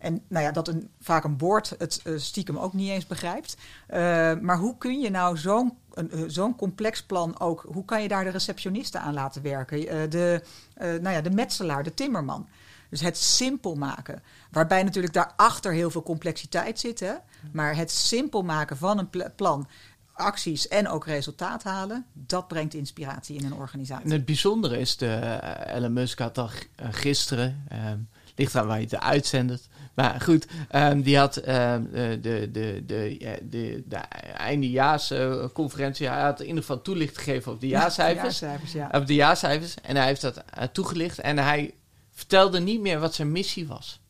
En 0.00 0.22
nou 0.28 0.44
ja, 0.44 0.50
dat 0.52 0.68
een, 0.68 0.90
vaak 1.00 1.24
een 1.24 1.36
board 1.36 1.74
het 1.78 2.00
eh, 2.04 2.12
stiekem 2.16 2.58
ook 2.58 2.72
niet 2.72 2.88
eens 2.88 3.06
begrijpt. 3.06 3.56
Eh, 3.86 4.00
maar 4.40 4.58
hoe 4.58 4.78
kun 4.78 5.00
je 5.00 5.10
nou 5.10 5.36
zo'n 5.36 5.78
eh, 5.94 6.04
zo'n 6.26 6.56
complex 6.56 7.02
plan 7.02 7.40
ook... 7.40 7.66
hoe 7.72 7.84
kan 7.84 8.02
je 8.02 8.08
daar 8.08 8.24
de 8.24 8.30
receptionisten 8.30 9.00
aan 9.00 9.14
laten 9.14 9.42
werken? 9.42 10.10
De, 10.10 10.42
nou 10.78 11.10
ja, 11.10 11.20
de 11.20 11.30
metselaar, 11.30 11.82
de 11.82 11.94
timmerman. 11.94 12.48
Dus 12.90 13.00
het 13.00 13.16
simpel 13.16 13.74
maken. 13.74 14.22
Waarbij 14.50 14.82
natuurlijk 14.82 15.14
daarachter 15.14 15.72
heel 15.72 15.90
veel 15.90 16.02
complexiteit 16.02 16.78
zit. 16.78 17.00
Hè? 17.00 17.12
Maar 17.52 17.76
het 17.76 17.90
simpel 17.90 18.42
maken 18.42 18.76
van 18.76 18.98
een 18.98 19.10
pl- 19.10 19.30
plan, 19.36 19.68
acties 20.12 20.68
en 20.68 20.88
ook 20.88 21.06
resultaat 21.06 21.62
halen... 21.62 22.06
dat 22.12 22.48
brengt 22.48 22.74
inspiratie 22.74 23.38
in 23.38 23.44
een 23.44 23.54
organisatie. 23.54 24.04
En 24.04 24.10
het 24.10 24.24
bijzondere 24.24 24.78
is, 24.78 24.96
de, 24.96 25.40
Elon 25.66 25.92
Musk 25.92 26.18
had 26.18 26.42
gisteren, 26.76 27.64
ehm, 27.68 27.98
ligt 28.40 28.56
aan 28.56 28.66
waar 28.66 28.78
je 28.78 28.84
het 28.84 29.00
uitzendt. 29.00 29.68
Maar 29.94 30.20
goed, 30.20 30.46
ehm, 30.68 31.00
die 31.00 31.18
had 31.18 31.36
ehm, 31.36 31.82
de, 31.90 32.18
de, 32.22 32.48
de, 32.52 32.82
de, 32.86 33.16
ja, 33.18 33.34
de, 33.42 33.82
de 33.86 33.96
eindejaarsconferentie. 34.36 36.08
hij 36.08 36.22
had 36.22 36.40
in 36.40 36.46
ieder 36.46 36.60
geval 36.60 36.82
toelicht 36.82 37.18
gegeven 37.18 37.52
op 37.52 37.60
de 37.60 37.66
jaarcijfers. 37.66 38.38
jaarcijfers, 38.38 38.72
ja. 38.72 38.88
Op 38.92 39.06
de 39.06 39.14
jaarcijfers. 39.14 39.74
En 39.82 39.96
hij 39.96 40.06
heeft 40.06 40.20
dat 40.20 40.36
eh, 40.36 40.64
toegelicht. 40.72 41.18
En 41.18 41.38
hij 41.38 41.74
vertelde 42.10 42.60
niet 42.60 42.80
meer 42.80 43.00
wat 43.00 43.14
zijn 43.14 43.32
missie 43.32 43.66
was. 43.66 44.00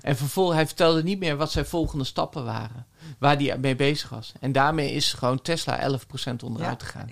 En 0.00 0.16
vervolgens, 0.16 0.56
hij 0.56 0.66
vertelde 0.66 1.02
niet 1.02 1.18
meer 1.18 1.36
wat 1.36 1.52
zijn 1.52 1.66
volgende 1.66 2.04
stappen 2.04 2.44
waren. 2.44 2.86
Waar 3.18 3.36
hij 3.36 3.58
mee 3.58 3.76
bezig 3.76 4.08
was. 4.08 4.32
En 4.40 4.52
daarmee 4.52 4.92
is 4.92 5.12
gewoon 5.12 5.42
Tesla 5.42 5.90
11% 5.90 6.44
onderuit 6.44 6.80
Ja, 6.80 6.86
gegaan. 6.86 7.10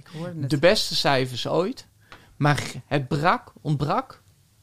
De 0.49 0.59
beste 0.59 0.95
cijfers 0.95 1.47
ooit. 1.47 1.86
Maar 2.36 2.62
het 2.86 3.09
brak, 3.09 3.53
ontbrak 3.61 4.22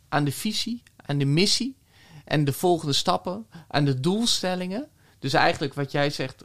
aan 0.09 0.23
de 0.23 0.32
visie, 0.32 0.84
aan 1.06 1.18
de 1.18 1.26
missie 1.26 1.78
en 2.26 2.43
de 2.45 2.54
volgende 2.54 2.93
stappen, 2.93 3.45
aan 3.68 3.86
de 3.86 3.99
doelstellingen. 3.99 4.88
Dus 5.20 5.34
eigenlijk 5.34 5.74
wat 5.74 5.91
jij 5.91 6.10
zegt, 6.10 6.43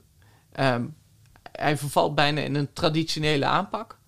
ehm, 0.53 0.87
hij 1.53 1.77
vervalt 1.77 2.15
bijna 2.15 2.41
in 2.41 2.55
een 2.55 2.73
traditionele 2.73 3.45
aanpak. 3.45 3.99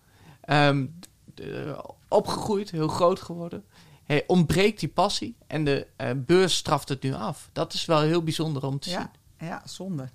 Ehm, 0.40 0.86
de- 1.34 1.84
opgegroeid, 2.08 2.70
heel 2.70 2.88
groot 2.88 3.20
geworden. 3.20 3.64
Hij 4.04 4.24
ontbreekt 4.26 4.80
die 4.80 4.88
passie 4.88 5.36
en 5.46 5.64
de 5.64 5.86
eh, 5.96 6.10
beurs 6.16 6.56
straft 6.56 6.88
het 6.88 7.02
nu 7.02 7.12
af. 7.14 7.48
Dat 7.52 7.72
is 7.72 7.84
wel 7.84 8.00
heel 8.00 8.22
bijzonder 8.22 8.64
om 8.66 8.78
te 8.78 8.88
zien. 8.90 8.98
Ja, 9.38 9.46
ja, 9.46 9.62
zonde. 9.66 10.08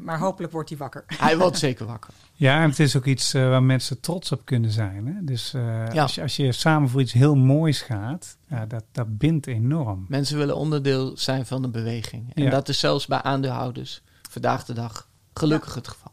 Maar 0.00 0.18
hopelijk 0.18 0.52
wordt 0.52 0.68
hij 0.68 0.78
wakker. 0.78 1.04
Hij 1.06 1.38
wordt 1.38 1.58
zeker 1.58 1.86
wakker. 1.86 2.10
Ja, 2.36 2.62
en 2.62 2.68
het 2.68 2.78
is 2.78 2.96
ook 2.96 3.04
iets 3.04 3.34
eh, 3.34 3.48
waar 3.48 3.62
mensen 3.62 4.00
trots 4.00 4.32
op 4.32 4.44
kunnen 4.44 4.70
zijn. 4.70 5.06
Hè? 5.06 5.24
Dus 5.24 5.54
eh, 5.54 5.92
Ja. 5.92 6.02
als, 6.02 6.14
je, 6.14 6.22
als 6.22 6.36
je 6.36 6.52
samen 6.52 6.88
voor 6.88 7.00
iets 7.00 7.12
heel 7.12 7.34
moois 7.34 7.82
gaat, 7.82 8.36
ja, 8.48 8.66
dat, 8.66 8.84
dat 8.92 9.18
bindt 9.18 9.46
enorm. 9.46 10.04
Mensen 10.08 10.38
willen 10.38 10.56
onderdeel 10.56 11.12
zijn 11.16 11.46
van 11.46 11.62
de 11.62 11.68
beweging. 11.68 12.34
En 12.34 12.42
Ja. 12.42 12.50
dat 12.50 12.68
is 12.68 12.78
zelfs 12.78 13.06
bij 13.06 13.22
aandeelhouders 13.22 14.02
vandaag 14.30 14.64
de 14.64 14.72
dag 14.74 15.08
gelukkig 15.34 15.74
het 15.74 15.88
geval. 15.88 16.12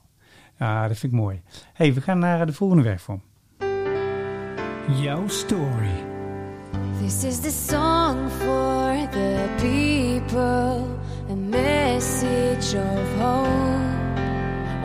Ja, 0.60 0.88
dat 0.88 0.98
vind 0.98 1.14
ik 1.14 1.20
mooi. 1.20 1.42
hey, 1.74 1.94
we 1.94 2.02
gaan 2.02 2.20
naar 2.20 2.46
de 2.46 2.54
volgende 2.54 2.84
werkvorm. 2.84 3.22
Jouw 5.02 5.28
story. 5.28 6.04
This 7.02 7.24
is 7.24 7.40
the 7.40 7.50
song 7.68 8.30
for 8.30 9.10
the 9.12 9.48
people, 9.58 10.86
of. 12.02 13.82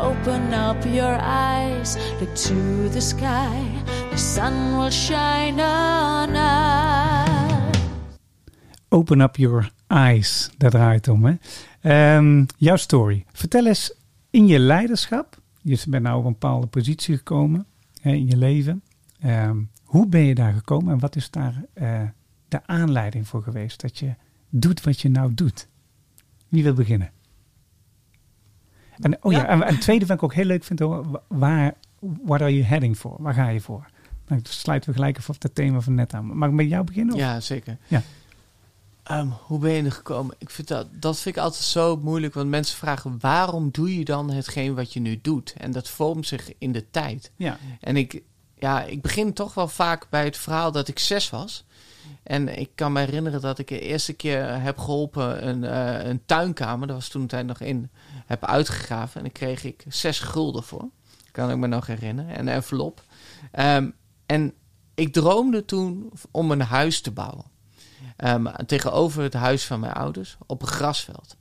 Open 0.01 0.53
up 0.53 0.85
your 0.85 1.19
eyes, 1.21 1.97
look 2.21 2.35
to 2.35 2.89
the 2.91 3.01
sky, 3.01 3.83
the 4.11 4.19
sun 4.19 4.77
will 4.77 4.91
shine 4.91 5.61
on 5.61 6.37
us. 6.37 7.29
Open 8.89 9.21
up 9.21 9.37
your 9.37 9.71
eyes, 9.87 10.51
daar 10.57 10.71
draait 10.71 11.07
het 11.07 11.15
om. 11.15 11.25
Hè? 11.25 11.35
Ehm, 11.81 12.45
jouw 12.57 12.77
story. 12.77 13.25
Vertel 13.33 13.67
eens 13.67 13.95
in 14.31 14.47
je 14.47 14.59
leiderschap. 14.59 15.41
Je 15.61 15.83
bent 15.89 16.03
nou 16.03 16.19
op 16.19 16.25
een 16.25 16.33
bepaalde 16.33 16.67
positie 16.67 17.17
gekomen 17.17 17.67
hè, 18.01 18.13
in 18.13 18.27
je 18.27 18.37
leven. 18.37 18.83
Ehm, 19.21 19.57
hoe 19.85 20.07
ben 20.07 20.21
je 20.21 20.35
daar 20.35 20.53
gekomen 20.53 20.93
en 20.93 20.99
wat 20.99 21.17
is 21.17 21.31
daar 21.31 21.65
eh, 21.73 22.03
de 22.49 22.67
aanleiding 22.67 23.29
voor 23.29 23.43
geweest 23.43 23.81
dat 23.81 23.99
je 23.99 24.15
doet 24.51 24.83
wat 24.83 25.01
je 25.01 25.09
nou 25.09 25.35
doet? 25.35 25.69
Wie 26.49 26.63
wil 26.63 26.75
beginnen? 26.75 27.11
En, 28.99 29.25
oh 29.25 29.33
ja, 29.33 29.39
Ja. 29.39 29.63
en, 29.67 29.79
tweede 29.79 30.07
wat 30.07 30.17
ik 30.17 30.23
ook 30.23 30.35
heel 30.35 30.45
leuk 30.45 30.65
vind, 30.65 30.79
hoor, 30.79 31.23
waar, 31.29 31.75
what 32.01 32.41
are 32.41 32.55
you 32.55 32.65
heading 32.65 32.97
for? 32.97 33.17
Waar 33.19 33.35
ga 33.35 33.49
je 33.49 33.61
voor? 33.61 33.87
Dan 34.27 34.41
sluiten 34.43 34.89
we 34.91 34.97
gelijk 34.97 35.19
even 35.19 35.35
op 35.35 35.43
het 35.43 35.55
thema 35.55 35.81
van 35.81 35.95
net 35.95 36.15
aan. 36.15 36.37
Mag 36.37 36.49
ik 36.49 36.55
met 36.55 36.69
jou 36.69 36.85
beginnen? 36.85 37.15
of? 37.15 37.21
Ja, 37.21 37.41
zeker. 37.41 37.77
Ja. 37.87 38.03
Ehm, 39.03 39.29
hoe 39.47 39.59
ben 39.59 39.73
je 39.73 39.83
er 39.83 39.93
gekomen? 39.93 40.35
Ik 40.39 40.51
vind 40.51 40.69
dat, 40.69 40.87
dat 40.93 41.19
vind 41.19 41.37
ik 41.37 41.43
altijd 41.43 41.63
zo 41.63 41.97
moeilijk, 41.97 42.35
want 42.35 42.49
mensen 42.49 42.77
vragen 42.77 43.17
waarom 43.21 43.69
doe 43.71 43.99
je 43.99 44.05
dan 44.05 44.31
hetgeen 44.31 44.75
wat 44.75 44.93
je 44.93 45.01
nu 45.01 45.19
doet? 45.23 45.55
En 45.59 45.73
dat 45.73 45.89
vormt 45.89 46.27
zich 46.27 46.53
in 46.59 46.73
de 46.73 46.91
tijd. 46.91 47.31
Ja. 47.37 47.59
En 47.81 47.97
ik, 47.97 48.23
ja, 48.59 48.83
ik 48.85 49.03
begin 49.03 49.33
toch 49.33 49.55
wel 49.55 49.69
vaak 49.69 50.07
bij 50.11 50.25
het 50.25 50.37
verhaal 50.37 50.73
dat 50.73 50.89
ik 50.89 50.99
zes 50.99 51.31
was. 51.31 51.65
En 52.23 52.59
ik 52.59 52.71
kan 52.75 52.93
me 52.93 53.01
herinneren 53.01 53.41
dat 53.41 53.59
ik 53.59 53.69
de 53.69 53.81
eerste 53.81 54.13
keer 54.13 54.61
heb 54.61 54.79
geholpen 54.79 55.49
een, 55.49 55.65
eh, 55.65 56.09
een 56.09 56.23
tuinkamer, 56.27 56.87
dat 56.87 56.97
was 56.97 57.09
toen 57.09 57.27
tijd 57.27 57.47
nog 57.47 57.61
in, 57.61 57.91
heb 58.27 58.45
uitgegraven. 58.45 59.17
En 59.17 59.23
daar 59.23 59.33
kreeg 59.33 59.65
ik 59.65 59.85
zes 59.89 60.19
gulden 60.21 60.63
voor. 60.63 60.89
Kan 61.33 61.51
ik 61.51 61.57
me 61.57 61.67
nog 61.67 61.87
herinneren. 61.87 62.35
En 62.35 62.47
een 62.47 62.55
envelop. 62.55 63.03
Ehm, 63.51 63.91
en 64.27 64.53
ik 64.95 65.13
droomde 65.13 65.65
toen 65.65 66.13
om 66.31 66.51
een 66.51 66.61
huis 66.61 67.01
te 67.01 67.11
bouwen. 67.11 67.45
Ehm, 68.17 68.47
tegenover 68.67 69.23
het 69.23 69.35
huis 69.35 69.65
van 69.65 69.81
mijn 69.81 69.93
ouders 69.93 70.37
op 70.47 70.63
een 70.63 70.69
grasveld. 70.69 71.37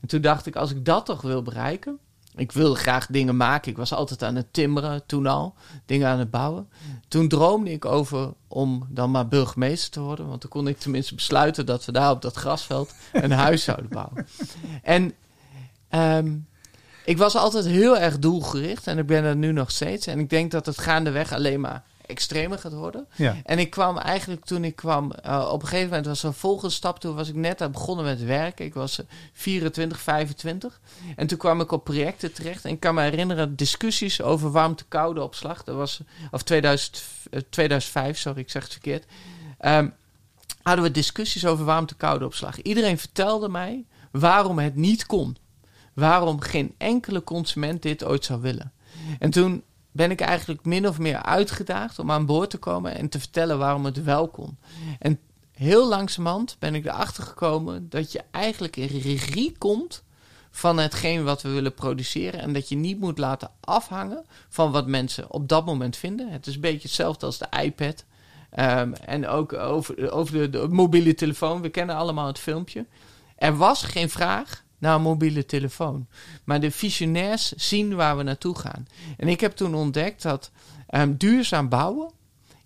En 0.00 0.08
toen 0.08 0.20
dacht 0.20 0.46
ik, 0.46 0.56
als 0.56 0.70
ik 0.70 0.84
dat 0.84 1.06
toch 1.06 1.22
wil 1.22 1.42
bereiken. 1.42 1.98
Ik 2.36 2.52
wilde 2.52 2.74
graag 2.74 3.06
dingen 3.06 3.36
maken. 3.36 3.70
Ik 3.70 3.76
was 3.76 3.92
altijd 3.92 4.22
aan 4.22 4.34
het 4.34 4.52
timmeren 4.52 5.06
toen 5.06 5.26
al. 5.26 5.54
Dingen 5.86 6.08
aan 6.08 6.18
het 6.18 6.30
bouwen. 6.30 6.68
Toen 7.08 7.28
droomde 7.28 7.72
ik 7.72 7.84
over 7.84 8.32
om 8.48 8.86
dan 8.90 9.10
maar 9.10 9.28
burgemeester 9.28 9.90
te 9.90 10.00
worden. 10.00 10.28
Want 10.28 10.40
dan 10.40 10.50
kon 10.50 10.68
ik 10.68 10.78
tenminste 10.78 11.14
besluiten 11.14 11.66
dat 11.66 11.84
we 11.84 11.92
daar 11.92 12.10
op 12.10 12.22
dat 12.22 12.36
grasveld 12.36 12.94
een 13.12 13.30
huis 13.46 13.64
zouden 13.64 13.90
bouwen. 13.90 14.26
En 14.82 15.12
ehm, 15.88 16.34
ik 17.04 17.18
was 17.18 17.36
altijd 17.36 17.64
heel 17.64 17.98
erg 17.98 18.18
doelgericht 18.18 18.86
en 18.86 18.98
ik 18.98 19.06
ben 19.06 19.22
dat 19.22 19.36
nu 19.36 19.52
nog 19.52 19.70
steeds. 19.70 20.06
En 20.06 20.18
ik 20.18 20.30
denk 20.30 20.50
dat 20.50 20.66
het 20.66 20.78
gaandeweg 20.78 21.32
alleen 21.32 21.60
maar 21.60 21.82
extremer 22.06 22.58
gaat 22.58 22.72
worden. 22.72 23.06
Ja. 23.14 23.36
En 23.44 23.58
ik 23.58 23.70
kwam 23.70 23.98
eigenlijk 23.98 24.44
toen 24.44 24.64
ik 24.64 24.76
kwam, 24.76 25.12
eh, 25.12 25.48
op 25.52 25.62
een 25.62 25.68
gegeven 25.68 25.88
moment 25.88 26.06
was 26.06 26.22
er 26.22 26.28
een 26.28 26.34
volgende 26.34 26.74
stap. 26.74 27.00
Toen 27.00 27.14
was 27.14 27.28
ik 27.28 27.34
net 27.34 27.62
aan 27.62 27.72
begonnen 27.72 28.04
met 28.04 28.24
werken. 28.24 28.64
Ik 28.64 28.74
was 28.74 28.98
eh, 28.98 29.06
24, 29.32 30.00
25. 30.00 30.80
En 31.16 31.26
toen 31.26 31.38
kwam 31.38 31.60
ik 31.60 31.72
op 31.72 31.84
projecten 31.84 32.32
terecht. 32.32 32.64
En 32.64 32.70
ik 32.70 32.80
kan 32.80 32.94
me 32.94 33.02
herinneren 33.02 33.56
discussies 33.56 34.22
over 34.22 34.50
warmte-koude 34.50 35.22
opslag. 35.22 35.64
Dat 35.64 35.76
was, 35.76 36.00
of 36.30 36.42
2000, 36.42 37.02
eh, 37.30 37.40
2005, 37.50 38.18
sorry, 38.18 38.40
ik 38.40 38.50
zeg 38.50 38.62
het 38.62 38.72
verkeerd. 38.72 39.04
Ehm, 39.58 39.88
hadden 40.62 40.84
we 40.84 40.90
discussies 40.90 41.46
over 41.46 41.64
warmte-koude 41.64 42.24
opslag. 42.24 42.62
Iedereen 42.62 42.98
vertelde 42.98 43.48
mij 43.48 43.84
waarom 44.10 44.58
het 44.58 44.74
niet 44.74 45.06
kon. 45.06 45.36
Waarom 45.94 46.40
geen 46.40 46.74
enkele 46.78 47.24
consument 47.24 47.82
dit 47.82 48.04
ooit 48.04 48.24
zou 48.24 48.40
willen. 48.40 48.72
En 49.18 49.30
toen 49.30 49.62
ben 49.96 50.10
ik 50.10 50.20
eigenlijk 50.20 50.64
min 50.64 50.88
of 50.88 50.98
meer 50.98 51.22
uitgedaagd 51.22 51.98
om 51.98 52.10
aan 52.10 52.26
boord 52.26 52.50
te 52.50 52.58
komen 52.58 52.94
en 52.94 53.08
te 53.08 53.18
vertellen 53.18 53.58
waarom 53.58 53.84
het 53.84 54.04
wel 54.04 54.28
kon. 54.28 54.58
En 54.98 55.20
heel 55.52 55.88
langzamerhand 55.88 56.56
ben 56.58 56.74
ik 56.74 56.84
erachter 56.84 57.22
gekomen 57.22 57.88
dat 57.88 58.12
je 58.12 58.22
eigenlijk 58.30 58.76
in 58.76 59.00
regie 59.00 59.54
komt 59.58 60.04
van 60.50 60.78
hetgeen 60.78 61.24
wat 61.24 61.42
we 61.42 61.48
willen 61.48 61.74
produceren. 61.74 62.40
En 62.40 62.52
dat 62.52 62.68
je 62.68 62.76
niet 62.76 63.00
moet 63.00 63.18
laten 63.18 63.50
afhangen 63.60 64.24
van 64.48 64.70
wat 64.70 64.86
mensen 64.86 65.32
op 65.32 65.48
dat 65.48 65.66
moment 65.66 65.96
vinden. 65.96 66.30
Het 66.30 66.46
is 66.46 66.54
een 66.54 66.60
beetje 66.60 66.88
hetzelfde 66.88 67.26
als 67.26 67.38
de 67.38 67.48
iPad. 67.62 68.04
Ehm, 68.50 68.92
en 68.92 69.26
ook 69.26 69.52
over, 69.52 70.12
over 70.12 70.32
de, 70.32 70.50
de 70.50 70.68
mobiele 70.68 71.14
telefoon. 71.14 71.62
We 71.62 71.68
kennen 71.68 71.96
allemaal 71.96 72.26
het 72.26 72.38
filmpje. 72.38 72.86
Er 73.36 73.56
was 73.56 73.82
geen 73.82 74.10
vraag 74.10 74.64
naar 74.86 74.94
een 74.94 75.02
mobiele 75.02 75.46
telefoon. 75.46 76.06
Maar 76.44 76.60
de 76.60 76.70
visionairs 76.70 77.52
zien 77.52 77.94
waar 77.94 78.16
we 78.16 78.22
naartoe 78.22 78.58
gaan. 78.58 78.86
En 79.16 79.28
ik 79.28 79.40
heb 79.40 79.52
toen 79.52 79.74
ontdekt 79.74 80.22
dat 80.22 80.50
ehm, 80.86 81.14
duurzaam 81.16 81.68
bouwen 81.68 82.10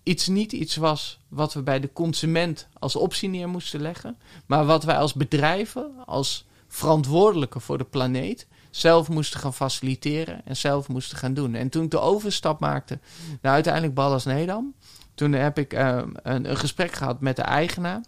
iets 0.03 0.27
niet 0.27 0.51
iets 0.51 0.75
was 0.75 1.19
wat 1.27 1.53
we 1.53 1.61
bij 1.61 1.79
de 1.79 1.93
consument 1.93 2.67
als 2.79 2.95
optie 2.95 3.29
neer 3.29 3.49
moesten 3.49 3.81
leggen, 3.81 4.17
maar 4.45 4.65
wat 4.65 4.83
wij 4.83 4.97
als 4.97 5.13
bedrijven, 5.13 5.91
als 6.05 6.45
verantwoordelijke 6.67 7.59
voor 7.59 7.77
de 7.77 7.83
planeet, 7.83 8.47
zelf 8.69 9.09
moesten 9.09 9.39
gaan 9.39 9.53
faciliteren 9.53 10.45
en 10.45 10.57
zelf 10.57 10.87
moesten 10.87 11.17
gaan 11.17 11.33
doen. 11.33 11.55
En 11.55 11.69
toen 11.69 11.83
ik 11.83 11.91
de 11.91 11.99
overstap 11.99 12.59
maakte 12.59 12.99
naar 13.41 13.53
uiteindelijk 13.53 13.93
Ballas 13.93 14.25
Nedam, 14.25 14.73
toen 15.15 15.31
heb 15.31 15.57
ik 15.57 15.73
ehm, 15.73 16.09
een, 16.23 16.49
een 16.49 16.57
gesprek 16.57 16.91
gehad 16.91 17.21
met 17.21 17.35
de 17.35 17.41
eigenaar. 17.41 18.01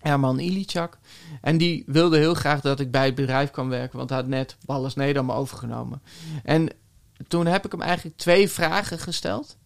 Herman 0.00 0.38
Ilichak. 0.38 0.98
En 1.40 1.58
die 1.58 1.82
wilde 1.86 2.18
heel 2.18 2.34
graag 2.34 2.60
dat 2.60 2.80
ik 2.80 2.90
bij 2.90 3.04
het 3.04 3.14
bedrijf 3.14 3.50
kwam 3.50 3.68
werken, 3.68 3.98
want 3.98 4.10
hij 4.10 4.18
had 4.18 4.28
net 4.28 4.56
Ballas 4.66 4.94
Nedam 4.94 5.32
overgenomen. 5.32 6.02
En 6.44 6.68
toen 7.28 7.46
heb 7.46 7.64
ik 7.64 7.72
hem 7.72 7.82
eigenlijk 7.82 8.16
twee 8.16 8.48
vragen 8.48 8.98
gesteld. 8.98 9.56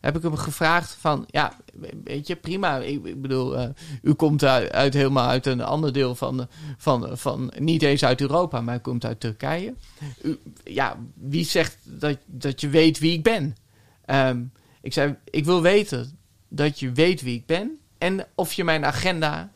Heb 0.00 0.16
ik 0.16 0.22
hem 0.22 0.36
gevraagd 0.36 0.96
van, 1.00 1.24
ja, 1.26 1.56
weet 2.04 2.26
je, 2.26 2.36
prima. 2.36 2.78
Ik, 2.78 3.04
ik 3.04 3.22
bedoel, 3.22 3.58
eh, 3.58 3.68
u 4.02 4.12
komt 4.12 4.44
uit, 4.44 4.72
uit 4.72 4.94
helemaal 4.94 5.28
uit 5.28 5.46
een 5.46 5.60
ander 5.60 5.92
deel 5.92 6.14
van, 6.14 6.48
van, 6.76 7.18
van, 7.18 7.52
niet 7.58 7.82
eens 7.82 8.04
uit 8.04 8.20
Europa, 8.20 8.60
maar 8.60 8.76
u 8.76 8.78
komt 8.78 9.04
uit 9.04 9.20
Turkije. 9.20 9.74
U, 10.22 10.38
ja, 10.64 10.96
wie 11.14 11.44
zegt 11.44 11.76
dat, 11.84 12.18
dat 12.26 12.60
je 12.60 12.68
weet 12.68 12.98
wie 12.98 13.12
ik 13.12 13.22
ben? 13.22 13.56
Ehm, 14.04 14.42
ik 14.80 14.92
zei, 14.92 15.16
ik 15.24 15.44
wil 15.44 15.62
weten 15.62 16.18
dat 16.48 16.80
je 16.80 16.92
weet 16.92 17.22
wie 17.22 17.36
ik 17.36 17.46
ben 17.46 17.78
en 17.98 18.26
of 18.34 18.52
je 18.52 18.64
mijn 18.64 18.84
agenda 18.84 19.51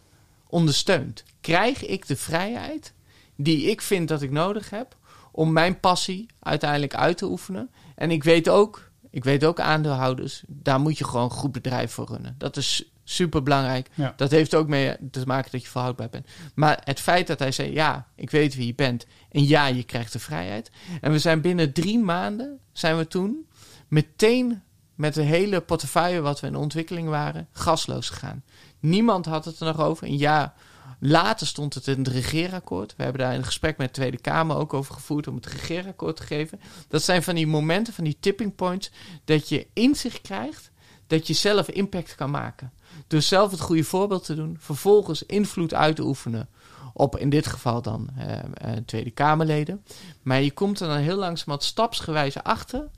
ondersteunt. 0.56 1.24
Krijg 1.40 1.86
ik 1.86 2.06
de 2.06 2.16
vrijheid 2.16 2.92
die 3.36 3.70
ik 3.70 3.80
vind 3.80 4.08
dat 4.08 4.22
ik 4.22 4.30
nodig 4.30 4.70
heb 4.70 4.96
om 5.32 5.52
mijn 5.52 5.80
passie 5.80 6.26
uiteindelijk 6.40 6.94
uit 6.94 7.18
te 7.18 7.26
oefenen? 7.26 7.70
En 7.94 8.10
ik 8.10 8.24
weet 8.24 8.48
ook, 8.48 8.90
ik 9.10 9.24
weet 9.24 9.44
ook 9.44 9.60
aandeelhouders, 9.60 10.42
daar 10.46 10.80
moet 10.80 10.98
je 10.98 11.04
gewoon 11.04 11.24
een 11.24 11.30
goed 11.30 11.52
bedrijf 11.52 11.92
voor 11.92 12.06
runnen. 12.06 12.34
Dat 12.38 12.56
is 12.56 12.90
super 13.04 13.42
belangrijk. 13.42 13.88
Ja. 13.94 14.12
Dat 14.16 14.30
heeft 14.30 14.54
ook 14.54 14.68
mee 14.68 14.96
te 15.10 15.26
maken 15.26 15.50
dat 15.50 15.62
je 15.62 15.68
verhoudbaar 15.68 16.08
bent. 16.08 16.26
Maar 16.54 16.80
het 16.84 17.00
feit 17.00 17.26
dat 17.26 17.38
hij 17.38 17.52
zei, 17.52 17.72
ja, 17.72 18.06
ik 18.14 18.30
weet 18.30 18.54
wie 18.54 18.66
je 18.66 18.74
bent 18.74 19.06
en 19.30 19.46
ja, 19.46 19.66
je 19.66 19.82
krijgt 19.82 20.12
de 20.12 20.18
vrijheid. 20.18 20.70
En 21.00 21.12
we 21.12 21.18
zijn 21.18 21.40
binnen 21.40 21.72
drie 21.72 21.98
maanden, 21.98 22.58
zijn 22.72 22.96
we 22.96 23.08
toen 23.08 23.46
meteen 23.88 24.62
met 24.94 25.14
de 25.14 25.22
hele 25.22 25.60
portefeuille 25.60 26.20
wat 26.20 26.40
we 26.40 26.46
in 26.46 26.56
ontwikkeling 26.56 27.08
waren, 27.08 27.48
gasloos 27.52 28.08
gegaan. 28.08 28.42
Niemand 28.80 29.26
had 29.26 29.44
het 29.44 29.60
er 29.60 29.66
nog 29.66 29.80
over. 29.80 30.06
Een 30.06 30.16
jaar 30.16 30.54
later 30.98 31.46
stond 31.46 31.74
het 31.74 31.86
in 31.86 31.98
het 31.98 32.08
regeerakkoord. 32.08 32.94
We 32.96 33.02
hebben 33.02 33.20
daar 33.20 33.34
een 33.34 33.44
gesprek 33.44 33.76
met 33.76 33.86
de 33.86 33.92
Tweede 33.92 34.18
Kamer 34.18 34.56
ook 34.56 34.74
over 34.74 34.94
gevoerd 34.94 35.28
om 35.28 35.34
het 35.34 35.46
regeerakkoord 35.46 36.16
te 36.16 36.22
geven. 36.22 36.60
Dat 36.88 37.02
zijn 37.02 37.22
van 37.22 37.34
die 37.34 37.46
momenten, 37.46 37.92
van 37.92 38.04
die 38.04 38.16
tipping 38.20 38.54
points, 38.54 38.90
dat 39.24 39.48
je 39.48 39.66
inzicht 39.72 40.20
krijgt 40.20 40.70
dat 41.06 41.26
je 41.26 41.32
zelf 41.32 41.68
impact 41.68 42.14
kan 42.14 42.30
maken. 42.30 42.72
Door 43.06 43.22
zelf 43.22 43.50
het 43.50 43.60
goede 43.60 43.84
voorbeeld 43.84 44.24
te 44.24 44.34
doen, 44.34 44.56
vervolgens 44.60 45.22
invloed 45.22 45.74
uit 45.74 45.96
te 45.96 46.04
oefenen 46.04 46.48
op 46.92 47.16
in 47.16 47.30
dit 47.30 47.46
geval 47.46 47.82
dan 47.82 48.08
eh, 48.16 48.38
eh, 48.38 48.44
Tweede 48.86 49.10
Kamerleden. 49.10 49.84
Maar 50.22 50.42
je 50.42 50.50
komt 50.50 50.80
er 50.80 50.88
dan 50.88 50.96
heel 50.96 51.16
langzamerhand 51.16 51.64
stapsgewijs 51.64 52.42
achter 52.42 52.88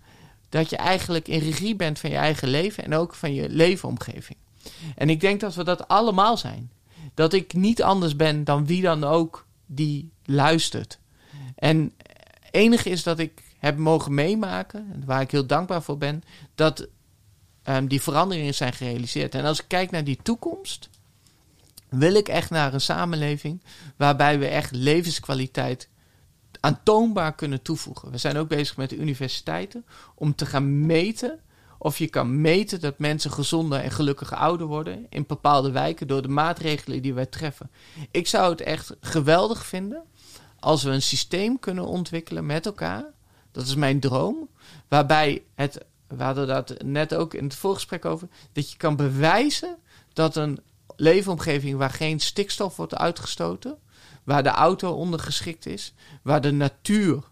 dat 0.49 0.71
je 0.71 0.77
eigenlijk 0.77 1.29
in 1.29 1.39
regie 1.39 1.77
bent 1.77 1.99
van 1.99 2.11
je 2.11 2.17
eigen 2.17 2.49
leven 2.49 2.85
en 2.85 2.95
ook 2.95 3.15
van 3.15 3.35
je 3.35 3.49
leefomgeving. 3.49 4.39
En 4.95 5.11
ik 5.11 5.21
denk 5.21 5.41
dat 5.41 5.55
we 5.55 5.65
dat 5.65 5.89
allemaal 5.89 6.37
zijn. 6.37 6.71
Dat 7.15 7.33
ik 7.33 7.53
niet 7.53 7.83
anders 7.83 8.17
ben 8.17 8.45
dan 8.45 8.67
wie 8.67 8.83
dan 8.83 9.05
ook 9.05 9.47
die 9.67 10.11
luistert. 10.25 10.99
En 11.55 11.93
enig 12.51 12.85
is 12.85 13.03
dat 13.03 13.19
ik 13.19 13.43
heb 13.59 13.77
mogen 13.77 14.15
meemaken, 14.15 15.03
waar 15.07 15.21
ik 15.21 15.31
heel 15.31 15.47
dankbaar 15.47 15.83
voor 15.83 15.99
ben, 15.99 16.23
dat 16.55 16.89
ehm, 17.63 17.87
die 17.87 18.03
veranderingen 18.03 18.55
zijn 18.55 18.73
gerealiseerd. 18.73 19.35
En 19.35 19.45
als 19.45 19.61
ik 19.61 19.69
kijk 19.69 19.91
naar 19.91 20.05
die 20.05 20.19
toekomst, 20.23 20.89
wil 21.89 22.15
ik 22.15 22.29
echt 22.29 22.51
naar 22.51 22.75
een 22.75 22.81
samenleving 22.81 23.63
waarbij 23.97 24.39
we 24.39 24.47
echt 24.47 24.71
levenskwaliteit 24.73 25.89
aantoonbaar 26.61 27.35
kunnen 27.35 27.63
toevoegen. 27.63 28.11
We 28.11 28.19
zijn 28.19 28.37
ook 28.37 28.49
bezig 28.49 28.77
met 28.77 28.91
de 28.91 28.97
universiteiten 28.97 29.85
om 30.15 30.35
te 30.35 30.47
gaan 30.47 30.87
meten 30.87 31.41
of 31.79 31.99
je 31.99 32.09
kan 32.09 32.41
meten 32.41 32.81
dat 32.81 32.99
mensen 32.99 33.31
gezonder 33.31 33.81
en 33.81 33.91
gelukkiger 33.91 34.37
ouder 34.37 34.67
worden 34.67 35.07
in 35.09 35.25
bepaalde 35.27 35.71
wijken 35.71 36.07
door 36.07 36.23
de 36.23 36.29
maatregelen 36.29 37.03
die 37.03 37.15
wij 37.15 37.27
treffen. 37.27 37.71
Ik 38.11 38.27
zou 38.27 38.51
het 38.51 38.61
echt 38.61 38.97
geweldig 39.01 39.67
vinden 39.67 40.03
als 40.61 40.83
we 40.83 40.91
een 40.91 41.03
systeem 41.03 41.59
kunnen 41.59 41.87
ontwikkelen 41.87 42.47
met 42.47 42.67
elkaar. 42.67 43.05
Dat 43.53 43.67
is 43.67 43.75
mijn 43.75 44.01
droom. 44.01 44.49
Waarbij 44.89 45.43
het, 45.55 45.85
we 46.07 46.23
hadden 46.23 46.47
dat 46.47 46.83
net 46.85 47.15
ook 47.15 47.35
in 47.35 47.45
het 47.45 47.55
voorgesprek 47.55 48.05
over, 48.05 48.29
dat 48.53 48.71
je 48.71 48.77
kan 48.77 48.97
bewijzen 48.97 49.77
dat 50.13 50.37
een 50.37 50.61
leefomgeving 50.97 51.79
waar 51.79 51.91
geen 51.91 52.21
stikstof 52.21 52.77
wordt 52.77 52.95
uitgestoten, 52.95 53.79
waar 54.25 54.43
de 54.43 54.49
auto 54.49 54.93
ondergeschikt 54.93 55.67
is, 55.67 55.93
waar 56.23 56.41
de 56.41 56.53
natuur 56.53 57.23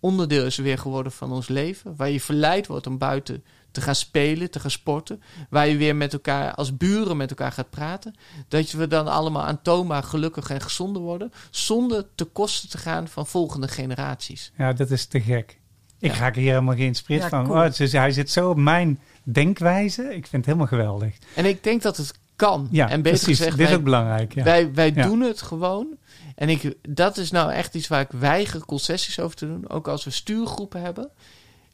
onderdeel 0.00 0.44
is 0.44 0.56
weer 0.56 0.78
geworden 0.78 1.12
van 1.12 1.32
ons 1.32 1.48
leven, 1.48 1.96
waar 1.96 2.10
je 2.10 2.20
verleid 2.20 2.66
wordt 2.66 2.86
om 2.86 2.98
buiten 2.98 3.44
te 3.70 3.80
gaan 3.80 3.94
spelen, 3.94 4.50
te 4.50 4.60
gaan 4.60 4.70
sporten, 4.70 5.22
waar 5.50 5.68
je 5.68 5.76
weer 5.76 5.96
met 5.96 6.12
elkaar 6.12 6.54
als 6.54 6.76
buren 6.76 7.16
met 7.16 7.30
elkaar 7.30 7.52
gaat 7.52 7.70
praten, 7.70 8.14
dat 8.48 8.70
we 8.70 8.86
dan 8.88 9.08
allemaal 9.08 9.44
aantoonbaar 9.44 10.02
gelukkig 10.02 10.50
en 10.50 10.60
gezonder 10.60 11.02
worden, 11.02 11.32
zonder 11.50 12.04
te 12.14 12.24
kosten 12.24 12.68
te 12.68 12.78
gaan 12.78 13.08
van 13.08 13.26
volgende 13.26 13.68
generaties. 13.68 14.52
Ja, 14.56 14.72
dat 14.72 14.90
is 14.90 15.06
te 15.06 15.20
gek. 15.20 15.58
Ik 16.00 16.12
Ja. 16.12 16.18
raak 16.18 16.34
hier 16.34 16.48
helemaal 16.52 16.74
geïnspireerd 16.76 17.22
Ja, 17.22 17.28
van. 17.28 17.46
cool. 17.46 17.64
Oh, 17.64 17.72
dus 17.76 17.92
hij 17.92 18.10
zit 18.10 18.30
zo 18.30 18.50
op 18.50 18.56
mijn 18.56 19.00
denkwijze. 19.22 20.02
Ik 20.02 20.10
vind 20.26 20.32
het 20.32 20.44
helemaal 20.46 20.66
geweldig. 20.66 21.14
En 21.34 21.44
ik 21.44 21.62
denk 21.64 21.82
dat 21.82 21.96
het 21.96 22.12
kan. 22.36 22.68
Ja, 22.70 22.88
en 22.88 23.02
beter 23.02 23.18
precies. 23.18 23.36
gezegd, 23.38 23.50
Dit 23.50 23.60
is 23.60 23.66
wij- 23.68 23.76
ook 23.78 23.84
belangrijk. 23.84 24.34
Ja. 24.34 24.42
Wij, 24.44 24.72
wij 24.74 24.92
Ja. 24.94 25.02
doen 25.06 25.20
het 25.20 25.42
gewoon. 25.42 25.86
En 26.34 26.48
ik, 26.48 26.74
dat 26.88 27.16
is 27.16 27.30
nou 27.30 27.52
echt 27.52 27.74
iets 27.74 27.88
waar 27.88 28.00
ik 28.00 28.10
weiger 28.10 28.64
concessies 28.64 29.20
over 29.20 29.36
te 29.36 29.46
doen. 29.46 29.68
Ook 29.70 29.88
als 29.88 30.04
we 30.04 30.10
stuurgroepen 30.10 30.82
hebben. 30.82 31.10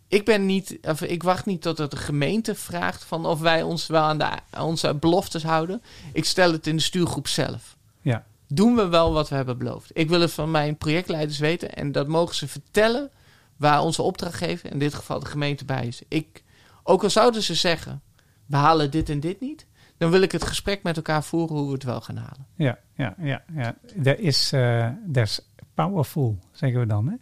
Ik, 0.08 0.24
ben 0.24 0.46
niet, 0.46 0.78
of 0.82 1.02
ik 1.02 1.22
wacht 1.22 1.46
niet 1.46 1.62
tot 1.62 1.76
de 1.76 1.96
gemeente 1.96 2.54
vraagt 2.54 3.04
van 3.04 3.26
of 3.26 3.40
wij 3.40 3.62
ons 3.62 3.86
wel 3.86 4.02
aan, 4.02 4.18
de, 4.18 4.30
aan 4.50 4.66
onze 4.66 4.94
beloftes 4.94 5.42
houden. 5.42 5.82
Ik 6.12 6.24
stel 6.24 6.52
het 6.52 6.66
in 6.66 6.76
de 6.76 6.82
stuurgroep 6.82 7.28
zelf. 7.28 7.76
Ja. 8.00 8.24
Doen 8.48 8.76
we 8.76 8.88
wel 8.88 9.12
wat 9.12 9.28
we 9.28 9.34
hebben 9.34 9.58
beloofd? 9.58 9.90
Ik 9.92 10.08
wil 10.08 10.20
het 10.20 10.32
van 10.32 10.50
mijn 10.50 10.76
projectleiders 10.76 11.38
weten. 11.38 11.74
En 11.74 11.92
dat 11.92 12.08
mogen 12.08 12.34
ze 12.34 12.48
vertellen 12.48 13.10
waar 13.56 13.80
onze 13.80 14.02
opdrachtgever, 14.02 14.72
in 14.72 14.78
dit 14.78 14.94
geval 14.94 15.20
de 15.20 15.26
gemeente, 15.26 15.64
bij 15.64 15.86
is. 15.86 16.02
Ik, 16.08 16.42
ook 16.82 17.02
al 17.02 17.10
zouden 17.10 17.42
ze 17.42 17.54
zeggen, 17.54 18.02
we 18.46 18.56
halen 18.56 18.90
dit 18.90 19.08
en 19.08 19.20
dit 19.20 19.40
niet. 19.40 19.66
Dan 19.96 20.10
wil 20.10 20.22
ik 20.22 20.32
het 20.32 20.44
gesprek 20.44 20.82
met 20.82 20.96
elkaar 20.96 21.24
voeren 21.24 21.56
hoe 21.56 21.66
we 21.66 21.72
het 21.72 21.82
wel 21.82 22.00
gaan 22.00 22.16
halen. 22.16 22.46
Ja, 22.56 22.78
ja, 22.96 23.14
ja, 23.18 23.42
ja. 23.54 23.74
Dat 23.94 24.18
is, 24.18 24.52
eh 24.52 24.88
dat 25.06 25.24
is 25.24 25.40
powerful, 25.74 26.38
zeggen 26.52 26.80
we 26.80 26.86
dan. 26.86 27.08
Hè? 27.08 27.14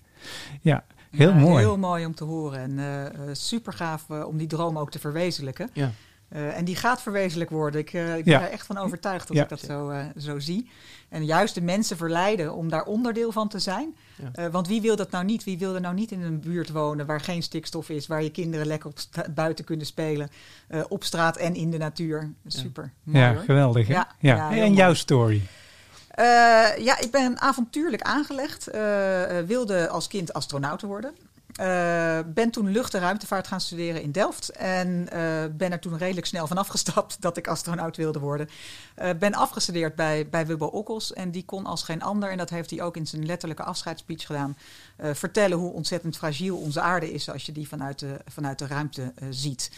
Ja, 0.60 0.84
heel 1.12 1.28
Ja, 1.28 1.34
mooi. 1.34 1.58
Heel 1.64 1.78
mooi 1.78 2.06
om 2.06 2.14
te 2.14 2.24
horen 2.24 2.78
en 2.78 3.36
super 3.36 3.72
gaaf 3.72 4.10
om 4.10 4.36
die 4.36 4.46
droom 4.46 4.78
ook 4.78 4.90
te 4.90 4.98
verwezenlijken. 4.98 5.70
Ja. 5.72 5.90
Eh, 6.28 6.56
en 6.56 6.64
die 6.64 6.76
gaat 6.76 7.02
verwezenlijk 7.02 7.50
worden. 7.50 7.80
Ik, 7.80 7.92
eh, 7.92 8.16
ik 8.16 8.24
Ja. 8.24 8.38
ben 8.38 8.46
er 8.46 8.52
echt 8.52 8.66
van 8.66 8.78
overtuigd 8.78 9.32
Ja. 9.32 9.42
ik 9.42 9.48
dat 9.48 9.60
zo, 9.60 9.88
eh, 9.90 10.04
zo 10.18 10.38
zie. 10.38 10.70
En 11.08 11.24
juist 11.24 11.54
de 11.54 11.60
mensen 11.62 11.96
verleiden 11.96 12.54
om 12.54 12.68
daar 12.68 12.84
onderdeel 12.84 13.32
van 13.32 13.48
te 13.48 13.58
zijn. 13.58 13.96
Ja. 14.16 14.28
Eh, 14.32 14.46
want 14.52 14.68
wie 14.68 14.80
wil 14.80 14.96
dat 14.96 15.10
nou 15.10 15.24
niet? 15.24 15.44
Wie 15.44 15.58
wil 15.58 15.74
er 15.74 15.80
nou 15.80 15.94
niet 15.94 16.10
in 16.12 16.22
een 16.22 16.40
buurt 16.40 16.70
wonen 16.70 17.06
waar 17.06 17.20
geen 17.20 17.42
stikstof 17.42 17.88
is, 17.88 18.06
waar 18.06 18.22
je 18.22 18.30
kinderen 18.30 18.66
lekker 18.66 18.90
op 18.90 18.98
buiten 19.34 19.64
kunnen 19.64 19.86
spelen, 19.86 20.28
eh, 20.68 20.80
op 20.88 21.04
straat 21.04 21.36
en 21.36 21.54
in 21.54 21.70
de 21.70 21.78
natuur? 21.78 22.32
Super. 22.46 22.92
Mooi, 23.02 23.18
ja, 23.24 23.34
geweldig. 23.34 23.86
Hè? 23.86 23.92
Ja, 23.92 24.08
Ja. 24.18 24.52
ja, 24.52 24.62
en 24.62 24.74
jouw 24.74 24.94
story? 24.94 25.42
Eh, 26.22 26.84
ja, 26.84 26.98
ik 26.98 27.10
ben 27.10 27.40
avontuurlijk 27.40 28.02
aangelegd. 28.02 28.66
Eh, 28.66 29.38
eh, 29.38 29.46
wilde 29.46 29.88
als 29.88 30.06
kind 30.08 30.32
astronaut 30.32 30.82
worden. 30.82 31.14
Ben 32.34 32.50
toen 32.50 32.68
lucht- 32.68 32.94
en 32.94 33.00
ruimtevaart 33.00 33.46
gaan 33.46 33.60
studeren 33.60 34.02
in 34.02 34.12
Delft. 34.12 34.50
En 34.50 35.08
ben 35.56 35.72
er 35.72 35.78
toen 35.78 35.98
redelijk 35.98 36.26
snel 36.26 36.46
van 36.46 36.56
afgestapt 36.56 37.16
dat 37.22 37.36
ik 37.36 37.48
astronaut 37.48 37.96
wilde 37.96 38.18
worden. 38.18 38.48
Ben 39.18 39.34
afgestudeerd 39.34 39.94
bij, 39.94 40.28
bij 40.28 40.46
Wubbo 40.46 40.66
Okkels. 40.66 41.12
En 41.12 41.30
die 41.30 41.44
kon 41.44 41.66
als 41.66 41.82
geen 41.82 42.02
ander, 42.02 42.30
en 42.30 42.36
dat 42.36 42.50
heeft 42.50 42.70
hij 42.70 42.82
ook 42.82 42.96
in 42.96 43.06
zijn 43.06 43.26
letterlijke 43.26 43.62
afscheidsspeech 43.62 44.26
gedaan, 44.26 44.56
vertellen 44.96 45.58
hoe 45.58 45.72
ontzettend 45.72 46.16
fragiel 46.16 46.56
onze 46.56 46.80
aarde 46.80 47.12
is 47.12 47.30
als 47.30 47.46
je 47.46 47.52
die 47.52 47.68
vanuit 47.68 47.98
de, 47.98 48.16
vanuit 48.26 48.58
de 48.58 48.66
ruimte 48.66 49.12
ziet. 49.30 49.70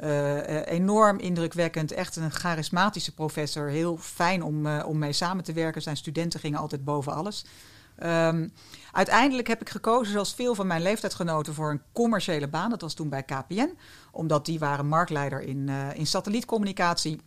Eh, 0.00 0.38
eh, 0.38 0.66
enorm 0.66 1.18
indrukwekkend, 1.18 1.92
echt 1.92 2.16
een 2.16 2.30
charismatische 2.30 3.14
professor. 3.14 3.68
Heel 3.68 3.96
fijn 3.96 4.42
om, 4.42 4.66
eh, 4.66 4.86
om 4.86 4.98
mee 4.98 5.12
samen 5.12 5.44
te 5.44 5.52
werken. 5.52 5.82
Zijn 5.82 5.96
studenten 5.96 6.40
gingen 6.40 6.58
altijd 6.58 6.84
boven 6.84 7.14
alles. 7.14 7.44
Ehm, 7.98 8.48
uiteindelijk 8.92 9.48
heb 9.48 9.60
ik 9.60 9.68
gekozen, 9.68 10.12
zoals 10.12 10.34
veel 10.34 10.54
van 10.54 10.66
mijn 10.66 10.82
leeftijdsgenoten, 10.82 11.54
voor 11.54 11.70
een 11.70 11.82
commerciële 11.92 12.48
baan. 12.48 12.70
Dat 12.70 12.80
was 12.80 12.94
toen 12.94 13.08
bij 13.08 13.22
KPN, 13.22 13.76
omdat 14.12 14.46
die 14.46 14.58
waren 14.58 14.86
marktleider 14.86 15.42
in, 15.42 15.68
in 15.94 16.06
satellietcommunicatie. 16.06 17.20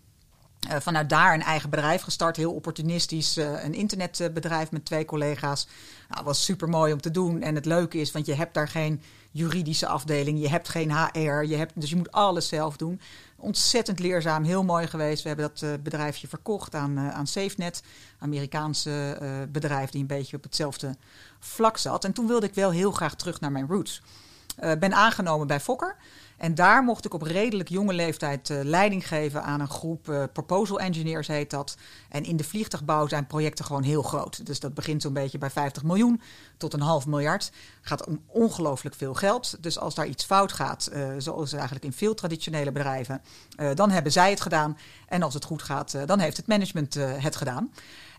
Eh, 0.69 0.79
vanuit 0.79 1.09
daar 1.09 1.33
een 1.33 1.41
eigen 1.41 1.69
bedrijf 1.69 2.01
gestart, 2.01 2.37
heel 2.37 2.53
opportunistisch. 2.53 3.35
een 3.35 3.73
internetbedrijf 3.73 4.71
met 4.71 4.85
twee 4.85 5.05
collega's. 5.05 5.67
Nou, 6.09 6.23
was 6.23 6.45
super 6.45 6.69
mooi 6.69 6.93
om 6.93 7.01
te 7.01 7.11
doen. 7.11 7.41
En 7.41 7.55
het 7.55 7.65
leuke 7.65 7.97
is, 7.97 8.11
want 8.11 8.25
je 8.25 8.33
hebt 8.33 8.53
daar 8.53 8.67
geen 8.67 9.01
juridische 9.33 9.87
afdeling, 9.87 10.41
je 10.41 10.49
hebt 10.49 10.69
geen 10.69 10.91
HR, 10.91 11.43
je 11.43 11.55
hebt, 11.55 11.71
dus 11.75 11.89
je 11.89 11.95
moet 11.95 12.11
alles 12.11 12.47
zelf 12.47 12.77
doen. 12.77 12.99
Ontzettend 13.35 13.99
leerzaam, 13.99 14.43
heel 14.43 14.63
mooi 14.63 14.87
geweest. 14.87 15.21
We 15.21 15.27
hebben 15.27 15.49
dat 15.49 15.61
eh, 15.61 15.69
bedrijfje 15.83 16.27
verkocht 16.27 16.75
aan, 16.75 16.97
eh, 16.97 17.09
aan 17.09 17.27
SafeNet, 17.27 17.83
Amerikaanse 18.19 19.17
eh, 19.19 19.29
bedrijf 19.49 19.89
die 19.89 20.01
een 20.01 20.07
beetje 20.07 20.37
op 20.37 20.43
hetzelfde 20.43 20.95
vlak 21.39 21.77
zat. 21.77 22.05
En 22.05 22.13
toen 22.13 22.27
wilde 22.27 22.45
ik 22.45 22.53
wel 22.53 22.71
heel 22.71 22.91
graag 22.91 23.15
terug 23.15 23.39
naar 23.39 23.51
mijn 23.51 23.67
roots. 23.67 24.01
Ben 24.79 24.93
aangenomen 24.93 25.47
bij 25.47 25.59
Fokker. 25.59 25.95
En 26.43 26.55
daar 26.55 26.83
mocht 26.83 27.05
ik 27.05 27.13
op 27.13 27.21
redelijk 27.21 27.69
jonge 27.69 27.93
leeftijd 27.93 28.49
eh, 28.49 28.57
leiding 28.63 29.07
geven 29.07 29.43
aan 29.43 29.59
een 29.59 29.69
groep 29.69 30.09
eh, 30.09 30.23
proposal 30.33 30.79
engineers, 30.79 31.27
heet 31.27 31.49
dat. 31.49 31.77
En 32.09 32.23
in 32.23 32.37
de 32.37 32.43
vliegtuigbouw 32.43 33.07
zijn 33.07 33.27
projecten 33.27 33.65
gewoon 33.65 33.83
heel 33.83 34.01
groot. 34.01 34.45
Dus 34.45 34.59
dat 34.59 34.73
begint 34.73 35.01
zo'n 35.01 35.13
beetje 35.13 35.37
bij 35.37 35.49
50 35.49 35.83
miljoen 35.83 36.21
tot 36.57 36.73
een 36.73 36.81
half 36.81 37.07
miljard. 37.07 37.51
Gaat 37.81 38.05
om 38.05 38.21
ongelooflijk 38.27 38.95
veel 38.95 39.13
geld. 39.13 39.57
Dus 39.63 39.79
als 39.79 39.95
daar 39.95 40.07
iets 40.07 40.25
fout 40.25 40.51
gaat, 40.51 40.85
eh, 40.85 41.07
zoals 41.17 41.53
eigenlijk 41.53 41.85
in 41.85 41.93
veel 41.93 42.13
traditionele 42.13 42.71
bedrijven, 42.71 43.21
dan 43.73 43.91
hebben 43.91 44.11
zij 44.11 44.29
het 44.29 44.41
gedaan. 44.41 44.77
En 45.07 45.23
als 45.23 45.33
het 45.33 45.45
goed 45.45 45.63
gaat, 45.63 45.97
dan 46.05 46.19
heeft 46.19 46.37
het 46.37 46.47
management 46.47 46.93
het 46.93 47.35
gedaan. 47.35 47.71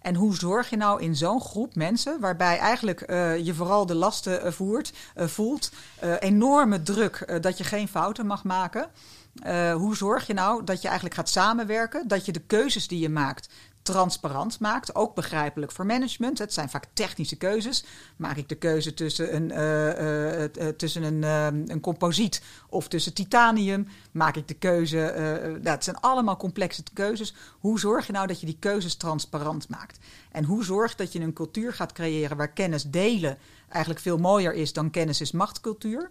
En 0.04 0.14
hoe 0.14 0.34
zorg 0.34 0.70
je 0.70 0.76
nou 0.76 1.02
in 1.02 1.16
zo'n 1.16 1.40
groep 1.40 1.74
mensen, 1.74 2.20
waarbij 2.20 2.58
eigenlijk 2.58 3.00
eh, 3.00 3.38
je 3.38 3.54
vooral 3.54 3.86
de 3.86 3.94
lasten 3.94 4.42
eh, 4.42 4.52
voert, 4.52 4.92
eh, 5.14 5.26
voelt, 5.26 5.70
enorme 6.18 6.82
druk 6.82 7.42
dat 7.42 7.58
je 7.58 7.64
geen 7.64 7.88
fouten 7.88 8.26
mag 8.26 8.44
maken. 8.44 8.86
Hoe 9.74 9.96
zorg 9.96 10.26
je 10.26 10.34
nou 10.34 10.64
dat 10.64 10.82
je 10.82 10.86
eigenlijk 10.86 11.16
gaat 11.16 11.28
samenwerken, 11.28 12.08
dat 12.08 12.24
je 12.24 12.32
de 12.32 12.40
keuzes 12.46 12.88
die 12.88 12.98
je 12.98 13.08
maakt 13.08 13.48
transparant 13.84 14.60
maakt, 14.60 14.94
ook 14.94 15.14
begrijpelijk 15.14 15.72
voor 15.72 15.86
management. 15.86 16.38
Het 16.38 16.52
zijn 16.52 16.68
vaak 16.68 16.86
technische 16.92 17.36
keuzes. 17.36 17.84
Maak 18.16 18.36
ik 18.36 18.48
de 18.48 18.54
keuze 18.54 18.94
tussen 18.94 19.34
een, 19.34 19.50
eh, 19.50 19.90
eh, 19.90 20.44
eh, 20.44 20.76
tussen 20.76 21.02
een, 21.02 21.22
een 21.70 21.80
composiet 21.80 22.42
of 22.68 22.88
tussen 22.88 23.14
titanium? 23.14 23.88
Maak 24.12 24.36
ik 24.36 24.48
de 24.48 24.54
keuze, 24.54 25.06
eh, 25.06 25.50
nou, 25.50 25.68
het 25.68 25.84
zijn 25.84 26.00
allemaal 26.00 26.36
complexe 26.36 26.82
keuzes. 26.92 27.34
Hoe 27.58 27.78
zorg 27.78 28.06
je 28.06 28.12
nou 28.12 28.26
dat 28.26 28.40
je 28.40 28.46
die 28.46 28.58
keuzes 28.58 28.94
transparant 28.94 29.68
maakt? 29.68 29.98
En 30.32 30.44
hoe 30.44 30.64
zorg 30.64 30.94
dat 30.94 31.12
je 31.12 31.20
een 31.20 31.32
cultuur 31.32 31.72
gaat 31.72 31.92
creëren 31.92 32.36
waar 32.36 32.52
kennis 32.52 32.82
delen 32.82 33.38
eigenlijk 33.68 34.00
veel 34.00 34.18
mooier 34.18 34.54
is 34.54 34.72
dan 34.72 34.90
kennis 34.90 35.20
is 35.20 35.32
machtcultuur? 35.32 36.10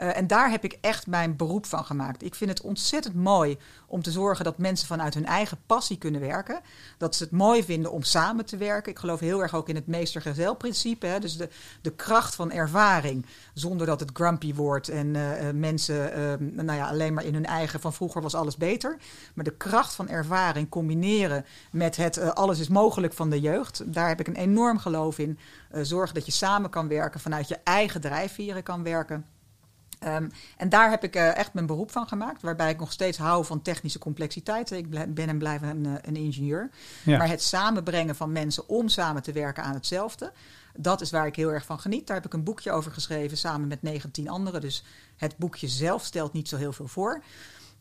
Eh, 0.00 0.16
en 0.16 0.26
daar 0.26 0.50
heb 0.50 0.64
ik 0.64 0.78
echt 0.80 1.06
mijn 1.06 1.36
beroep 1.36 1.66
van 1.66 1.84
gemaakt. 1.84 2.24
Ik 2.24 2.34
vind 2.34 2.50
het 2.50 2.60
ontzettend 2.60 3.14
mooi 3.14 3.58
om 3.86 4.02
te 4.02 4.10
zorgen 4.10 4.44
dat 4.44 4.58
mensen 4.58 4.86
vanuit 4.86 5.14
hun 5.14 5.26
eigen 5.26 5.58
passie 5.66 5.98
kunnen 5.98 6.20
werken. 6.20 6.60
Dat 6.98 7.16
ze 7.16 7.22
het 7.22 7.32
mooi 7.32 7.64
vinden 7.64 7.92
om 7.92 8.02
samen 8.02 8.44
te 8.44 8.56
werken. 8.56 8.92
Ik 8.92 8.98
geloof 8.98 9.20
heel 9.20 9.42
erg 9.42 9.54
ook 9.54 9.68
in 9.68 9.74
het 9.74 9.86
meester-gezel-principe. 9.86 11.06
hè. 11.06 11.18
Dus 11.18 11.36
de, 11.36 11.48
de 11.80 11.90
kracht 11.92 12.34
van 12.34 12.52
ervaring, 12.52 13.26
zonder 13.54 13.86
dat 13.86 14.00
het 14.00 14.10
grumpy 14.12 14.54
wordt 14.54 14.88
en 14.88 15.16
eh, 15.16 15.48
eh, 15.48 15.54
mensen 15.54 15.98
nou 16.54 16.78
ja, 16.78 16.88
alleen 16.88 17.14
maar 17.14 17.24
in 17.24 17.34
hun 17.34 17.46
eigen 17.46 17.80
van 17.80 17.92
vroeger 17.92 18.22
was 18.22 18.34
alles 18.34 18.56
beter. 18.56 18.96
Maar 19.34 19.44
de 19.44 19.56
kracht 19.56 19.94
van 19.94 20.08
ervaring 20.08 20.68
combineren 20.68 21.44
met 21.70 21.96
het 21.96 22.34
alles 22.34 22.58
is 22.58 22.68
mogelijk 22.68 23.12
van 23.12 23.30
de 23.30 23.40
jeugd. 23.40 23.82
Daar 23.92 24.08
heb 24.08 24.20
ik 24.20 24.28
een 24.28 24.36
enorm 24.36 24.78
geloof 24.78 25.18
in. 25.18 25.38
Zorgen 25.82 26.14
dat 26.14 26.26
je 26.26 26.32
samen 26.32 26.70
kan 26.70 26.88
werken, 26.88 27.20
vanuit 27.20 27.48
je 27.48 27.58
eigen 27.64 28.00
drijfveren 28.00 28.62
kan 28.62 28.82
werken. 28.82 29.24
Ehm, 30.00 30.28
en 30.56 30.68
daar 30.68 30.90
heb 30.90 31.04
ik 31.04 31.14
eh, 31.14 31.36
echt 31.36 31.54
mijn 31.54 31.66
beroep 31.66 31.90
van 31.90 32.08
gemaakt, 32.08 32.42
waarbij 32.42 32.70
ik 32.70 32.78
nog 32.78 32.92
steeds 32.92 33.18
hou 33.18 33.44
van 33.44 33.62
technische 33.62 33.98
complexiteit. 33.98 34.70
Ik 34.70 35.14
ben 35.14 35.28
en 35.28 35.38
blijf 35.38 35.62
een, 35.62 35.86
eh, 35.86 35.92
een 36.00 36.16
ingenieur. 36.16 36.70
Ja. 37.04 37.18
Maar 37.18 37.28
het 37.28 37.42
samenbrengen 37.42 38.16
van 38.16 38.32
mensen 38.32 38.68
om 38.68 38.88
samen 38.88 39.22
te 39.22 39.32
werken 39.32 39.62
aan 39.62 39.74
hetzelfde, 39.74 40.32
dat 40.76 41.00
is 41.00 41.10
waar 41.10 41.26
ik 41.26 41.36
heel 41.36 41.52
erg 41.52 41.64
van 41.64 41.80
geniet. 41.80 42.06
Daar 42.06 42.16
heb 42.16 42.26
ik 42.26 42.32
een 42.32 42.44
boekje 42.44 42.72
over 42.72 42.92
geschreven 42.92 43.36
samen 43.36 43.68
met 43.68 43.82
19 43.82 44.28
anderen. 44.28 44.60
Dus 44.60 44.84
het 45.16 45.36
boekje 45.36 45.68
zelf 45.68 46.04
stelt 46.04 46.32
niet 46.32 46.48
zo 46.48 46.56
heel 46.56 46.72
veel 46.72 46.88
voor. 46.88 47.22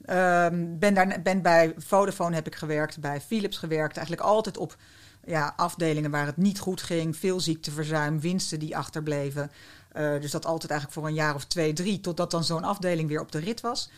Ehm, 0.06 0.78
ben, 0.80 0.94
daar, 0.94 1.22
ben 1.24 1.42
bij 1.42 1.74
Vodafone 1.78 2.36
heb 2.36 2.48
ik 2.48 2.56
gewerkt, 2.56 3.00
bij 3.00 3.22
Philips 3.22 3.58
gewerkt. 3.58 3.98
Eigenlijk 3.98 4.28
altijd 4.28 4.58
op 4.58 4.78
ja, 5.26 5.54
afdelingen 5.56 6.12
waar 6.12 6.26
het 6.26 6.38
niet 6.38 6.60
goed 6.60 6.82
ging. 6.82 7.18
Veel 7.18 7.40
ziekteverzuim, 7.40 8.20
winsten 8.20 8.60
die 8.60 8.78
achterbleven. 8.78 9.52
Eh, 10.00 10.22
dus 10.22 10.32
dat 10.32 10.46
altijd 10.46 10.72
eigenlijk 10.72 11.00
voor 11.00 11.10
een 11.10 11.16
jaar 11.16 11.36
of 11.36 11.46
twee, 11.46 11.74
drie, 11.74 12.00
totdat 12.00 12.32
dan 12.32 12.44
zo'n 12.44 12.64
afdeling 12.64 13.10
weer 13.10 13.22
op 13.22 13.32
de 13.32 13.40
rit 13.40 13.62
was. 13.62 13.90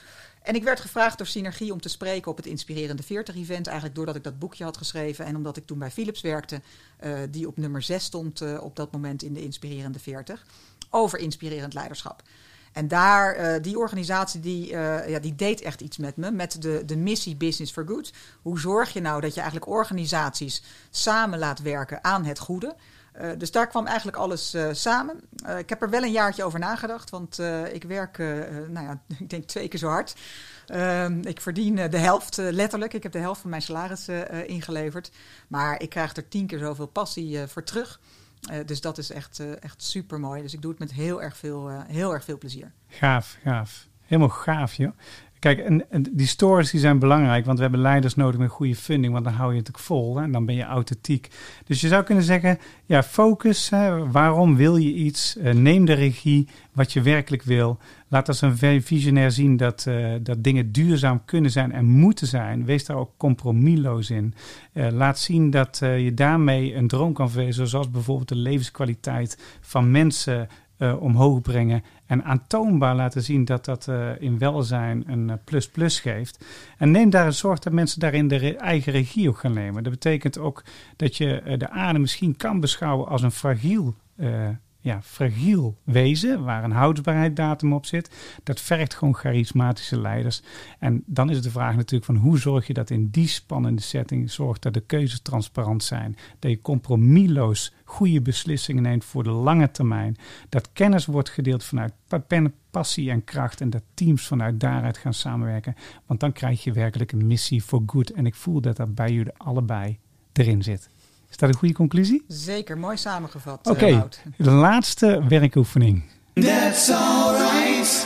En 0.41 0.55
ik 0.55 0.63
werd 0.63 0.79
gevraagd 0.79 1.17
door 1.17 1.27
Synergie 1.27 1.73
om 1.73 1.81
te 1.81 1.89
spreken 1.89 2.31
op 2.31 2.37
het 2.37 2.45
Inspirerende 2.45 3.03
40-event. 3.03 3.67
Eigenlijk 3.67 3.95
doordat 3.95 4.15
ik 4.15 4.23
dat 4.23 4.39
boekje 4.39 4.63
had 4.63 4.77
geschreven 4.77 5.25
en 5.25 5.35
omdat 5.35 5.57
ik 5.57 5.65
toen 5.65 5.79
bij 5.79 5.91
Philips 5.91 6.21
werkte, 6.21 6.61
eh, 6.97 7.13
die 7.29 7.47
op 7.47 7.57
nummer 7.57 7.81
6 7.81 8.03
stond 8.03 8.41
eh, 8.41 8.63
op 8.63 8.75
dat 8.75 8.91
moment 8.91 9.23
in 9.23 9.33
de 9.33 9.43
Inspirerende 9.43 9.99
40. 9.99 10.45
Over 10.89 11.19
inspirerend 11.19 11.73
leiderschap. 11.73 12.21
En 12.71 12.87
daar, 12.87 13.61
die 13.61 13.77
organisatie, 13.77 14.39
die, 14.39 14.67
ja, 15.07 15.19
die 15.19 15.35
deed 15.35 15.61
echt 15.61 15.81
iets 15.81 15.97
met 15.97 16.17
me. 16.17 16.31
Met 16.31 16.61
de, 16.61 16.83
de 16.85 16.97
missie 16.97 17.35
Business 17.35 17.71
for 17.71 17.87
Good. 17.87 18.13
Hoe 18.41 18.59
zorg 18.59 18.93
je 18.93 19.01
nou 19.01 19.21
dat 19.21 19.33
je 19.33 19.41
eigenlijk 19.41 19.71
organisaties 19.71 20.63
samen 20.89 21.39
laat 21.39 21.61
werken 21.61 22.03
aan 22.03 22.25
het 22.25 22.39
goede? 22.39 22.75
Eh, 23.11 23.29
dus 23.37 23.51
daar 23.51 23.67
kwam 23.67 23.85
eigenlijk 23.85 24.17
alles 24.17 24.53
eh, 24.53 24.67
samen. 24.71 25.19
Eh, 25.45 25.57
ik 25.57 25.69
heb 25.69 25.81
er 25.81 25.89
wel 25.89 26.03
een 26.03 26.11
jaartje 26.11 26.43
over 26.43 26.59
nagedacht, 26.59 27.09
want 27.09 27.39
ik 27.71 27.83
werk, 27.83 28.17
nou 28.67 28.85
ja, 28.85 29.01
ik 29.19 29.29
denk 29.29 29.45
twee 29.45 29.67
keer 29.67 29.79
zo 29.79 29.87
hard. 29.87 30.15
Ehm, 30.67 31.19
ik 31.19 31.41
verdien 31.41 31.75
de 31.75 31.97
helft, 31.97 32.37
letterlijk. 32.37 32.93
Ik 32.93 33.03
heb 33.03 33.11
de 33.11 33.19
helft 33.19 33.41
van 33.41 33.49
mijn 33.49 33.61
salaris 33.61 34.07
ingeleverd. 34.45 35.11
Maar 35.47 35.81
ik 35.81 35.89
krijg 35.89 36.15
er 36.15 36.27
tien 36.27 36.47
keer 36.47 36.59
zoveel 36.59 36.87
passie 36.87 37.47
voor 37.47 37.63
terug. 37.63 37.99
Dus 38.65 38.81
dat 38.81 38.97
is 38.97 39.11
echt, 39.11 39.43
echt 39.59 39.83
super 39.83 40.19
mooi. 40.19 40.41
Dus 40.41 40.53
ik 40.53 40.61
doe 40.61 40.71
het 40.71 40.79
met 40.79 40.91
heel 40.91 41.21
erg 41.21 41.37
veel, 41.37 41.69
heel 41.69 42.13
erg 42.13 42.23
veel 42.23 42.37
plezier. 42.37 42.71
Gaaf, 42.87 43.37
gaaf. 43.43 43.87
Helemaal 44.01 44.29
gaaf, 44.29 44.73
joh. 44.73 44.91
Kijk, 45.41 45.59
en, 45.59 46.05
die 46.11 46.27
stories 46.27 46.71
die 46.71 46.79
zijn 46.79 46.99
belangrijk, 46.99 47.45
want 47.45 47.57
we 47.57 47.63
hebben 47.63 47.81
leiders 47.81 48.15
nodig 48.15 48.39
met 48.39 48.49
goede 48.49 48.75
funding, 48.75 49.13
want 49.13 49.25
dan 49.25 49.33
hou 49.33 49.51
je 49.51 49.59
het 49.59 49.67
ook 49.67 49.79
vol 49.79 50.17
hè, 50.17 50.23
en 50.23 50.31
dan 50.31 50.45
ben 50.45 50.55
je 50.55 50.63
authentiek. 50.63 51.29
Dus 51.65 51.81
je 51.81 51.87
zou 51.87 52.03
kunnen 52.03 52.23
zeggen, 52.23 52.57
ja, 52.85 53.03
focus. 53.03 53.69
Hè, 53.69 54.11
waarom 54.11 54.55
wil 54.55 54.75
je 54.75 54.93
iets? 54.93 55.37
Eh, 55.37 55.53
neem 55.53 55.85
de 55.85 55.93
regie, 55.93 56.47
wat 56.73 56.93
je 56.93 57.01
werkelijk 57.01 57.43
wil. 57.43 57.77
Laat 58.07 58.27
als 58.27 58.41
een 58.41 58.57
vi- 58.57 58.81
visionair 58.81 59.31
zien 59.31 59.57
dat, 59.57 59.85
eh, 59.87 60.11
dat 60.21 60.43
dingen 60.43 60.71
duurzaam 60.71 61.25
kunnen 61.25 61.51
zijn 61.51 61.71
en 61.71 61.85
moeten 61.85 62.27
zijn. 62.27 62.65
Wees 62.65 62.85
daar 62.85 62.97
ook 62.97 63.11
compromisloos 63.17 64.09
in. 64.09 64.33
Eh, 64.73 64.87
laat 64.91 65.19
zien 65.19 65.49
dat 65.49 65.77
je 65.81 66.11
daarmee 66.13 66.75
een 66.75 66.87
droom 66.87 67.13
kan 67.13 67.29
verwezen, 67.31 67.67
zoals 67.67 67.91
bijvoorbeeld 67.91 68.29
de 68.29 68.35
levenskwaliteit 68.35 69.57
van 69.61 69.91
mensen 69.91 70.47
omhoog 70.99 71.41
brengen. 71.41 71.83
En 72.11 72.23
aantoonbaar 72.23 72.95
laten 72.95 73.23
zien 73.23 73.45
dat 73.45 73.65
dat 73.65 73.87
eh, 73.87 74.09
in 74.19 74.37
welzijn 74.37 75.03
een 75.07 75.29
eh, 75.29 75.35
plus 75.43 75.69
plus 75.69 75.99
geeft. 75.99 76.45
En 76.77 76.91
neem 76.91 77.09
daar 77.09 77.33
zorg 77.33 77.59
dat 77.59 77.73
mensen 77.73 77.99
daarin 77.99 78.27
de 78.27 78.55
eigen 78.55 78.91
regie 78.91 79.33
gaan 79.33 79.53
nemen. 79.53 79.83
Dat 79.83 79.91
betekent 79.91 80.37
ook 80.37 80.63
dat 80.95 81.17
je 81.17 81.41
eh, 81.41 81.57
de 81.59 81.69
aarde 81.69 81.99
misschien 81.99 82.37
kan 82.37 82.59
beschouwen 82.59 83.07
als 83.07 83.21
een 83.21 83.31
fragiel 83.31 83.95
eh, 84.15 84.49
ja, 84.81 85.01
fragiel 85.01 85.77
wezen, 85.83 86.43
waar 86.43 86.63
een 86.63 86.71
houdbaarheidsdatum 86.71 87.73
op 87.73 87.85
zit. 87.85 88.39
Dat 88.43 88.59
vergt 88.59 88.93
gewoon 88.93 89.15
charismatische 89.15 90.01
leiders. 90.01 90.41
En 90.79 91.03
dan 91.05 91.29
is 91.29 91.41
de 91.41 91.51
vraag 91.51 91.75
natuurlijk 91.75 92.05
van 92.05 92.15
hoe 92.15 92.37
zorg 92.37 92.67
je 92.67 92.73
dat 92.73 92.89
in 92.89 93.09
die 93.09 93.27
spannende 93.27 93.81
setting 93.81 94.31
zorgt 94.31 94.61
dat 94.61 94.73
de 94.73 94.81
keuzes 94.81 95.21
transparant 95.21 95.83
zijn. 95.83 96.15
Dat 96.39 96.51
je 96.51 96.61
compromisloos 96.61 97.73
goede 97.83 98.21
beslissingen 98.21 98.83
neemt 98.83 99.05
voor 99.05 99.23
de 99.23 99.29
lange 99.29 99.71
termijn. 99.71 100.15
Dat 100.49 100.71
kennis 100.73 101.05
wordt 101.05 101.29
gedeeld 101.29 101.63
vanuit 101.63 101.93
passie 102.71 103.09
en 103.09 103.23
kracht 103.23 103.61
en 103.61 103.69
dat 103.69 103.83
teams 103.93 104.27
vanuit 104.27 104.59
daaruit 104.59 104.97
gaan 104.97 105.13
samenwerken. 105.13 105.75
Want 106.05 106.19
dan 106.19 106.31
krijg 106.31 106.63
je 106.63 106.71
werkelijk 106.71 107.11
een 107.11 107.27
missie 107.27 107.63
voor 107.63 107.83
good. 107.85 108.09
En 108.09 108.25
ik 108.25 108.35
voel 108.35 108.61
dat 108.61 108.77
dat 108.77 108.95
bij 108.95 109.11
jullie 109.11 109.33
allebei 109.37 109.99
erin 110.33 110.63
zit. 110.63 110.89
Is 111.31 111.37
dat 111.37 111.49
een 111.49 111.55
goede 111.55 111.73
conclusie? 111.73 112.23
Zeker, 112.27 112.77
mooi 112.77 112.97
samengevat, 112.97 113.67
Oké, 113.67 113.85
eh, 113.85 113.93
Wout. 113.97 114.21
de 114.37 114.49
laatste 114.51 115.23
werkoefening. 115.27 116.03
That's 116.33 116.89
alright. 116.89 118.05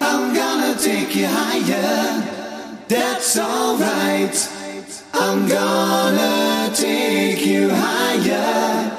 I'm 0.00 0.34
gonna 0.34 0.74
take 0.74 1.18
you 1.18 1.26
higher. 1.26 2.22
That's 2.86 3.38
alright. 3.38 4.50
I'm 5.14 5.48
gonna 5.48 6.68
take 6.72 7.40
you 7.50 7.70
higher. 7.72 8.92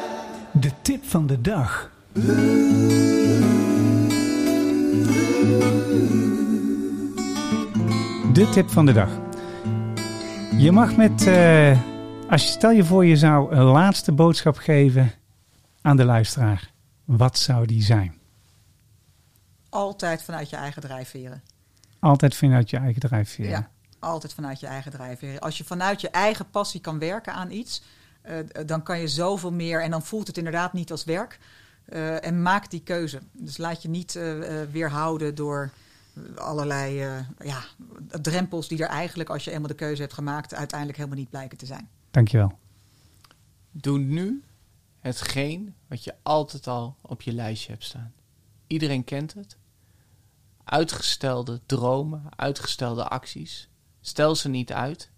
De 0.51 0.71
tip 0.81 1.05
van 1.05 1.27
de 1.27 1.41
dag. 1.41 1.89
De 8.33 8.49
tip 8.49 8.69
van 8.69 8.85
de 8.85 8.93
dag. 8.93 9.09
Je 10.57 10.71
mag 10.71 10.95
met, 10.95 11.27
eh, 11.27 11.77
als 12.29 12.43
je 12.43 12.49
stel 12.49 12.71
je 12.71 12.83
voor 12.83 13.05
je 13.05 13.17
zou 13.17 13.55
een 13.55 13.63
laatste 13.63 14.11
boodschap 14.11 14.57
geven 14.57 15.11
aan 15.81 15.97
de 15.97 16.05
luisteraar. 16.05 16.71
Wat 17.05 17.37
zou 17.37 17.65
die 17.65 17.83
zijn? 17.83 18.17
Altijd 19.69 20.23
vanuit 20.23 20.49
je 20.49 20.55
eigen 20.55 20.81
drijfveren. 20.81 21.43
Altijd 21.99 22.35
vanuit 22.35 22.69
je 22.69 22.77
eigen 22.77 23.01
drijfveer. 23.01 23.49
Ja, 23.49 23.69
altijd 23.99 24.33
vanuit 24.33 24.59
je 24.59 24.67
eigen 24.67 24.91
drijfveren. 24.91 25.39
Als 25.39 25.57
je 25.57 25.63
vanuit 25.63 26.01
je 26.01 26.09
eigen 26.09 26.49
passie 26.49 26.81
kan 26.81 26.99
werken 26.99 27.33
aan 27.33 27.51
iets, 27.51 27.83
eh, 28.21 28.35
dan 28.65 28.83
kan 28.83 28.99
je 28.99 29.07
zoveel 29.07 29.51
meer 29.51 29.81
en 29.81 29.91
dan 29.91 30.03
voelt 30.03 30.27
het 30.27 30.37
inderdaad 30.37 30.73
niet 30.73 30.91
als 30.91 31.03
werk. 31.03 31.39
Eh, 31.85 32.25
en 32.25 32.41
maak 32.41 32.69
die 32.69 32.83
keuze. 32.83 33.19
Dus 33.31 33.57
laat 33.57 33.81
je 33.81 33.89
niet 33.89 34.15
eh, 34.15 34.33
weerhouden 34.71 35.35
door 35.35 35.69
allerlei 36.35 36.97
ja, 37.39 37.63
drempels 38.21 38.67
die 38.67 38.83
er 38.83 38.89
eigenlijk, 38.89 39.29
als 39.29 39.43
je 39.43 39.51
eenmaal 39.51 39.67
de 39.67 39.75
keuze 39.75 40.01
hebt 40.01 40.13
gemaakt, 40.13 40.53
uiteindelijk 40.53 40.97
helemaal 40.97 41.19
niet 41.19 41.29
blijken 41.29 41.57
te 41.57 41.65
zijn. 41.65 41.89
Dankjewel. 42.11 42.59
Doe 43.71 43.99
nu 43.99 44.43
hetgeen 44.99 45.75
wat 45.87 46.03
je 46.03 46.15
altijd 46.23 46.67
al 46.67 46.95
op 47.01 47.21
je 47.21 47.33
lijstje 47.33 47.71
hebt 47.71 47.83
staan. 47.83 48.13
Iedereen 48.67 49.03
kent 49.03 49.33
het. 49.33 49.57
Uitgestelde 50.63 51.61
dromen, 51.65 52.23
uitgestelde 52.35 53.07
acties. 53.07 53.69
Stel 54.01 54.35
ze 54.35 54.49
niet 54.49 54.71
uit. 54.71 55.11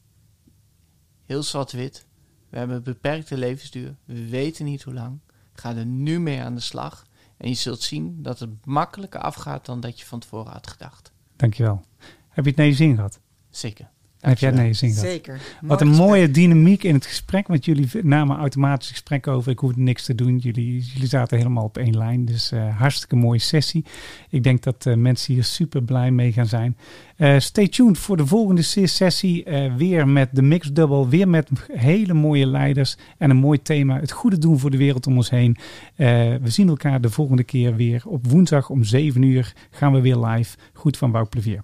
Heel 1.26 1.44
zwart-wit. 1.44 2.06
We 2.50 2.58
hebben 2.58 2.76
een 2.76 2.84
beperkte 2.84 3.38
levensduur. 3.38 3.96
We 4.06 4.30
weten 4.30 4.66
niet 4.66 4.84
hoe 4.84 4.94
lang. 4.94 5.20
Ga 5.54 5.76
er 5.76 5.86
nu 5.86 6.20
mee 6.20 6.42
aan 6.42 6.56
de 6.56 6.62
slag. 6.62 7.06
En 7.38 7.50
je 7.50 7.56
zult 7.56 7.82
zien 7.82 8.22
dat 8.22 8.40
het 8.40 8.66
makkelijker 8.66 9.20
afgaat 9.20 9.66
dan 9.66 9.80
dat 9.80 10.00
je 10.00 10.06
van 10.06 10.20
tevoren 10.20 10.52
had 10.52 10.68
gedacht. 10.68 11.12
Dankjewel. 11.36 11.86
Heb 12.28 12.44
je 12.44 12.50
het 12.50 12.60
naar 12.60 12.68
je 12.68 12.74
zin 12.74 12.96
gehad? 12.96 13.20
Zeker. 13.50 13.91
Heb 14.22 14.38
jij 14.38 14.74
zin 14.74 14.90
gehad? 14.90 15.06
Zeker. 15.06 15.40
Wat 15.62 15.82
een 15.82 15.88
gesprek. 15.88 16.08
mooie 16.08 16.32
dynamiek 16.32 16.84
in 16.84 16.94
het 16.94 17.06
gesprek. 17.06 17.48
Want 17.48 17.66
jullie 17.66 17.88
namen 18.04 18.38
automatisch 18.38 18.90
gesprek 18.90 19.28
over. 19.28 19.52
Ik 19.52 19.60
hoefde 19.60 19.82
niks 19.82 20.06
te 20.06 20.16
doen. 20.16 20.38
Jullie, 20.38 20.80
jullie 20.94 21.08
zaten 21.08 21.38
helemaal 21.38 21.64
op 21.64 21.78
één 21.78 21.98
lijn. 21.98 22.26
Dus 22.26 22.52
eh, 22.52 22.78
hartstikke 22.78 23.16
mooie 23.16 23.40
sessie. 23.40 23.86
Ik 24.30 24.44
denk 24.44 24.64
dat 24.64 24.86
eh, 24.86 24.96
mensen 24.96 25.34
hier 25.34 25.44
super 25.44 25.84
blij 25.84 26.12
mee 26.12 26.32
gaan 26.32 26.46
zijn. 26.46 26.78
Eh, 27.16 27.40
stay 27.40 27.68
tuned 27.68 27.98
voor 27.98 28.18
de 28.18 28.26
volgende 28.28 28.62
se- 28.62 28.86
sessie. 28.88 29.46
weer 29.78 30.08
met 30.08 30.30
de 30.32 30.42
Mix 30.42 30.72
Double. 30.72 31.08
Weer 31.10 31.28
met 31.30 31.50
hele 31.72 32.14
mooie 32.14 32.46
leiders. 32.48 32.98
En 33.18 33.30
een 33.30 33.38
mooi 33.38 33.62
thema. 33.62 34.00
Het 34.00 34.12
goede 34.12 34.38
doen 34.38 34.60
voor 34.60 34.72
de 34.72 34.78
wereld 34.78 35.08
om 35.08 35.16
ons 35.16 35.30
heen. 35.30 35.58
We 35.96 36.40
zien 36.44 36.68
elkaar 36.68 37.02
de 37.02 37.10
volgende 37.10 37.44
keer 37.44 37.76
weer. 37.76 38.04
Op 38.06 38.28
woensdag 38.28 38.70
om 38.70 38.84
7 38.84 39.22
uur 39.22 39.54
gaan 39.72 39.94
we 39.94 40.02
weer 40.02 40.18
live. 40.18 40.58
Goed 40.74 40.98
van 40.98 41.12
Wout 41.12 41.30
Plevier. 41.30 41.64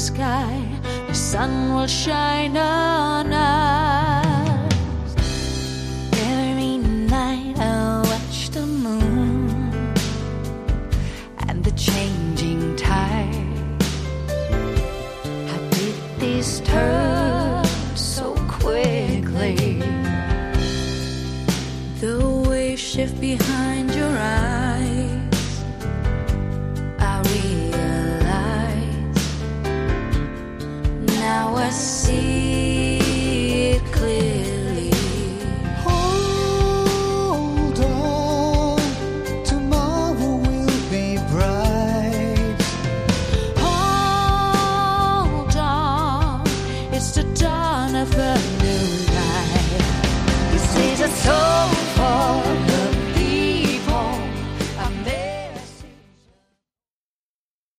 Sky, 0.00 0.66
the 1.08 1.14
sun 1.14 1.74
will 1.74 1.86
shine 1.86 2.56
on 2.56 2.79